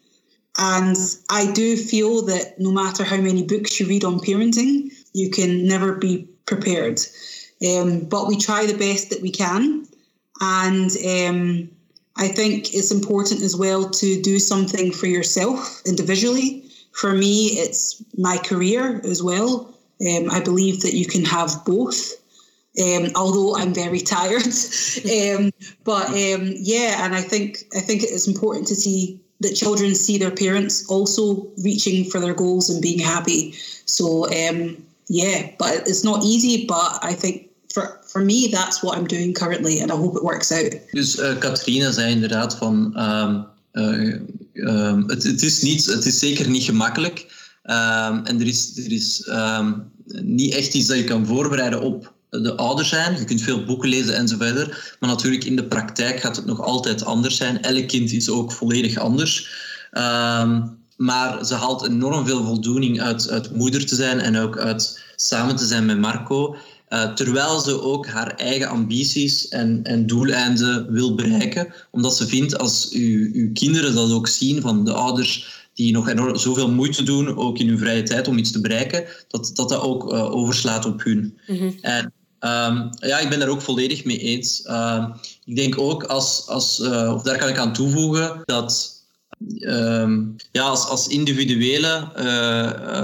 And 0.58 0.96
I 1.30 1.50
do 1.52 1.76
feel 1.76 2.22
that 2.26 2.58
no 2.58 2.70
matter 2.70 3.04
how 3.04 3.16
many 3.16 3.42
books 3.42 3.80
you 3.80 3.86
read 3.86 4.04
on 4.04 4.20
parenting, 4.20 4.90
you 5.12 5.30
can 5.30 5.66
never 5.66 5.96
be 5.96 6.28
prepared. 6.44 7.00
Um, 7.66 8.00
but 8.00 8.26
we 8.26 8.36
try 8.36 8.66
the 8.66 8.76
best 8.76 9.10
that 9.10 9.22
we 9.22 9.30
can. 9.30 9.86
And 10.40 10.90
um, 11.06 11.70
I 12.16 12.28
think 12.28 12.74
it's 12.74 12.90
important 12.90 13.42
as 13.42 13.56
well 13.56 13.88
to 13.88 14.20
do 14.20 14.38
something 14.38 14.92
for 14.92 15.06
yourself 15.06 15.82
individually. 15.86 16.64
For 16.92 17.14
me, 17.14 17.46
it's 17.58 18.02
my 18.18 18.36
career 18.38 19.00
as 19.04 19.22
well. 19.22 19.74
Um, 20.00 20.30
I 20.30 20.40
believe 20.40 20.82
that 20.82 20.94
you 20.94 21.06
can 21.06 21.24
have 21.24 21.64
both. 21.64 22.12
Um, 22.80 23.10
although 23.14 23.56
I'm 23.56 23.74
very 23.74 24.00
tired, 24.16 24.46
um, 24.46 25.52
but 25.84 26.08
um, 26.08 26.54
yeah, 26.56 27.04
and 27.04 27.14
I 27.14 27.20
think 27.20 27.64
I 27.76 27.80
think 27.80 28.02
it 28.02 28.10
is 28.10 28.26
important 28.26 28.66
to 28.68 28.74
see 28.74 29.20
that 29.40 29.54
children 29.54 29.94
see 29.94 30.16
their 30.16 30.30
parents 30.30 30.88
also 30.88 31.46
reaching 31.62 32.08
for 32.08 32.18
their 32.18 32.32
goals 32.32 32.70
and 32.70 32.80
being 32.80 32.98
happy. 32.98 33.52
So 33.84 34.24
um, 34.26 34.82
yeah, 35.08 35.50
but 35.58 35.86
it's 35.86 36.02
not 36.02 36.24
easy. 36.24 36.64
But 36.66 36.98
I 37.02 37.12
think 37.12 37.51
for 38.06 38.24
me, 38.24 38.48
that's 38.48 38.80
what 38.80 38.96
I'm 38.98 39.06
doing 39.06 39.34
currently, 39.34 39.80
and 39.80 39.90
I 39.90 39.94
hope 39.94 40.16
it 40.16 40.22
works 40.22 40.52
out. 40.52 40.74
Dus 40.90 41.18
uh, 41.18 41.38
Katrine 41.38 41.92
zei 41.92 42.12
inderdaad 42.12 42.56
van 42.56 43.00
um, 43.00 43.46
uh, 43.72 44.20
um, 44.52 45.08
het, 45.08 45.22
het, 45.22 45.42
is 45.42 45.62
niet, 45.62 45.84
het 45.84 46.04
is 46.04 46.18
zeker 46.18 46.48
niet 46.48 46.64
gemakkelijk. 46.64 47.40
Um, 47.64 48.24
en 48.24 48.40
er 48.40 48.46
is, 48.46 48.76
er 48.76 48.92
is 48.92 49.30
niet 50.22 50.54
echt 50.54 50.74
iets 50.74 50.86
dat 50.86 50.96
je 50.96 51.04
kan 51.04 51.26
voorbereiden 51.26 51.80
op 51.80 52.12
de 52.30 52.54
ouder 52.54 52.84
zijn. 52.84 53.18
Je 53.18 53.24
kunt 53.24 53.42
veel 53.42 53.64
boeken 53.64 53.88
lezen 53.88 54.16
en 54.16 54.28
zo 54.28 54.36
verder. 54.36 54.96
Maar 55.00 55.10
natuurlijk 55.10 55.44
in 55.44 55.56
de 55.56 55.64
praktijk 55.64 56.20
gaat 56.20 56.36
het 56.36 56.46
nog 56.46 56.60
altijd 56.60 57.04
anders 57.04 57.36
zijn. 57.36 57.62
Elk 57.62 57.88
kind 57.88 58.12
is 58.12 58.28
ook 58.28 58.52
volledig 58.52 58.98
anders. 58.98 59.48
Maar 60.96 61.46
ze 61.46 61.54
haalt 61.54 61.86
enorm 61.86 62.26
veel 62.26 62.44
voldoening 62.44 63.00
uit, 63.00 63.30
uit 63.30 63.54
moeder 63.54 63.86
te 63.86 63.94
zijn 63.94 64.20
en 64.20 64.36
ook 64.36 64.58
uit 64.58 65.00
samen 65.16 65.56
te 65.56 65.66
zijn 65.66 65.86
met 65.86 65.98
Marco. 65.98 66.56
Uh, 66.92 67.12
terwijl 67.12 67.60
ze 67.60 67.82
ook 67.82 68.06
haar 68.06 68.34
eigen 68.36 68.68
ambities 68.68 69.48
en, 69.48 69.80
en 69.82 70.06
doeleinden 70.06 70.92
wil 70.92 71.14
bereiken. 71.14 71.74
Omdat 71.90 72.16
ze 72.16 72.26
vindt 72.26 72.58
als 72.58 72.88
uw, 72.90 73.30
uw 73.32 73.52
kinderen 73.52 73.94
dat 73.94 74.12
ook 74.12 74.28
zien 74.28 74.60
van 74.60 74.84
de 74.84 74.92
ouders 74.92 75.60
die 75.74 75.92
nog 75.92 76.08
enorm 76.08 76.36
zoveel 76.36 76.70
moeite 76.70 77.02
doen, 77.02 77.36
ook 77.36 77.58
in 77.58 77.68
hun 77.68 77.78
vrije 77.78 78.02
tijd, 78.02 78.28
om 78.28 78.38
iets 78.38 78.50
te 78.50 78.60
bereiken, 78.60 79.04
dat 79.28 79.50
dat, 79.54 79.68
dat 79.68 79.80
ook 79.80 80.12
uh, 80.12 80.32
overslaat 80.34 80.84
op 80.84 81.02
hun. 81.04 81.38
Mm 81.46 81.78
En 81.80 82.12
um, 82.40 82.90
ja, 82.94 83.18
ik 83.18 83.28
ben 83.28 83.38
daar 83.38 83.48
ook 83.48 83.62
volledig 83.62 84.04
mee 84.04 84.18
eens. 84.18 84.62
Uh, 84.66 85.08
ik 85.44 85.56
denk 85.56 85.78
ook, 85.78 86.04
als, 86.04 86.46
als, 86.46 86.80
uh, 86.80 87.12
of 87.14 87.22
daar 87.22 87.38
kan 87.38 87.48
ik 87.48 87.58
aan 87.58 87.72
toevoegen, 87.72 88.40
dat 88.44 89.02
um, 89.60 90.36
ja, 90.50 90.62
als, 90.62 90.86
als 90.86 91.08
individuele 91.08 92.08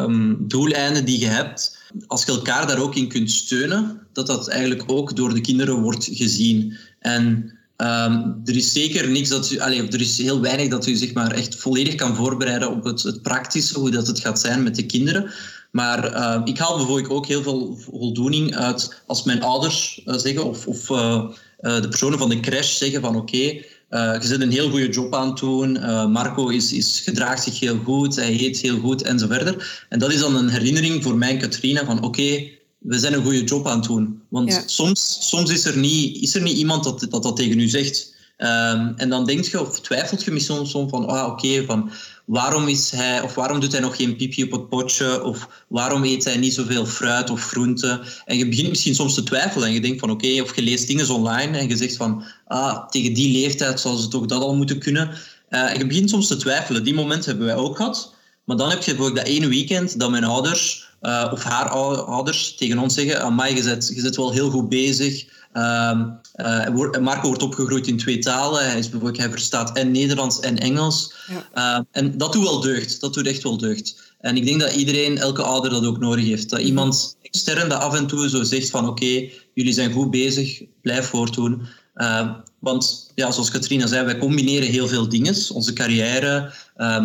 um, 0.02 0.36
doeleinden 0.48 1.04
die 1.04 1.20
je 1.20 1.26
hebt, 1.26 1.77
als 2.06 2.24
je 2.24 2.32
elkaar 2.32 2.66
daar 2.66 2.80
ook 2.80 2.94
in 2.94 3.08
kunt 3.08 3.30
steunen, 3.30 4.06
dat 4.12 4.26
dat 4.26 4.48
eigenlijk 4.48 4.82
ook 4.86 5.16
door 5.16 5.34
de 5.34 5.40
kinderen 5.40 5.80
wordt 5.80 6.08
gezien. 6.12 6.76
En 7.00 7.52
Um, 7.82 8.40
er 8.44 8.56
is 8.56 8.72
zeker 8.72 9.08
niks 9.08 9.28
dat 9.28 9.50
u, 9.50 9.58
allez, 9.58 9.78
er 9.78 10.00
is 10.00 10.18
heel 10.18 10.40
weinig 10.40 10.68
dat 10.68 10.86
u 10.86 10.94
zich 10.94 11.12
maar 11.12 11.30
echt 11.30 11.54
volledig 11.54 11.94
kan 11.94 12.16
voorbereiden 12.16 12.70
op 12.70 12.84
het, 12.84 13.02
het 13.02 13.22
praktische, 13.22 13.78
hoe 13.78 13.90
dat 13.90 14.06
het 14.06 14.20
gaat 14.20 14.40
zijn 14.40 14.62
met 14.62 14.74
de 14.74 14.86
kinderen. 14.86 15.30
Maar 15.70 16.12
uh, 16.12 16.40
ik 16.44 16.58
haal 16.58 16.76
bijvoorbeeld 16.76 17.10
ook 17.10 17.26
heel 17.26 17.42
veel 17.42 17.76
voldoening 17.76 18.56
uit 18.56 19.02
als 19.06 19.22
mijn 19.22 19.42
ouders 19.42 20.02
uh, 20.04 20.14
zeggen, 20.14 20.44
of, 20.44 20.66
of 20.66 20.90
uh, 20.90 21.30
de 21.60 21.88
personen 21.88 22.18
van 22.18 22.28
de 22.28 22.40
crash 22.40 22.76
zeggen 22.76 23.00
van 23.00 23.16
oké, 23.16 23.62
je 23.90 24.18
zit 24.20 24.40
een 24.40 24.50
heel 24.50 24.70
goede 24.70 24.88
job 24.88 25.14
aan 25.14 25.28
het 25.28 25.38
doen, 25.38 25.72
Marco 26.12 26.48
is, 26.48 26.72
is, 26.72 27.00
gedraagt 27.00 27.42
zich 27.42 27.60
heel 27.60 27.78
goed, 27.84 28.16
hij 28.16 28.40
eet 28.40 28.58
heel 28.58 28.78
goed 28.78 29.02
en 29.02 29.18
zo 29.18 29.26
verder. 29.26 29.86
En 29.88 29.98
dat 29.98 30.12
is 30.12 30.20
dan 30.20 30.36
een 30.36 30.48
herinnering 30.48 31.02
voor 31.02 31.16
mij 31.16 31.30
en 31.30 31.38
Katrina 31.38 31.84
van 31.84 31.96
oké, 31.96 32.06
okay, 32.06 32.58
we 32.78 32.98
zijn 32.98 33.12
een 33.12 33.22
goede 33.22 33.44
job 33.44 33.66
aan 33.66 33.78
het 33.78 33.88
doen. 33.88 34.22
Want 34.28 34.62
soms, 34.66 35.28
soms 35.28 35.50
is, 35.50 35.64
er 35.64 35.76
niet, 35.76 36.22
is 36.22 36.34
er 36.34 36.42
niet 36.42 36.56
iemand 36.56 36.84
dat 36.84 37.06
dat, 37.10 37.22
dat 37.22 37.36
tegen 37.36 37.60
u 37.60 37.68
zegt. 37.68 38.16
Um, 38.38 38.94
en 38.96 39.08
dan 39.08 39.24
denk 39.24 39.44
je 39.44 39.60
of 39.60 39.80
twijfelt 39.80 40.24
je 40.24 40.30
misschien 40.30 40.66
soms 40.66 40.90
van, 40.90 41.06
ah, 41.06 41.32
oké, 41.32 41.64
van 41.64 41.90
waarom 42.28 42.68
is 42.68 42.90
hij 42.90 43.20
of 43.22 43.34
waarom 43.34 43.60
doet 43.60 43.72
hij 43.72 43.80
nog 43.80 43.96
geen 43.96 44.16
piepje 44.16 44.44
op 44.44 44.50
het 44.50 44.68
potje 44.68 45.22
of 45.24 45.64
waarom 45.68 46.04
eet 46.04 46.24
hij 46.24 46.36
niet 46.36 46.54
zoveel 46.54 46.86
fruit 46.86 47.30
of 47.30 47.44
groenten? 47.44 48.00
En 48.24 48.38
je 48.38 48.48
begint 48.48 48.68
misschien 48.68 48.94
soms 48.94 49.14
te 49.14 49.22
twijfelen 49.22 49.68
en 49.68 49.74
je 49.74 49.80
denkt 49.80 50.00
van, 50.00 50.10
oké, 50.10 50.40
of 50.42 50.56
je 50.56 50.62
leest 50.62 50.86
dingen 50.86 51.08
online 51.08 51.58
en 51.58 51.68
je 51.68 51.76
zegt 51.76 51.96
van, 51.96 52.24
ah, 52.46 52.88
tegen 52.88 53.14
die 53.14 53.40
leeftijd 53.40 53.80
zou 53.80 53.96
ze 53.96 54.08
toch 54.08 54.26
dat 54.26 54.42
al 54.42 54.56
moeten 54.56 54.78
kunnen. 54.78 55.10
En 55.48 55.78
je 55.78 55.86
begint 55.86 56.10
soms 56.10 56.26
te 56.26 56.36
twijfelen. 56.36 56.84
Die 56.84 56.94
momenten 56.94 57.30
hebben 57.30 57.46
wij 57.46 57.56
ook 57.56 57.76
gehad. 57.76 58.14
Maar 58.44 58.56
dan 58.56 58.70
heb 58.70 58.82
je 58.82 58.94
bijvoorbeeld 58.94 59.26
dat 59.26 59.34
ene 59.34 59.48
weekend 59.48 59.98
dat 59.98 60.10
mijn 60.10 60.24
ouders 60.24 60.88
uh, 61.02 61.28
of 61.32 61.42
haar 61.42 61.68
ouders 61.68 62.54
tegen 62.54 62.78
ons 62.78 62.94
zeggen: 62.94 63.22
Amai, 63.22 63.54
je 63.54 63.62
zit, 63.62 63.90
je 63.94 64.00
zit 64.00 64.16
wel 64.16 64.32
heel 64.32 64.50
goed 64.50 64.68
bezig. 64.68 65.26
Uh, 65.58 66.00
uh, 66.36 67.00
Marco 67.00 67.26
wordt 67.26 67.42
opgegroeid 67.42 67.86
in 67.86 67.96
twee 67.96 68.18
talen. 68.18 68.64
Hij, 68.64 68.78
is 68.78 68.88
bijvoorbeeld, 68.88 69.22
hij 69.22 69.30
verstaat 69.30 69.76
en 69.76 69.90
Nederlands 69.90 70.40
en 70.40 70.58
Engels. 70.58 71.14
Ja. 71.54 71.78
Uh, 71.78 71.84
en 71.90 72.18
dat 72.18 72.32
doet 72.32 72.42
wel 72.42 72.60
deugd. 72.60 73.00
Dat 73.00 73.14
doet 73.14 73.26
echt 73.26 73.42
wel 73.42 73.56
deugd. 73.56 74.14
En 74.20 74.36
ik 74.36 74.44
denk 74.44 74.60
dat 74.60 74.74
iedereen, 74.74 75.18
elke 75.18 75.42
ouder, 75.42 75.70
dat 75.70 75.84
ook 75.84 75.98
nodig 75.98 76.24
heeft. 76.24 76.50
Dat 76.50 76.58
mhm. 76.58 76.68
iemand 76.68 77.16
extern 77.22 77.68
dat 77.68 77.80
af 77.80 77.94
en 77.94 78.06
toe 78.06 78.28
zo 78.28 78.42
zegt 78.42 78.70
van 78.70 78.88
oké, 78.88 79.04
okay, 79.04 79.32
jullie 79.54 79.72
zijn 79.72 79.92
goed 79.92 80.10
bezig, 80.10 80.62
blijf 80.82 81.06
voortdoen. 81.06 81.66
Uh, 81.96 82.30
want 82.58 83.12
ja, 83.14 83.30
zoals 83.30 83.50
Katrina 83.50 83.86
zei, 83.86 84.04
wij 84.04 84.18
combineren 84.18 84.68
heel 84.68 84.88
veel 84.88 85.08
dingen. 85.08 85.34
Onze 85.52 85.72
carrière, 85.72 86.52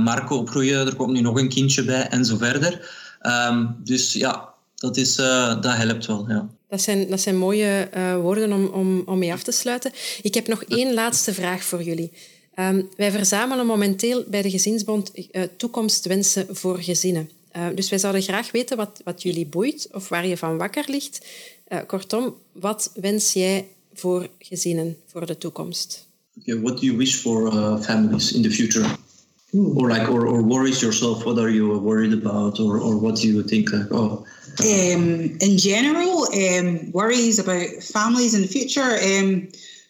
Marco 0.04 0.38
opgroeien, 0.38 0.88
er 0.88 0.96
komt 0.96 1.12
nu 1.12 1.22
nog 1.22 1.40
een 1.40 1.50
kindje 1.50 1.84
bij 1.84 2.08
en 2.08 2.26
zo 2.26 2.38
verder. 2.38 3.02
Um, 3.50 3.76
dus 3.84 4.14
ja, 4.14 4.50
dat, 4.76 4.98
is, 4.98 5.20
uh, 5.20 5.62
dat 5.62 5.76
helpt 5.76 6.06
wel. 6.06 6.26
Ja. 6.28 6.50
Dat 6.74 6.82
zijn, 6.82 7.10
dat 7.10 7.22
zijn 7.22 7.38
mooie 7.38 7.90
uh, 7.96 8.16
woorden 8.16 8.54
om, 8.54 8.66
om, 8.66 9.04
om 9.06 9.18
mee 9.18 9.34
af 9.34 9.44
te 9.44 9.52
sluiten. 9.52 9.92
Ik 10.22 10.34
heb 10.34 10.48
nog 10.48 10.64
één 10.64 10.94
laatste 10.94 11.34
vraag 11.34 11.64
voor 11.64 11.84
jullie. 11.84 12.12
Um, 12.60 12.90
wij 12.98 13.12
verzamelen 13.12 13.66
momenteel 13.66 14.24
bij 14.28 14.42
de 14.42 14.50
Gezinsbond 14.50 15.12
uh, 15.16 15.42
toekomstwensen 15.58 16.46
voor 16.50 16.78
gezinnen. 16.78 17.30
dus 17.76 17.90
wij 17.90 18.00
zouden 18.00 18.22
graag 18.22 18.52
weten 18.52 18.78
wat, 18.78 19.02
wat 19.04 19.22
jullie 19.22 19.46
boeit 19.46 19.88
of 19.92 20.10
waar 20.10 20.28
je 20.28 20.38
van 20.38 20.58
wakker 20.58 20.86
ligt. 20.88 21.26
kortom, 21.88 22.36
wat 22.52 22.92
wens 22.96 23.34
jij 23.34 23.68
voor 23.94 24.28
gezinnen 24.40 24.98
voor 25.08 25.26
de 25.26 25.38
toekomst? 25.38 26.08
Okay, 26.40 26.62
what 26.62 26.80
do 26.80 26.86
you 26.86 26.98
wish 26.98 27.16
for 27.16 27.52
families 27.82 28.32
in 28.32 28.42
the 28.42 28.52
future? 28.52 28.96
or 29.76 29.90
like 29.90 30.10
or, 30.10 30.26
or 30.26 30.42
worries 30.42 30.82
yourself 30.82 31.24
what 31.26 31.38
are 31.38 31.50
you 31.50 31.80
worried 31.80 32.14
about 32.14 32.60
or, 32.60 32.80
or 32.80 32.98
what 32.98 33.16
do 33.16 33.28
you 33.28 33.44
think 33.44 33.72
like 33.72 33.92
oh 33.92 34.26
um, 34.62 35.38
in 35.40 35.58
general 35.58 36.28
um, 36.34 36.92
worries 36.92 37.40
about 37.40 37.68
families 37.84 38.34
in 38.34 38.42
the 38.42 38.48
future. 38.48 38.82
Um, 38.82 39.50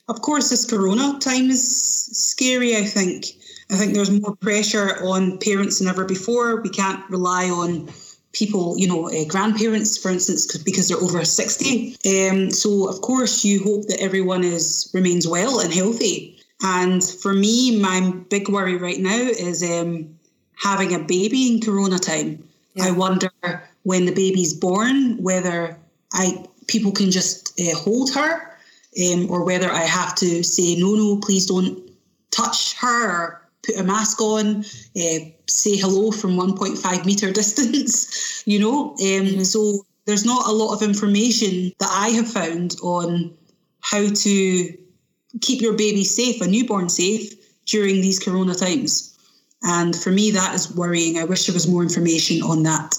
of 0.09 0.21
course 0.21 0.49
this 0.49 0.65
corona 0.65 1.17
time 1.19 1.49
is 1.49 2.05
scary 2.11 2.75
i 2.75 2.83
think. 2.83 3.25
I 3.71 3.75
think 3.75 3.93
there's 3.93 4.11
more 4.11 4.35
pressure 4.35 5.03
on 5.03 5.39
parents 5.39 5.79
than 5.79 5.87
ever 5.87 6.05
before. 6.05 6.61
We 6.61 6.69
can't 6.69 7.09
rely 7.09 7.49
on 7.49 7.89
people 8.33 8.77
you 8.77 8.87
know 8.87 9.09
uh, 9.09 9.25
grandparents 9.25 9.97
for 9.97 10.09
instance 10.09 10.57
because 10.57 10.89
they're 10.89 10.97
over 10.97 11.23
60 11.23 11.95
um, 12.29 12.49
so 12.49 12.89
of 12.89 12.99
course 13.01 13.45
you 13.45 13.63
hope 13.63 13.85
that 13.85 14.01
everyone 14.01 14.43
is 14.43 14.89
remains 14.93 15.27
well 15.27 15.59
and 15.59 15.73
healthy. 15.73 16.37
And 16.63 17.03
for 17.03 17.33
me, 17.33 17.77
my 17.77 18.13
big 18.29 18.47
worry 18.47 18.77
right 18.77 18.99
now 18.99 19.17
is 19.17 19.61
um, 19.63 20.17
having 20.55 20.93
a 20.95 20.99
baby 20.99 21.51
in 21.51 21.59
Corona 21.59 21.99
time. 21.99 22.41
Yeah. 22.75 22.85
I 22.85 22.91
wonder 22.91 23.29
when 23.83 24.05
the 24.05 24.13
baby's 24.13 24.53
born 24.53 25.21
whether 25.21 25.77
I 26.13 26.45
people 26.67 26.91
can 26.91 27.11
just 27.11 27.59
uh, 27.59 27.75
hold 27.75 28.13
her, 28.13 28.57
um, 29.03 29.29
or 29.29 29.43
whether 29.43 29.69
I 29.69 29.81
have 29.81 30.15
to 30.15 30.43
say 30.43 30.75
no, 30.75 30.95
no, 30.95 31.17
please 31.17 31.45
don't 31.45 31.89
touch 32.31 32.75
her 32.77 33.11
or 33.11 33.49
put 33.63 33.77
a 33.77 33.83
mask 33.83 34.21
on, 34.21 34.59
uh, 34.59 35.19
say 35.47 35.77
hello 35.77 36.11
from 36.11 36.37
1.5 36.37 37.05
meter 37.05 37.31
distance. 37.41 38.43
You 38.45 38.59
know, 38.59 38.91
um, 38.91 38.97
mm-hmm. 38.97 39.43
so 39.43 39.85
there's 40.05 40.25
not 40.25 40.47
a 40.47 40.51
lot 40.51 40.73
of 40.73 40.81
information 40.81 41.71
that 41.79 41.89
I 41.91 42.09
have 42.09 42.27
found 42.27 42.75
on 42.83 43.33
how 43.81 44.07
to 44.07 44.77
keep 45.41 45.61
your 45.61 45.73
baby 45.73 46.03
safe, 46.03 46.41
a 46.41 46.47
newborn 46.47 46.89
safe, 46.89 47.33
during 47.65 48.01
these 48.01 48.19
corona 48.19 48.53
times. 48.53 49.17
And 49.63 49.95
for 49.95 50.11
me, 50.11 50.31
that 50.31 50.53
is 50.53 50.75
worrying. 50.75 51.17
I 51.17 51.23
wish 51.23 51.45
there 51.45 51.53
was 51.53 51.67
more 51.67 51.81
information 51.81 52.41
on 52.41 52.63
that. 52.63 52.95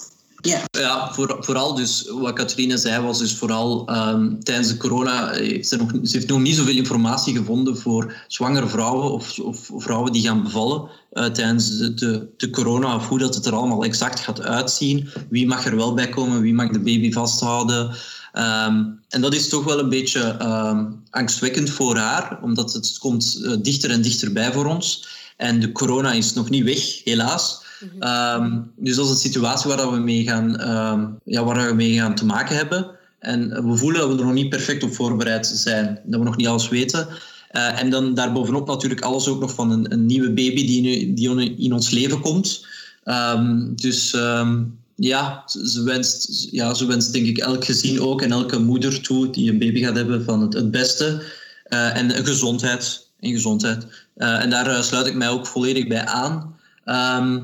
Ja, 0.71 1.13
voor, 1.13 1.37
vooral 1.39 1.75
dus 1.75 2.09
wat 2.09 2.33
Katrine 2.33 2.77
zei 2.77 3.03
was 3.03 3.19
dus 3.19 3.35
vooral 3.35 3.89
um, 3.89 4.43
tijdens 4.43 4.67
de 4.67 4.77
corona 4.77 5.31
heeft 5.31 5.67
ze, 5.67 5.77
nog, 5.77 5.91
ze 5.91 6.17
heeft 6.17 6.27
nog 6.27 6.39
niet 6.39 6.55
zoveel 6.55 6.75
informatie 6.75 7.35
gevonden 7.35 7.77
voor 7.77 8.13
zwangere 8.27 8.67
vrouwen 8.67 9.11
of, 9.11 9.39
of 9.39 9.69
vrouwen 9.77 10.11
die 10.11 10.21
gaan 10.21 10.43
bevallen 10.43 10.89
uh, 11.13 11.25
tijdens 11.25 11.77
de, 11.77 12.27
de, 12.37 12.49
corona 12.49 12.95
of 12.95 13.07
hoe 13.07 13.19
dat 13.19 13.35
het 13.35 13.45
er 13.45 13.53
allemaal 13.53 13.83
exact 13.83 14.19
gaat 14.19 14.41
uitzien. 14.41 15.09
Wie 15.29 15.47
mag 15.47 15.65
er 15.65 15.75
wel 15.75 15.93
bij 15.93 16.09
komen, 16.09 16.41
wie 16.41 16.53
mag 16.53 16.69
de 16.69 16.79
baby 16.79 17.11
vasthouden. 17.11 17.85
Um, 18.33 18.99
en 19.09 19.21
dat 19.21 19.33
is 19.33 19.49
toch 19.49 19.63
wel 19.63 19.79
een 19.79 19.89
beetje 19.89 20.37
um, 20.41 21.03
angstwekkend 21.09 21.69
voor 21.69 21.97
haar, 21.97 22.39
omdat 22.41 22.73
het 22.73 22.97
komt 22.99 23.39
uh, 23.41 23.55
dichter 23.59 23.91
en 23.91 24.01
dichterbij 24.01 24.51
voor 24.51 24.65
ons. 24.65 25.07
En 25.37 25.59
de 25.59 25.71
corona 25.71 26.11
is 26.11 26.33
nog 26.33 26.49
niet 26.49 26.63
weg, 26.63 27.03
helaas. 27.03 27.63
Um, 27.99 28.71
dus 28.75 28.95
dat 28.95 29.05
is 29.05 29.11
een 29.11 29.17
situatie 29.17 29.69
waar 29.69 29.91
we 29.91 29.97
mee 29.97 30.23
gaan, 30.23 30.49
ja, 31.23 31.43
waar 31.43 31.67
we 31.67 31.73
mee 31.73 31.93
gaan 31.93 32.15
te 32.15 32.25
maken 32.25 32.55
hebben. 32.55 32.91
En 33.19 33.69
we 33.69 33.77
voelen 33.77 34.01
dat 34.01 34.09
we 34.09 34.17
er 34.17 34.25
nog 34.25 34.33
niet 34.33 34.49
perfect 34.49 34.83
op 34.83 34.93
voorbereid 34.93 35.47
zijn, 35.47 35.99
dat 36.05 36.19
we 36.19 36.25
nog 36.25 36.37
niet 36.37 36.47
alles 36.47 36.69
weten. 36.69 37.07
Uh, 37.51 37.81
en 37.81 37.89
dan 37.89 38.13
daarbovenop 38.13 38.67
natuurlijk 38.67 39.01
alles 39.01 39.27
ook 39.27 39.39
nog 39.39 39.53
van 39.53 39.71
een, 39.71 39.91
een 39.91 40.05
nieuwe 40.05 40.27
baby 40.27 40.65
die, 40.65 40.81
nu, 40.81 41.13
die 41.13 41.55
in 41.57 41.73
ons 41.73 41.89
leven 41.89 42.19
komt. 42.19 42.65
dus 43.75 44.15
ja, 44.95 45.43
ze 45.45 45.83
wenst, 45.83 46.47
ja, 46.51 46.73
ze 46.73 46.85
wenst 46.85 47.13
denk 47.13 47.25
ik 47.25 47.37
elk 47.37 47.65
gezin 47.65 48.01
ook 48.01 48.21
en 48.21 48.31
elke 48.31 48.59
moeder 48.59 49.01
toe 49.01 49.29
die 49.29 49.51
een 49.51 49.59
baby 49.59 49.83
gaat 49.83 49.95
hebben 49.95 50.23
van 50.23 50.41
het, 50.41 50.53
het 50.53 50.71
beste. 50.71 51.23
Uh, 51.69 51.97
en 51.97 52.11
gezondheid. 52.25 53.07
en 53.19 53.31
gezondheid. 53.31 53.85
en 54.15 54.49
daar 54.49 54.83
sluit 54.83 55.07
ik 55.07 55.15
mij 55.15 55.29
ook 55.29 55.47
volledig 55.47 55.87
bij 55.87 56.05
aan. 56.05 56.55
Ehm, 56.83 57.41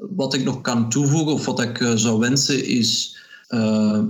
wat 0.00 0.34
ik 0.34 0.44
nog 0.44 0.60
kan 0.60 0.88
toevoegen 0.88 1.32
of 1.32 1.44
wat 1.44 1.60
ik 1.60 1.92
zou 1.94 2.18
wensen 2.18 2.64
is 2.64 3.16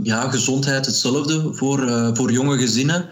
ja, 0.02 0.30
gezondheid 0.30 0.86
hetzelfde 0.86 1.54
voor, 1.54 2.10
voor 2.16 2.32
jonge 2.32 2.58
gezinnen. 2.58 3.08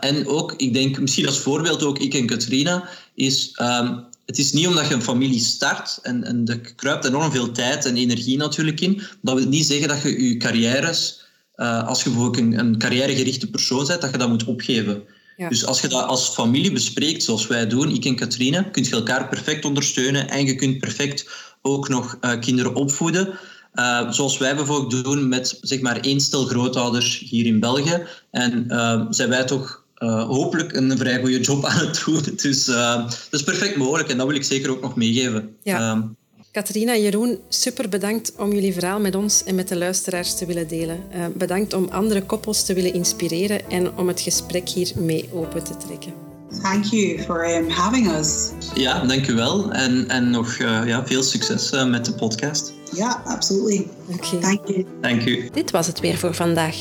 en 0.00 0.26
ook, 0.26 0.54
ik 0.56 0.72
denk 0.72 1.00
misschien 1.00 1.26
als 1.26 1.38
voorbeeld 1.38 1.82
ook 1.82 1.98
ik 1.98 2.14
en 2.14 2.26
Katrina, 2.26 2.88
is 3.14 3.52
ehm, 3.54 3.98
het 4.26 4.38
is 4.38 4.52
niet 4.52 4.66
omdat 4.66 4.88
je 4.88 4.94
een 4.94 5.02
familie 5.02 5.40
start 5.40 5.98
en, 6.02 6.24
en 6.24 6.46
er 6.46 6.60
kruipt 6.76 7.04
enorm 7.04 7.32
veel 7.32 7.52
tijd 7.52 7.86
en 7.86 7.96
energie 7.96 8.36
natuurlijk 8.36 8.80
in. 8.80 9.02
Dat 9.22 9.38
wil 9.38 9.48
niet 9.48 9.66
zeggen 9.66 9.88
dat 9.88 10.02
je 10.02 10.28
je 10.28 10.36
carrières, 10.36 11.24
als 11.60 12.02
je 12.02 12.10
bijvoorbeeld 12.10 12.42
een, 12.42 12.58
een 12.58 12.78
carrièregerichte 12.78 13.50
persoon 13.50 13.86
bent, 13.86 14.00
dat 14.00 14.10
je 14.10 14.18
dat 14.18 14.28
moet 14.28 14.44
opgeven. 14.44 15.02
Dus 15.48 15.64
als 15.64 15.80
je 15.80 15.88
dat 15.88 16.06
als 16.06 16.28
familie 16.28 16.72
bespreekt, 16.72 17.22
zoals 17.22 17.46
wij 17.46 17.66
doen, 17.66 17.94
ik 17.94 18.04
en 18.04 18.16
Katrine, 18.16 18.70
kun 18.70 18.84
je 18.84 18.90
elkaar 18.90 19.28
perfect 19.28 19.64
ondersteunen 19.64 20.28
en 20.28 20.46
je 20.46 20.54
kunt 20.54 20.78
perfect 20.78 21.28
ook 21.62 21.88
nog 21.88 22.18
uh, 22.20 22.38
kinderen 22.40 22.74
opvoeden. 22.74 23.38
Uh, 23.74 24.10
zoals 24.10 24.38
wij 24.38 24.56
bijvoorbeeld 24.56 25.04
doen 25.04 25.28
met 25.28 25.58
zeg 25.60 25.80
maar 25.80 26.00
één 26.00 26.20
stel 26.20 26.44
grootouders 26.44 27.18
hier 27.18 27.46
in 27.46 27.60
België. 27.60 28.06
En 28.30 28.64
zijn 29.10 29.28
wij 29.28 29.44
toch 29.44 29.84
uh, 29.98 30.24
hopelijk 30.24 30.72
een 30.72 30.98
vrij 30.98 31.20
goede 31.20 31.40
job 31.40 31.64
aan 31.64 31.86
het 31.86 32.02
doen. 32.04 32.22
Dus 32.42 32.64
dat 32.64 33.14
is 33.30 33.42
perfect 33.42 33.76
mogelijk 33.76 34.08
en 34.08 34.16
dat 34.16 34.26
wil 34.26 34.36
ik 34.36 34.44
zeker 34.44 34.70
ook 34.70 34.80
nog 34.80 34.96
meegeven. 34.96 35.56
Ja. 35.62 36.08
Catharina 36.52 36.92
en 36.92 37.02
Jeroen, 37.02 37.38
super 37.48 37.88
bedankt 37.88 38.32
om 38.36 38.52
jullie 38.52 38.72
verhaal 38.72 39.00
met 39.00 39.14
ons 39.14 39.44
en 39.44 39.54
met 39.54 39.68
de 39.68 39.76
luisteraars 39.76 40.34
te 40.34 40.46
willen 40.46 40.68
delen. 40.68 41.02
Bedankt 41.34 41.72
om 41.72 41.88
andere 41.88 42.22
koppels 42.22 42.64
te 42.64 42.74
willen 42.74 42.94
inspireren 42.94 43.70
en 43.70 43.96
om 43.96 44.08
het 44.08 44.20
gesprek 44.20 44.68
hier 44.68 44.92
mee 44.96 45.28
open 45.32 45.64
te 45.64 45.76
trekken. 45.76 46.29
Thank 46.62 46.84
you 46.84 47.18
for 47.18 47.56
um, 47.56 47.68
having 47.68 48.10
us. 48.10 48.50
Ja, 48.74 49.04
dank 49.04 49.28
u 49.28 49.34
wel. 49.34 49.72
En, 49.72 50.08
en 50.08 50.30
nog 50.30 50.56
ja, 50.58 51.06
veel 51.06 51.22
succes 51.22 51.84
met 51.86 52.04
de 52.04 52.12
podcast. 52.12 52.72
Ja, 52.92 53.22
absoluut. 53.24 53.86
Oké. 54.12 54.38
Dank 54.40 54.68
u. 54.68 54.86
Dank 55.00 55.24
u. 55.24 55.48
Dit 55.52 55.70
was 55.70 55.86
het 55.86 56.00
weer 56.00 56.16
voor 56.16 56.34
vandaag. 56.34 56.76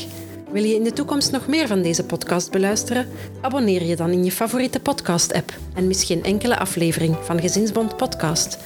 Wil 0.52 0.64
je 0.64 0.76
in 0.76 0.84
de 0.84 0.94
toekomst 0.94 1.32
nog 1.32 1.48
meer 1.48 1.68
van 1.68 1.82
deze 1.82 2.04
podcast 2.04 2.52
beluisteren? 2.52 3.08
Abonneer 3.42 3.84
je 3.84 3.96
dan 3.96 4.10
in 4.10 4.24
je 4.24 4.32
favoriete 4.32 4.80
podcast-app 4.80 5.54
en 5.74 5.88
mis 5.88 6.04
geen 6.04 6.24
enkele 6.24 6.58
aflevering 6.58 7.16
van 7.24 7.40
Gezinsbond 7.40 7.98
Podcast. 7.98 8.58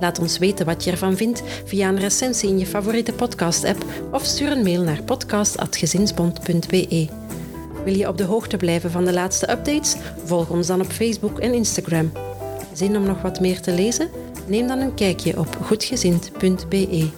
Laat 0.00 0.18
ons 0.18 0.38
weten 0.38 0.66
wat 0.66 0.84
je 0.84 0.90
ervan 0.90 1.16
vindt 1.16 1.42
via 1.64 1.88
een 1.88 1.98
recensie 1.98 2.48
in 2.48 2.58
je 2.58 2.66
favoriete 2.66 3.12
podcast-app 3.12 3.84
of 4.12 4.24
stuur 4.24 4.52
een 4.52 4.62
mail 4.62 4.82
naar 4.82 5.02
podcast.gezinsbond.be. 5.02 7.08
Wil 7.84 7.94
je 7.94 8.08
op 8.08 8.18
de 8.18 8.24
hoogte 8.24 8.56
blijven 8.56 8.90
van 8.90 9.04
de 9.04 9.12
laatste 9.12 9.50
updates? 9.50 9.96
Volg 10.24 10.50
ons 10.50 10.66
dan 10.66 10.80
op 10.80 10.86
Facebook 10.86 11.38
en 11.38 11.54
Instagram. 11.54 12.12
Zin 12.72 12.96
om 12.96 13.02
nog 13.02 13.22
wat 13.22 13.40
meer 13.40 13.60
te 13.60 13.72
lezen? 13.72 14.08
Neem 14.46 14.66
dan 14.66 14.78
een 14.78 14.94
kijkje 14.94 15.38
op 15.38 15.58
goedgezind.be. 15.62 17.08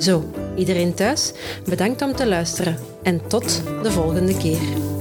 Zo, 0.00 0.24
iedereen 0.56 0.94
thuis, 0.94 1.32
bedankt 1.64 2.02
om 2.02 2.14
te 2.14 2.26
luisteren 2.26 2.76
en 3.02 3.26
tot 3.26 3.62
de 3.82 3.90
volgende 3.90 4.36
keer. 4.36 4.91